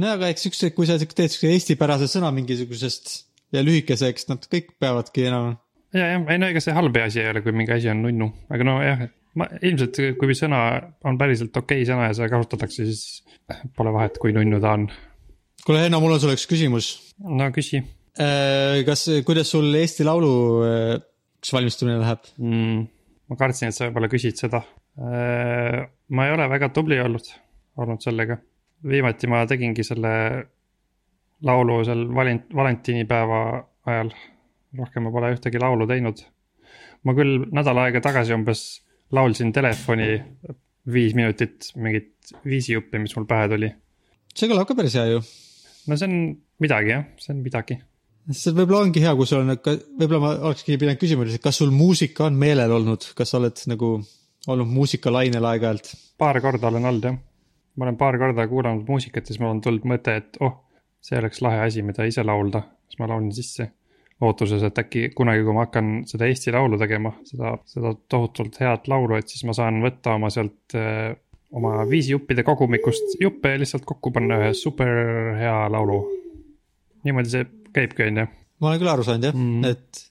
no 0.00 0.14
aga 0.16 0.30
eks 0.32 0.48
üks, 0.50 0.62
kui 0.76 0.88
sa 0.88 0.98
teed 1.00 1.32
siukse 1.32 1.52
eestipärase 1.54 2.10
sõna 2.10 2.32
mingisugusest 2.34 3.16
ja 3.54 3.64
lühikeseks, 3.66 4.28
nad 4.30 4.44
kõik 4.50 4.74
peavadki 4.82 5.26
enam. 5.30 5.56
ja, 5.94 6.12
jah, 6.14 6.26
ei 6.30 6.40
no 6.40 6.50
ega 6.50 6.62
see 6.64 6.76
halb 6.76 6.96
asi 7.02 7.22
ei 7.22 7.32
ole, 7.32 7.44
kui 7.44 7.54
mingi 7.56 7.74
asi 7.76 7.90
on 7.92 8.04
nunnu, 8.06 8.30
aga 8.52 8.66
nojah, 8.66 9.04
ma 9.38 9.46
ilmselt, 9.60 10.00
kui 10.18 10.36
sõna 10.38 10.62
on 11.06 11.18
päriselt 11.20 11.56
okei 11.56 11.86
sõna 11.88 12.08
ja 12.08 12.16
seda 12.18 12.30
kasutatakse, 12.32 12.86
siis 12.88 13.62
pole 13.76 13.92
vahet, 13.94 14.18
kui 14.22 14.34
nunnu 14.36 14.60
ta 14.62 14.76
on. 14.78 14.90
kuule, 15.66 15.84
Henno, 15.84 16.00
mul 16.02 16.16
on 16.16 16.22
sulle 16.22 16.36
üks 16.38 16.48
küsimus. 16.50 16.92
no 17.24 17.50
küsi 17.54 17.82
kas, 18.86 19.06
kuidas 19.26 19.52
sul 19.54 19.70
Eesti 19.78 20.04
Laulu 20.04 20.34
äh, 20.66 20.98
kas 21.40 21.52
valmistumine 21.56 22.00
läheb? 22.00 22.28
mm,. 22.38 22.86
ma 23.30 23.38
kartsin, 23.40 23.70
et 23.70 23.76
sa 23.76 23.88
võib-olla 23.88 24.10
küsid 24.12 24.40
seda. 24.40 24.62
ma 25.00 26.26
ei 26.26 26.34
ole 26.34 26.48
väga 26.50 26.70
tubli 26.76 26.98
olnud, 27.00 27.30
olnud 27.80 28.02
sellega. 28.04 28.36
viimati 28.86 29.30
ma 29.30 29.44
tegingi 29.48 29.84
selle 29.86 30.12
laulu 31.46 31.80
seal 31.88 32.04
valent-, 32.16 32.52
valentinipäeva 32.56 33.40
ajal. 33.88 34.12
rohkem 34.78 35.06
ma 35.06 35.14
pole 35.14 35.34
ühtegi 35.36 35.62
laulu 35.62 35.88
teinud. 35.88 36.24
ma 37.04 37.16
küll 37.16 37.46
nädal 37.52 37.84
aega 37.86 38.02
tagasi 38.04 38.36
umbes 38.36 38.64
laulsin 39.12 39.52
telefoni 39.52 40.10
viis 40.90 41.14
minutit 41.14 41.72
mingit 41.76 42.34
viisijuppi, 42.44 42.98
mis 42.98 43.16
mul 43.16 43.26
pähe 43.30 43.48
tuli. 43.48 43.72
see 44.34 44.50
kõlab 44.50 44.68
ka 44.68 44.76
päris 44.76 44.98
hea 44.98 45.08
ju. 45.14 45.22
No 45.88 45.96
see 45.96 46.08
on 46.08 46.16
midagi 46.60 46.94
jah, 46.94 47.06
see 47.20 47.34
on 47.34 47.42
midagi. 47.44 47.78
see 48.30 48.54
võib-olla 48.54 48.84
ongi 48.86 49.02
hea, 49.02 49.14
kui 49.16 49.28
sul 49.28 49.42
on, 49.42 49.54
võib-olla 49.56 50.20
ma 50.22 50.32
olekski 50.50 50.78
pidanud 50.80 51.00
küsima, 51.00 51.26
kas 51.42 51.60
sul 51.62 51.72
muusika 51.74 52.28
on 52.28 52.38
meelel 52.40 52.76
olnud, 52.80 53.10
kas 53.16 53.32
sa 53.32 53.40
oled 53.40 53.64
nagu 53.70 53.96
olnud 54.48 54.70
muusikalainel 54.70 55.48
aeg-ajalt? 55.52 55.92
paar 56.20 56.40
korda 56.44 56.68
olen 56.68 56.88
olnud 56.90 57.08
jah. 57.08 57.18
ma 57.76 57.88
olen 57.88 57.98
paar 58.00 58.18
korda 58.20 58.46
kuulanud 58.48 58.88
muusikat 58.88 59.24
ja 59.24 59.34
siis 59.34 59.40
mul 59.42 59.54
on 59.54 59.64
tulnud 59.64 59.88
mõte, 59.88 60.16
et 60.20 60.40
oh, 60.44 60.58
see 61.04 61.18
oleks 61.18 61.42
lahe 61.44 61.64
asi, 61.66 61.84
mida 61.86 62.06
ise 62.08 62.24
laulda. 62.26 62.62
siis 62.88 63.00
ma 63.00 63.08
laulan 63.10 63.32
sisse. 63.36 63.70
lootuses, 64.20 64.62
et 64.66 64.78
äkki 64.78 65.08
kunagi, 65.16 65.40
kui 65.46 65.56
ma 65.56 65.64
hakkan 65.64 66.02
seda 66.04 66.26
Eesti 66.28 66.52
Laulu 66.52 66.76
tegema, 66.76 67.14
seda, 67.24 67.54
seda 67.64 67.94
tohutult 68.12 68.58
head 68.60 68.90
laulu, 68.92 69.16
et 69.16 69.32
siis 69.32 69.46
ma 69.48 69.54
saan 69.56 69.80
võtta 69.80 70.18
oma 70.18 70.28
sealt 70.28 70.76
äh, 71.50 71.56
oma 71.56 71.86
viisijuppide 71.90 72.44
kogumikust 72.46 73.16
juppe 73.20 73.54
ja 73.54 73.60
lihtsalt 73.60 73.86
kokku 73.88 74.12
panna 74.14 74.38
ühe 74.44 74.52
super 74.54 74.90
hea 75.38 75.56
laulu. 75.72 76.02
niimoodi 77.04 77.32
see 77.32 77.48
käibki, 77.74 78.06
on 78.10 78.22
ju. 78.22 78.28
ma 78.60 78.70
olen 78.70 78.82
küll 78.82 78.92
aru 78.92 79.06
saanud 79.06 79.30
jah 79.30 79.36
mm, 79.36 79.64
et 79.70 80.06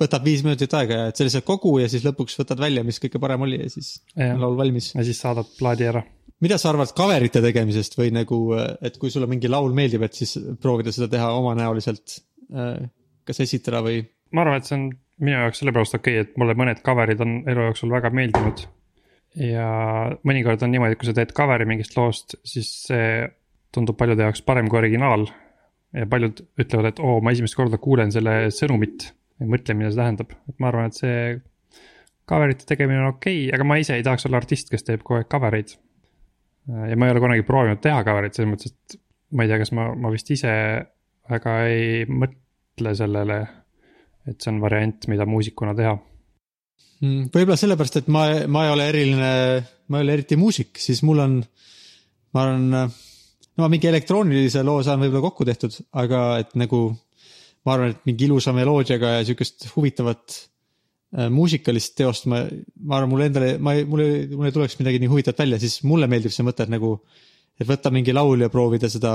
võtab 0.00 0.24
viis 0.24 0.44
minutit 0.46 0.72
aega 0.78 1.02
ja 1.02 1.10
et 1.10 1.18
sa 1.18 1.26
lihtsalt 1.26 1.46
kogu 1.48 1.74
ja 1.82 1.88
siis 1.90 2.04
lõpuks 2.06 2.38
võtad 2.40 2.62
välja, 2.62 2.84
mis 2.86 3.00
kõige 3.02 3.20
parem 3.22 3.44
oli 3.46 3.58
ja 3.60 3.68
siis 3.72 3.98
Jah. 4.14 4.34
on 4.34 4.44
laul 4.44 4.56
valmis. 4.58 4.92
ja 4.94 5.04
siis 5.06 5.20
saadad 5.20 5.48
plaadi 5.58 5.88
ära. 5.90 6.02
mida 6.40 6.58
sa 6.58 6.70
arvad 6.70 6.94
cover'ite 6.96 7.42
tegemisest 7.44 7.98
või 7.98 8.14
nagu, 8.14 8.40
et 8.80 8.96
kui 8.98 9.12
sulle 9.12 9.28
mingi 9.30 9.50
laul 9.50 9.74
meeldib, 9.76 10.06
et 10.06 10.16
siis 10.16 10.38
proovida 10.62 10.92
seda 10.94 11.10
teha 11.12 11.32
omanäoliselt, 11.36 12.20
kas 13.28 13.44
esitada 13.44 13.82
või? 13.84 14.02
ma 14.32 14.44
arvan, 14.46 14.60
et 14.60 14.68
see 14.68 14.78
on 14.78 14.90
minu 15.20 15.36
jaoks 15.36 15.60
sellepärast 15.60 15.98
okei 15.98 16.20
okay,, 16.20 16.28
et 16.28 16.38
mulle 16.40 16.56
mõned 16.58 16.80
cover'id 16.86 17.20
on 17.24 17.40
elu 17.50 17.70
jooksul 17.70 17.92
väga 17.92 18.12
meeldinud. 18.14 18.64
Ja 19.38 19.66
mõnikord 20.26 20.62
on 20.64 20.72
niimoodi, 20.74 20.96
et 20.96 21.00
kui 21.00 21.08
sa 21.08 21.14
teed 21.16 21.34
cover'i 21.36 21.68
mingist 21.68 21.94
loost, 21.98 22.36
siis 22.46 22.70
see 22.88 23.28
tundub 23.74 23.98
paljude 23.98 24.26
jaoks 24.26 24.42
parem 24.46 24.70
kui 24.70 24.80
originaal. 24.80 25.28
ja 25.94 26.06
paljud 26.06 26.38
ütlevad, 26.62 26.86
et 26.92 27.00
oo, 27.02 27.16
ma 27.18 27.32
esimest 27.34 27.56
korda 27.58 27.78
kuulen 27.82 28.12
selle 28.14 28.52
sõnumit, 28.54 29.08
ei 29.42 29.48
mõtle, 29.50 29.74
mida 29.74 29.90
see 29.90 29.98
tähendab, 29.98 30.34
et 30.48 30.60
ma 30.62 30.68
arvan, 30.70 30.90
et 30.90 30.98
see 31.00 31.22
cover'ite 32.30 32.66
tegemine 32.68 33.02
on 33.02 33.14
okei 33.16 33.46
okay,, 33.46 33.54
aga 33.56 33.66
ma 33.66 33.78
ise 33.80 33.96
ei 33.98 34.04
tahaks 34.06 34.28
olla 34.28 34.38
artist, 34.38 34.70
kes 34.70 34.86
teeb 34.86 35.02
kogu 35.02 35.18
aeg 35.18 35.30
cover 35.32 35.56
eid. 35.58 35.74
ja 36.70 36.98
ma 36.98 37.08
ei 37.08 37.14
ole 37.14 37.22
kunagi 37.24 37.46
proovinud 37.46 37.82
teha 37.82 38.04
cover'it 38.06 38.38
selles 38.38 38.52
mõttes, 38.52 38.74
et 38.74 39.00
ma 39.34 39.46
ei 39.46 39.50
tea, 39.50 39.58
kas 39.64 39.74
ma, 39.74 39.88
ma 39.98 40.14
vist 40.14 40.30
ise 40.30 40.52
väga 41.30 41.56
ei 41.70 42.04
mõtle 42.06 42.94
sellele 42.98 43.40
et 44.28 44.40
see 44.40 44.52
on 44.52 44.60
variant, 44.62 45.08
mida 45.10 45.26
muusikuna 45.28 45.74
teha. 45.76 45.96
Mm, 47.00 47.30
võib-olla 47.32 47.56
sellepärast, 47.56 48.02
et 48.02 48.08
ma, 48.12 48.26
ma 48.52 48.66
ei 48.66 48.74
ole 48.74 48.86
eriline, 48.90 49.30
ma 49.88 50.00
ei 50.00 50.04
ole 50.04 50.18
eriti 50.18 50.36
muusik, 50.36 50.76
siis 50.80 51.00
mul 51.08 51.22
on, 51.24 51.38
ma 52.36 52.42
arvan, 52.44 52.90
no 53.56 53.68
mingi 53.72 53.88
elektroonilise 53.88 54.64
loo 54.66 54.82
saan 54.84 55.00
võib-olla 55.00 55.24
kokku 55.24 55.46
tehtud, 55.48 55.78
aga 55.96 56.24
et 56.42 56.52
nagu 56.60 56.82
ma 57.64 57.74
arvan, 57.74 57.94
et 57.94 58.04
mingi 58.08 58.28
ilusa 58.28 58.52
meloodiaga 58.56 59.14
ja 59.16 59.24
sihukest 59.24 59.70
huvitavat 59.74 60.36
äh, 60.36 61.30
muusikalist 61.32 61.96
teost 61.96 62.28
ma, 62.28 62.42
ma 62.84 62.98
arvan, 62.98 63.14
mulle 63.14 63.30
endale, 63.30 63.54
ma 63.56 63.78
ei, 63.78 63.86
mul 63.88 64.04
ei, 64.04 64.20
mul 64.34 64.50
ei 64.50 64.56
tuleks 64.58 64.76
midagi 64.82 65.00
nii 65.00 65.12
huvitavat 65.12 65.40
välja, 65.44 65.60
siis 65.62 65.80
mulle 65.88 66.08
meeldib 66.10 66.36
see 66.36 66.44
mõte, 66.44 66.68
et 66.68 66.74
nagu, 66.76 66.98
et 67.56 67.68
võtta 67.68 67.92
mingi 67.94 68.12
laul 68.16 68.44
ja 68.44 68.52
proovida 68.52 68.92
seda 68.92 69.14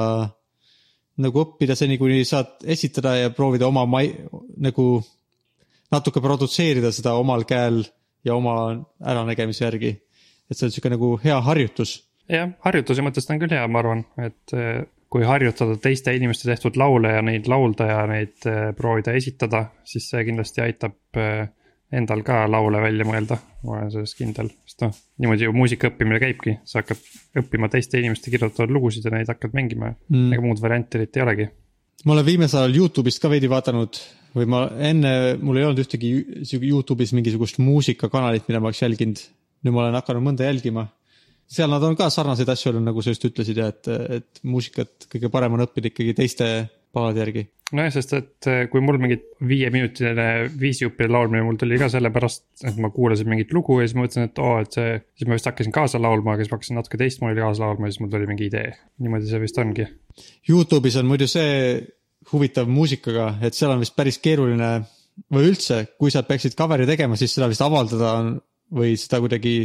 nagu 1.21 1.45
õppida 1.45 1.77
seni, 1.77 1.99
kuni 2.01 2.25
saad 2.27 2.65
esitada 2.65 3.13
ja 3.21 3.29
proovida 3.33 3.69
oma 3.69 3.85
mai-, 3.87 4.15
nagu 4.57 4.87
natuke 5.95 6.23
produtseerida 6.23 6.91
seda 6.95 7.15
omal 7.19 7.47
käel 7.49 7.83
ja 8.25 8.35
oma 8.35 8.57
äranägemise 8.99 9.65
järgi. 9.65 9.95
et 10.45 10.57
see 10.57 10.67
on 10.67 10.75
sihuke 10.75 10.91
nagu 10.93 11.15
hea 11.23 11.39
harjutus 11.41 11.95
jah, 12.31 12.51
harjutuse 12.65 13.05
mõttes 13.05 13.27
ta 13.27 13.35
on 13.35 13.41
küll 13.43 13.55
hea, 13.55 13.65
ma 13.69 13.81
arvan, 13.81 14.03
et 14.21 14.55
eh, 14.57 14.85
kui 15.11 15.25
harjutada 15.27 15.77
teiste 15.81 16.13
inimeste 16.15 16.49
tehtud 16.49 16.79
laule 16.79 17.13
ja 17.15 17.21
neid 17.25 17.49
laulda 17.51 17.89
ja 17.91 17.99
neid 18.09 18.47
eh, 18.49 18.71
proovida 18.77 19.15
esitada, 19.17 19.67
siis 19.87 20.09
see 20.11 20.25
kindlasti 20.27 20.63
aitab 20.65 21.21
eh, 21.21 21.45
endal 21.95 22.25
ka 22.25 22.43
laule 22.49 22.81
välja 22.83 23.05
mõelda, 23.07 23.37
ma 23.63 23.77
olen 23.77 23.93
selles 23.93 24.15
kindel, 24.17 24.49
sest 24.67 24.81
noh, 24.83 24.95
niimoodi 25.21 25.45
ju 25.47 25.53
muusika 25.55 25.91
õppimine 25.91 26.19
käibki, 26.23 26.57
sa 26.67 26.81
hakkad 26.81 27.43
õppima 27.43 27.69
teiste 27.71 28.01
inimeste 28.01 28.33
kirjutatud 28.33 28.73
lugusid 28.73 29.05
ja 29.05 29.13
neid 29.13 29.29
hakkad 29.31 29.55
mängima 29.55 29.93
mm., 29.93 30.33
ega 30.33 30.43
muud 30.43 30.61
varianti 30.63 30.99
eriti 30.99 31.21
ei 31.21 31.27
olegi. 31.27 31.49
ma 32.05 32.17
olen 32.17 32.27
viimasel 32.27 32.65
ajal 32.65 32.79
Youtube'ist 32.81 33.21
ka 33.21 33.31
veidi 33.31 33.51
vaadanud 33.51 34.01
või 34.35 34.49
ma 34.51 34.65
enne, 34.89 35.13
mul 35.41 35.59
ei 35.59 35.65
olnud 35.67 35.81
ühtegi 35.85 36.11
Youtube'is 36.59 37.15
mingisugust 37.15 37.61
muusikakanalit, 37.63 38.47
mida 38.49 38.61
ma 38.61 38.71
oleks 38.71 38.83
jälginud. 38.83 39.23
nüüd 39.65 39.73
ma 39.73 39.85
olen 39.85 39.97
hakanud 39.97 40.25
mõnda 40.27 40.45
jälgima. 40.45 40.87
seal 41.47 41.69
nad 41.69 41.83
on 41.83 41.95
ka 41.95 42.09
sarnaseid 42.09 42.49
asju 42.49 42.71
olnud, 42.71 42.87
nagu 42.89 43.01
sa 43.01 43.13
just 43.13 43.25
ütlesid 43.25 43.57
ja 43.57 43.67
et, 43.69 43.87
et 43.87 44.41
muusikat 44.43 45.07
kõige 45.11 45.29
parem 45.29 45.53
on 45.53 45.65
õppida 45.65 45.91
ikkagi 45.91 46.13
teiste 46.17 46.47
palade 46.95 47.21
järgi. 47.23 47.43
nojah, 47.75 47.91
sest 47.95 48.13
et 48.13 48.47
eh, 48.51 48.67
kui 48.71 48.81
mul 48.83 48.99
mingit 49.01 49.23
viieminutiline 49.49 50.27
viisijuppide 50.59 51.09
laulmine 51.11 51.43
mul 51.47 51.57
tuli 51.59 51.79
ka 51.81 51.87
sellepärast, 51.91 52.45
et 52.69 52.77
ma 52.81 52.91
kuulasin 52.93 53.29
mingit 53.31 53.53
lugu 53.55 53.79
ja 53.79 53.87
siis 53.87 53.95
ma 53.97 54.05
mõtlesin, 54.05 54.29
et 54.29 54.41
oo, 54.43 54.53
et 54.61 54.77
see, 54.77 54.99
siis 55.17 55.29
ma 55.29 55.39
vist 55.39 55.49
hakkasin 55.49 55.73
kaasa 55.75 56.01
laulma, 56.01 56.35
aga 56.35 56.45
siis 56.45 56.51
ma 56.51 56.59
hakkasin 56.59 56.79
natuke 56.79 56.99
teistmoodi 57.01 57.41
kaasa 57.41 57.65
laulma 57.65 57.89
ja 57.89 57.95
siis 57.95 58.03
mul 58.03 58.11
tuli 58.13 58.29
mingi 58.29 58.49
idee. 58.51 58.75
niimoodi 59.01 59.31
see 59.31 59.41
vist 59.41 59.57
ongi. 59.63 59.87
Youtube'is 60.49 60.99
on 61.01 61.09
muidu 61.09 61.27
see 61.31 61.55
huvitav 62.31 62.69
muusikaga, 62.71 63.35
et 63.45 63.57
seal 63.57 63.73
on 63.73 63.81
vist 63.83 63.95
päris 63.95 64.19
keeruline 64.23 64.71
või 65.31 65.49
üldse, 65.51 65.81
kui 65.99 66.11
sa 66.11 66.25
peaksid 66.27 66.57
cover'i 66.57 66.87
tegema, 66.89 67.17
siis 67.19 67.35
seda 67.35 67.47
vist 67.51 67.63
avaldada 67.63 68.11
on 68.19 68.35
või 68.75 68.95
seda 68.99 69.21
kuidagi 69.23 69.55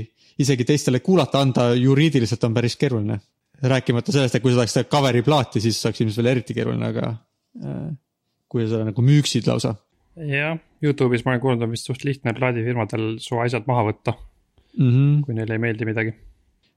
isegi 0.41 0.65
teistele 0.69 1.01
kuulata 1.05 1.41
anda 1.41 1.71
juriidiliselt 1.75 2.45
on 2.45 2.55
päris 2.55 2.77
keeruline. 2.81 3.21
rääkimata 3.61 4.13
sellest, 4.13 4.35
et 4.35 4.43
kui 4.43 4.53
sa 4.53 4.63
tahaks 4.63 4.73
teha 4.73 4.87
cover'i 4.89 5.23
plaati, 5.23 5.61
siis 5.61 5.85
oleks 5.85 6.01
ilmselt 6.01 6.25
veel 6.25 6.31
eriti 6.31 6.55
keeruline, 6.57 6.87
aga 6.87 7.11
äh, 7.61 7.89
kui 8.49 8.65
sa 8.65 8.71
seda 8.75 8.87
nagu 8.89 9.03
müüksid 9.05 9.49
lausa 9.51 9.75
jah, 10.17 10.59
Youtube'is 10.83 11.25
ma 11.25 11.35
olen 11.35 11.43
kuulnud, 11.43 11.67
on 11.67 11.75
vist 11.75 11.89
suht 11.89 12.05
lihtne 12.07 12.35
plaadifirmadel 12.37 13.15
su 13.23 13.39
asjad 13.43 13.67
maha 13.69 13.87
võtta, 13.91 14.15
mm. 14.77 14.91
-hmm. 14.91 15.23
kui 15.25 15.37
neile 15.37 15.57
ei 15.57 15.63
meeldi 15.63 15.89
midagi. 15.89 16.15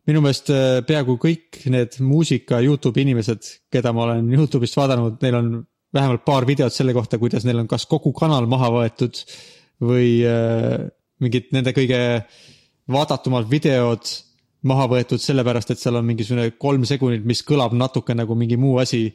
minu 0.08 0.20
meelest 0.22 0.50
äh, 0.52 0.82
peaaegu 0.84 1.16
kõik 1.16 1.62
need 1.72 2.00
muusika 2.04 2.60
Youtube'i 2.60 3.06
inimesed, 3.08 3.44
keda 3.72 3.94
ma 3.94 4.04
olen 4.04 4.32
Youtube'ist 4.34 4.76
vaadanud, 4.76 5.22
neil 5.22 5.36
on 5.36 5.52
vähemalt 5.94 6.26
paar 6.26 6.48
videot 6.50 6.74
selle 6.74 6.94
kohta, 6.96 7.20
kuidas 7.22 7.46
neil 7.46 7.62
on 7.62 7.70
kas 7.70 7.86
kogu 7.90 8.14
kanal 8.18 8.48
maha 8.50 8.72
võetud 8.74 9.20
või 9.84 10.22
äh, 10.28 10.88
mingid 11.24 11.52
nende 11.56 11.74
kõige 11.76 12.00
vaadatumad 12.92 13.48
videod 13.52 14.08
maha 14.68 14.88
võetud 14.92 15.22
sellepärast, 15.22 15.74
et 15.74 15.82
seal 15.82 16.00
on 16.00 16.06
mingisugune 16.08 16.54
kolm 16.60 16.86
sekundit, 16.88 17.26
mis 17.28 17.44
kõlab 17.48 17.76
natuke 17.76 18.16
nagu 18.16 18.36
mingi 18.40 18.58
muu 18.60 18.78
asi. 18.84 19.10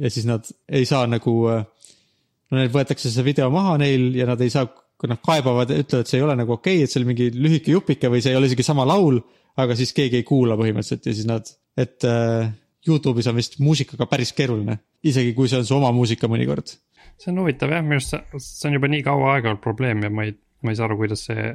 ja 0.00 0.10
siis 0.10 0.24
nad 0.24 0.46
ei 0.68 0.86
saa 0.88 1.06
nagu, 1.06 1.34
no 1.44 2.56
neil 2.56 2.70
võetakse 2.72 3.10
see 3.12 3.24
video 3.24 3.50
maha 3.52 3.76
neil 3.80 4.14
ja 4.16 4.26
nad 4.26 4.40
ei 4.40 4.50
saa, 4.50 4.66
kui 5.00 5.08
nad 5.08 5.20
kaebavad 5.24 5.72
ütlevad, 5.72 6.08
see 6.08 6.18
ei 6.18 6.24
ole 6.24 6.36
nagu 6.36 6.56
okei 6.56 6.80
okay,, 6.80 6.84
et 6.84 6.92
see 6.92 7.00
oli 7.00 7.10
mingi 7.12 7.28
lühike 7.36 7.72
jupike 7.72 8.08
või 8.12 8.22
see 8.24 8.32
ei 8.32 8.40
ole 8.40 8.48
isegi 8.48 8.64
sama 8.64 8.86
laul, 8.88 9.20
aga 9.60 9.76
siis 9.76 9.92
keegi 9.96 10.20
ei 10.20 10.26
kuula 10.28 10.56
põhimõtteliselt 10.60 11.08
ja 11.08 11.16
siis 11.16 11.28
nad, 11.28 11.52
et 11.76 12.08
äh, 12.08 12.48
Youtube'is 12.88 13.28
on 13.28 13.36
vist 13.36 13.58
muusikaga 13.60 14.08
päris 14.08 14.32
keeruline, 14.36 14.78
isegi 15.06 15.34
kui 15.36 15.48
see 15.48 15.60
on 15.60 15.66
su 15.66 15.76
oma 15.76 15.92
muusika 15.96 16.28
mõnikord. 16.30 16.74
see 17.20 17.32
on 17.32 17.42
huvitav 17.42 17.72
jah, 17.72 17.82
minu 17.84 17.98
arust 18.00 18.14
see, 18.14 18.68
on 18.68 18.76
juba 18.78 18.88
nii 18.88 19.02
kaua 19.06 19.34
aega 19.34 19.52
olnud 19.52 19.62
probleem 19.64 20.04
ja 20.06 20.10
ma 20.12 20.26
ei, 20.28 20.36
ma 20.64 20.72
ei 20.72 20.78
saa 20.78 20.88
aru, 20.88 21.00
kuidas 21.02 21.24
see 21.28 21.50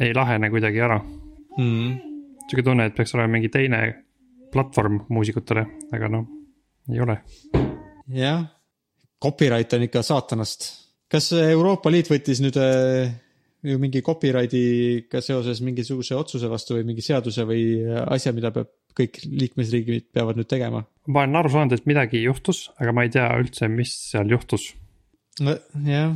ei 0.00 0.14
lahene 0.16 0.50
kuidagi 0.52 0.80
ära. 0.80 1.00
Mm. 1.58 1.96
sihuke 2.46 2.64
tunne, 2.64 2.86
et 2.88 2.96
peaks 2.96 3.12
olema 3.16 3.34
mingi 3.36 3.50
teine 3.52 3.80
platvorm 4.52 5.02
muusikutele, 5.12 5.64
aga 5.92 6.08
noh, 6.12 6.28
ei 6.90 7.02
ole. 7.04 7.18
jah, 8.16 8.44
copyright 9.22 9.76
on 9.76 9.88
ikka 9.88 10.02
saatanast. 10.06 10.70
kas 11.10 11.32
Euroopa 11.36 11.92
Liit 11.92 12.10
võttis 12.10 12.40
nüüd 12.42 12.56
äh, 12.60 13.12
ju 13.62 13.78
mingi 13.80 14.00
copyrightiga 14.04 15.20
seoses 15.24 15.60
mingisuguse 15.64 16.16
otsuse 16.16 16.48
vastu 16.48 16.78
või 16.78 16.86
mingi 16.92 17.04
seaduse 17.04 17.44
või 17.48 17.64
asja, 18.06 18.32
mida 18.36 18.52
peab 18.54 18.70
kõik 18.96 19.20
liikmesriigid 19.26 20.08
peavad 20.14 20.38
nüüd 20.40 20.48
tegema? 20.50 20.82
ma 21.10 21.24
olen 21.24 21.40
aru 21.40 21.52
saanud, 21.52 21.74
et 21.76 21.88
midagi 21.90 22.22
juhtus, 22.24 22.68
aga 22.80 22.94
ma 22.96 23.04
ei 23.06 23.12
tea 23.14 23.26
üldse, 23.40 23.68
mis 23.72 23.92
seal 24.10 24.30
juhtus. 24.32 24.70
jah, 25.40 26.14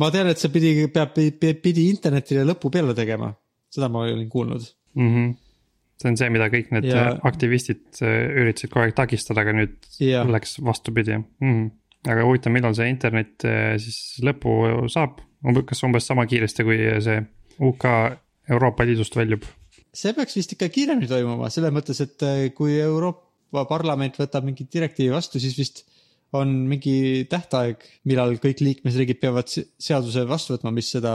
ma 0.00 0.10
tean, 0.14 0.30
et 0.32 0.42
see 0.42 0.52
pidi, 0.54 0.74
peab, 0.92 1.14
pidi 1.38 1.86
internetile 1.90 2.44
lõpu 2.48 2.72
peale 2.72 2.96
tegema, 2.98 3.32
seda 3.72 3.90
ma 3.92 4.04
olin 4.06 4.28
kuulnud. 4.32 4.66
mm. 4.98 5.14
-hmm. 5.14 5.32
see 6.00 6.10
on 6.10 6.20
see, 6.20 6.30
mida 6.32 6.50
kõik 6.52 6.70
need 6.74 6.88
Ja- 6.90 7.02
ja... 7.10 7.18
aktivistid 7.30 8.02
äh, 8.02 8.28
üritasid 8.42 8.72
kogu 8.72 8.86
aeg 8.86 8.96
takistada, 8.96 9.44
aga 9.44 9.56
nüüd 9.56 9.76
Jah. 10.00 10.28
läks 10.28 10.58
vastupidi 10.64 11.18
mm. 11.18 11.26
-hmm. 11.40 11.70
aga 12.12 12.28
huvitav, 12.28 12.52
millal 12.52 12.74
see 12.74 12.88
internet 12.88 13.44
äh, 13.44 13.76
siis 13.78 14.20
lõpu 14.24 14.88
saab, 14.88 15.20
kas 15.66 15.82
umbes 15.86 16.06
sama 16.06 16.26
kiiresti, 16.28 16.64
kui 16.66 16.76
see 17.04 17.20
UK 17.60 17.86
Euroopa 18.50 18.84
Liidust 18.88 19.16
väljub? 19.16 19.44
see 19.92 20.12
peaks 20.14 20.36
vist 20.38 20.52
ikka 20.54 20.68
kiiremini 20.70 21.08
toimuma, 21.10 21.48
selles 21.50 21.72
mõttes, 21.74 21.98
et 22.04 22.22
äh, 22.22 22.48
kui 22.54 22.76
Euroopa 22.78 23.64
Parlament 23.66 24.14
võtab 24.20 24.44
mingi 24.46 24.66
direktiivi 24.70 25.10
vastu, 25.10 25.40
siis 25.42 25.56
vist 25.58 25.84
on 26.38 26.52
mingi 26.70 27.24
tähtaeg, 27.26 27.80
millal 28.06 28.36
kõik 28.38 28.60
liikmesriigid 28.62 29.18
peavad 29.18 29.48
se- 29.50 29.64
seaduse 29.82 30.22
vastu 30.30 30.54
võtma, 30.54 30.70
mis 30.76 30.92
seda 30.94 31.12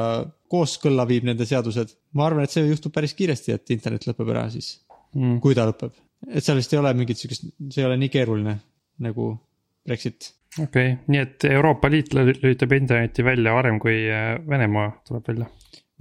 kooskõlla 0.51 1.05
viib, 1.07 1.23
nende 1.23 1.45
seadused. 1.47 1.93
ma 2.13 2.25
arvan, 2.27 2.43
et 2.43 2.51
see 2.51 2.65
juhtub 2.67 2.91
päris 2.91 3.13
kiiresti, 3.15 3.53
et 3.55 3.71
internet 3.71 4.03
lõpeb 4.09 4.29
ära 4.35 4.49
siis, 4.51 4.81
Mm. 5.15 5.39
kui 5.39 5.55
ta 5.55 5.63
lõpeb. 5.69 5.91
et 6.27 6.43
seal 6.43 6.57
vist 6.57 6.73
ei 6.73 6.79
ole 6.79 6.91
mingit 6.93 7.17
siukest, 7.17 7.45
see 7.71 7.81
ei 7.81 7.85
ole 7.87 7.95
nii 7.97 8.09
keeruline 8.11 8.59
nagu 8.99 9.39
Brexit. 9.87 10.33
Okei 10.63 10.91
okay., 10.91 10.97
nii 11.11 11.21
et 11.21 11.45
Euroopa 11.49 11.89
Liit 11.91 12.13
lü- 12.15 12.35
lülitab 12.41 12.75
interneti 12.77 13.25
välja 13.25 13.53
varem, 13.55 13.79
kui 13.79 13.97
äh, 14.09 14.35
Venemaa 14.49 14.91
tuleb 15.07 15.31
välja. 15.31 15.47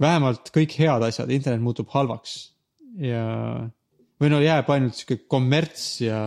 vähemalt 0.01 0.51
kõik 0.55 0.75
head 0.79 1.05
asjad, 1.07 1.31
internet 1.31 1.63
muutub 1.63 1.89
halvaks 1.93 2.35
ja, 3.01 3.23
või 4.21 4.31
no 4.31 4.41
jääb 4.43 4.69
ainult 4.71 4.97
sihuke 4.97 5.25
kommerts 5.31 5.87
ja 6.03 6.21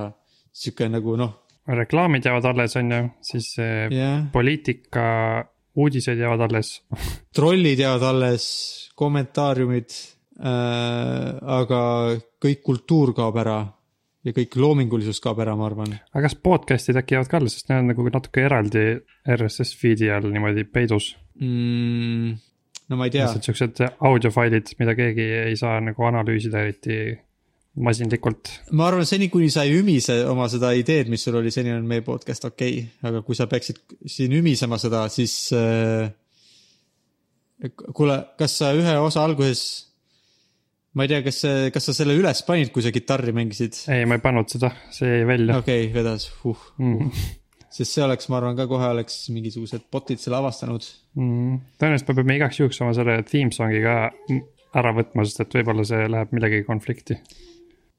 sihuke 0.52 0.88
nagu 0.92 1.16
noh, 1.20 1.34
reklaamid 1.68 2.24
jäävad 2.24 2.50
alles, 2.52 2.76
on 2.80 2.92
ju, 2.92 3.00
siis 3.32 3.52
äh, 3.62 3.86
jah, 3.92 4.22
poliitika 4.32 5.06
uudised 5.78 6.18
jäävad 6.18 6.48
alles. 6.48 6.78
trollid 7.36 7.80
jäävad 7.80 8.06
alles, 8.12 8.46
kommentaariumid 8.98 9.94
äh,, 10.40 11.34
aga 11.60 11.82
kõik 12.42 12.62
kultuur 12.66 13.14
kaob 13.16 13.40
ära 13.42 13.60
ja 14.28 14.34
kõik 14.36 14.58
loomingulisus 14.60 15.22
kaob 15.24 15.40
ära, 15.44 15.54
ma 15.58 15.68
arvan. 15.68 15.94
aga 16.12 16.24
kas 16.26 16.36
podcast'id 16.44 16.98
äkki 17.00 17.16
jäävad 17.16 17.30
ka 17.30 17.40
alles, 17.40 17.56
sest 17.56 17.70
need 17.70 17.84
on 17.84 17.90
nagu 17.92 18.08
natuke 18.12 18.44
eraldi 18.44 18.84
RSS 19.36 19.78
feed'i 19.80 20.10
all 20.12 20.28
niimoodi 20.32 20.66
peidus. 20.68 21.12
Mm, 21.40 22.34
no 22.88 22.98
ma 23.00 23.08
ei 23.08 23.14
tea, 23.14 23.24
lihtsalt 23.26 23.48
siuksed 23.48 23.82
audiofailid, 24.10 24.74
mida 24.80 24.96
keegi 24.98 25.30
ei 25.46 25.56
saa 25.58 25.78
nagu 25.84 26.08
analüüsida 26.10 26.66
eriti 26.66 26.98
masinlikult. 27.78 28.52
ma 28.76 28.88
arvan, 28.90 29.06
seni 29.08 29.28
kuni 29.32 29.50
sa 29.54 29.64
ei 29.66 29.78
ümise 29.78 30.20
oma 30.28 30.48
seda 30.50 30.72
ideed, 30.76 31.10
mis 31.12 31.24
sul 31.24 31.38
oli, 31.40 31.52
seni 31.54 31.72
on 31.74 31.86
meie 31.88 32.04
podcast 32.06 32.48
okei 32.48 32.78
okay., 32.82 33.10
aga 33.10 33.22
kui 33.26 33.38
sa 33.38 33.48
peaksid 33.50 33.82
siin 34.06 34.34
ümisema 34.38 34.80
seda, 34.82 35.06
siis 35.12 35.52
äh,. 35.56 36.10
kuule, 37.94 38.18
kas 38.38 38.58
sa 38.60 38.72
ühe 38.76 38.98
osa 39.02 39.24
alguses, 39.26 39.87
ma 40.98 41.06
ei 41.06 41.12
tea, 41.12 41.22
kas 41.26 41.42
kas 41.74 41.90
sa 41.90 41.94
selle 41.96 42.16
üles 42.18 42.42
panid, 42.46 42.72
kui 42.74 42.84
sa 42.84 42.92
kitarri 42.94 43.34
mängisid? 43.36 43.78
ei, 43.94 44.06
ma 44.08 44.18
ei 44.18 44.24
pannud 44.24 44.50
seda, 44.50 44.72
see 44.94 45.20
jäi 45.20 45.28
välja 45.28 45.60
okei 45.62 45.86
okay,, 45.86 45.92
vedas 45.94 46.26
huh., 46.42 46.64
mm.. 46.82 47.12
sest 47.78 47.94
see 47.94 48.04
oleks, 48.04 48.28
ma 48.32 48.40
arvan 48.40 48.58
ka 48.58 48.66
kohe 48.70 48.90
oleks 48.96 49.20
mingisugused 49.34 49.86
bot'id 49.92 50.20
selle 50.22 50.40
avastanud. 50.40 50.86
Mm. 51.20 51.60
tõenäoliselt 51.78 52.10
me 52.10 52.18
peame 52.20 52.38
igaks 52.40 52.62
juhuks 52.62 52.82
oma 52.82 52.96
selle 52.98 53.20
theme 53.28 53.54
song'i 53.54 53.84
ka 53.84 54.00
ära 54.78 54.92
võtma, 54.96 55.24
sest 55.24 55.44
et 55.44 55.56
võib-olla 55.60 55.86
see 55.88 56.10
läheb 56.10 56.34
millegagi 56.36 56.66
konflikti. 56.66 57.18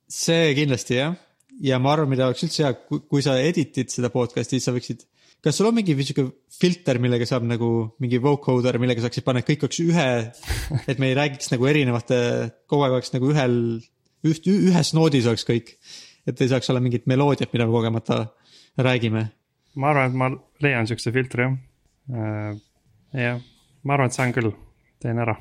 see 0.09 0.53
kindlasti 0.57 0.99
jah, 0.99 1.15
ja 1.61 1.79
ma 1.81 1.93
arvan, 1.93 2.11
mida 2.11 2.27
oleks 2.29 2.45
üldse 2.47 2.65
hea, 2.65 2.73
kui 2.89 3.23
sa 3.25 3.37
edit'id 3.41 3.91
seda 3.93 4.11
podcast'i, 4.13 4.57
siis 4.57 4.69
sa 4.69 4.75
võiksid. 4.75 5.05
Kas 5.43 5.59
sul 5.59 5.69
on 5.69 5.77
mingi 5.77 5.95
sihuke 5.97 6.25
filter, 6.59 6.99
millega 7.01 7.27
saab 7.27 7.45
nagu 7.47 7.69
mingi 8.03 8.19
vocoder, 8.23 8.79
millega 8.81 9.03
saaksid 9.05 9.25
panna, 9.25 9.43
et 9.43 9.49
kõik 9.49 9.65
oleks 9.67 9.81
ühe, 9.85 10.07
et 10.91 11.01
me 11.01 11.11
ei 11.11 11.17
räägiks 11.17 11.51
nagu 11.53 11.69
erinevate, 11.71 12.19
kogu 12.69 12.85
aeg 12.85 12.97
oleks 12.99 13.13
nagu 13.15 13.31
ühel, 13.33 13.59
üht, 14.27 14.49
ühes 14.51 14.93
noodis 14.97 15.29
oleks 15.29 15.47
kõik. 15.47 15.75
et 16.27 16.41
ei 16.43 16.49
saaks 16.51 16.69
olla 16.69 16.81
mingit 16.83 17.07
meloodiat, 17.09 17.53
mida 17.53 17.65
me 17.65 17.73
kogemata 17.73 18.19
räägime. 18.77 19.29
ma 19.75 19.93
arvan, 19.93 20.09
et 20.09 20.17
ma 20.17 20.31
leian 20.61 20.87
siukse 20.87 21.13
filtri 21.15 21.47
jah. 21.47 22.59
jah, 23.13 23.39
ma 23.83 23.95
arvan, 23.95 24.11
et 24.11 24.19
saan 24.19 24.35
küll, 24.35 24.51
teen 24.99 25.23
ära 25.23 25.39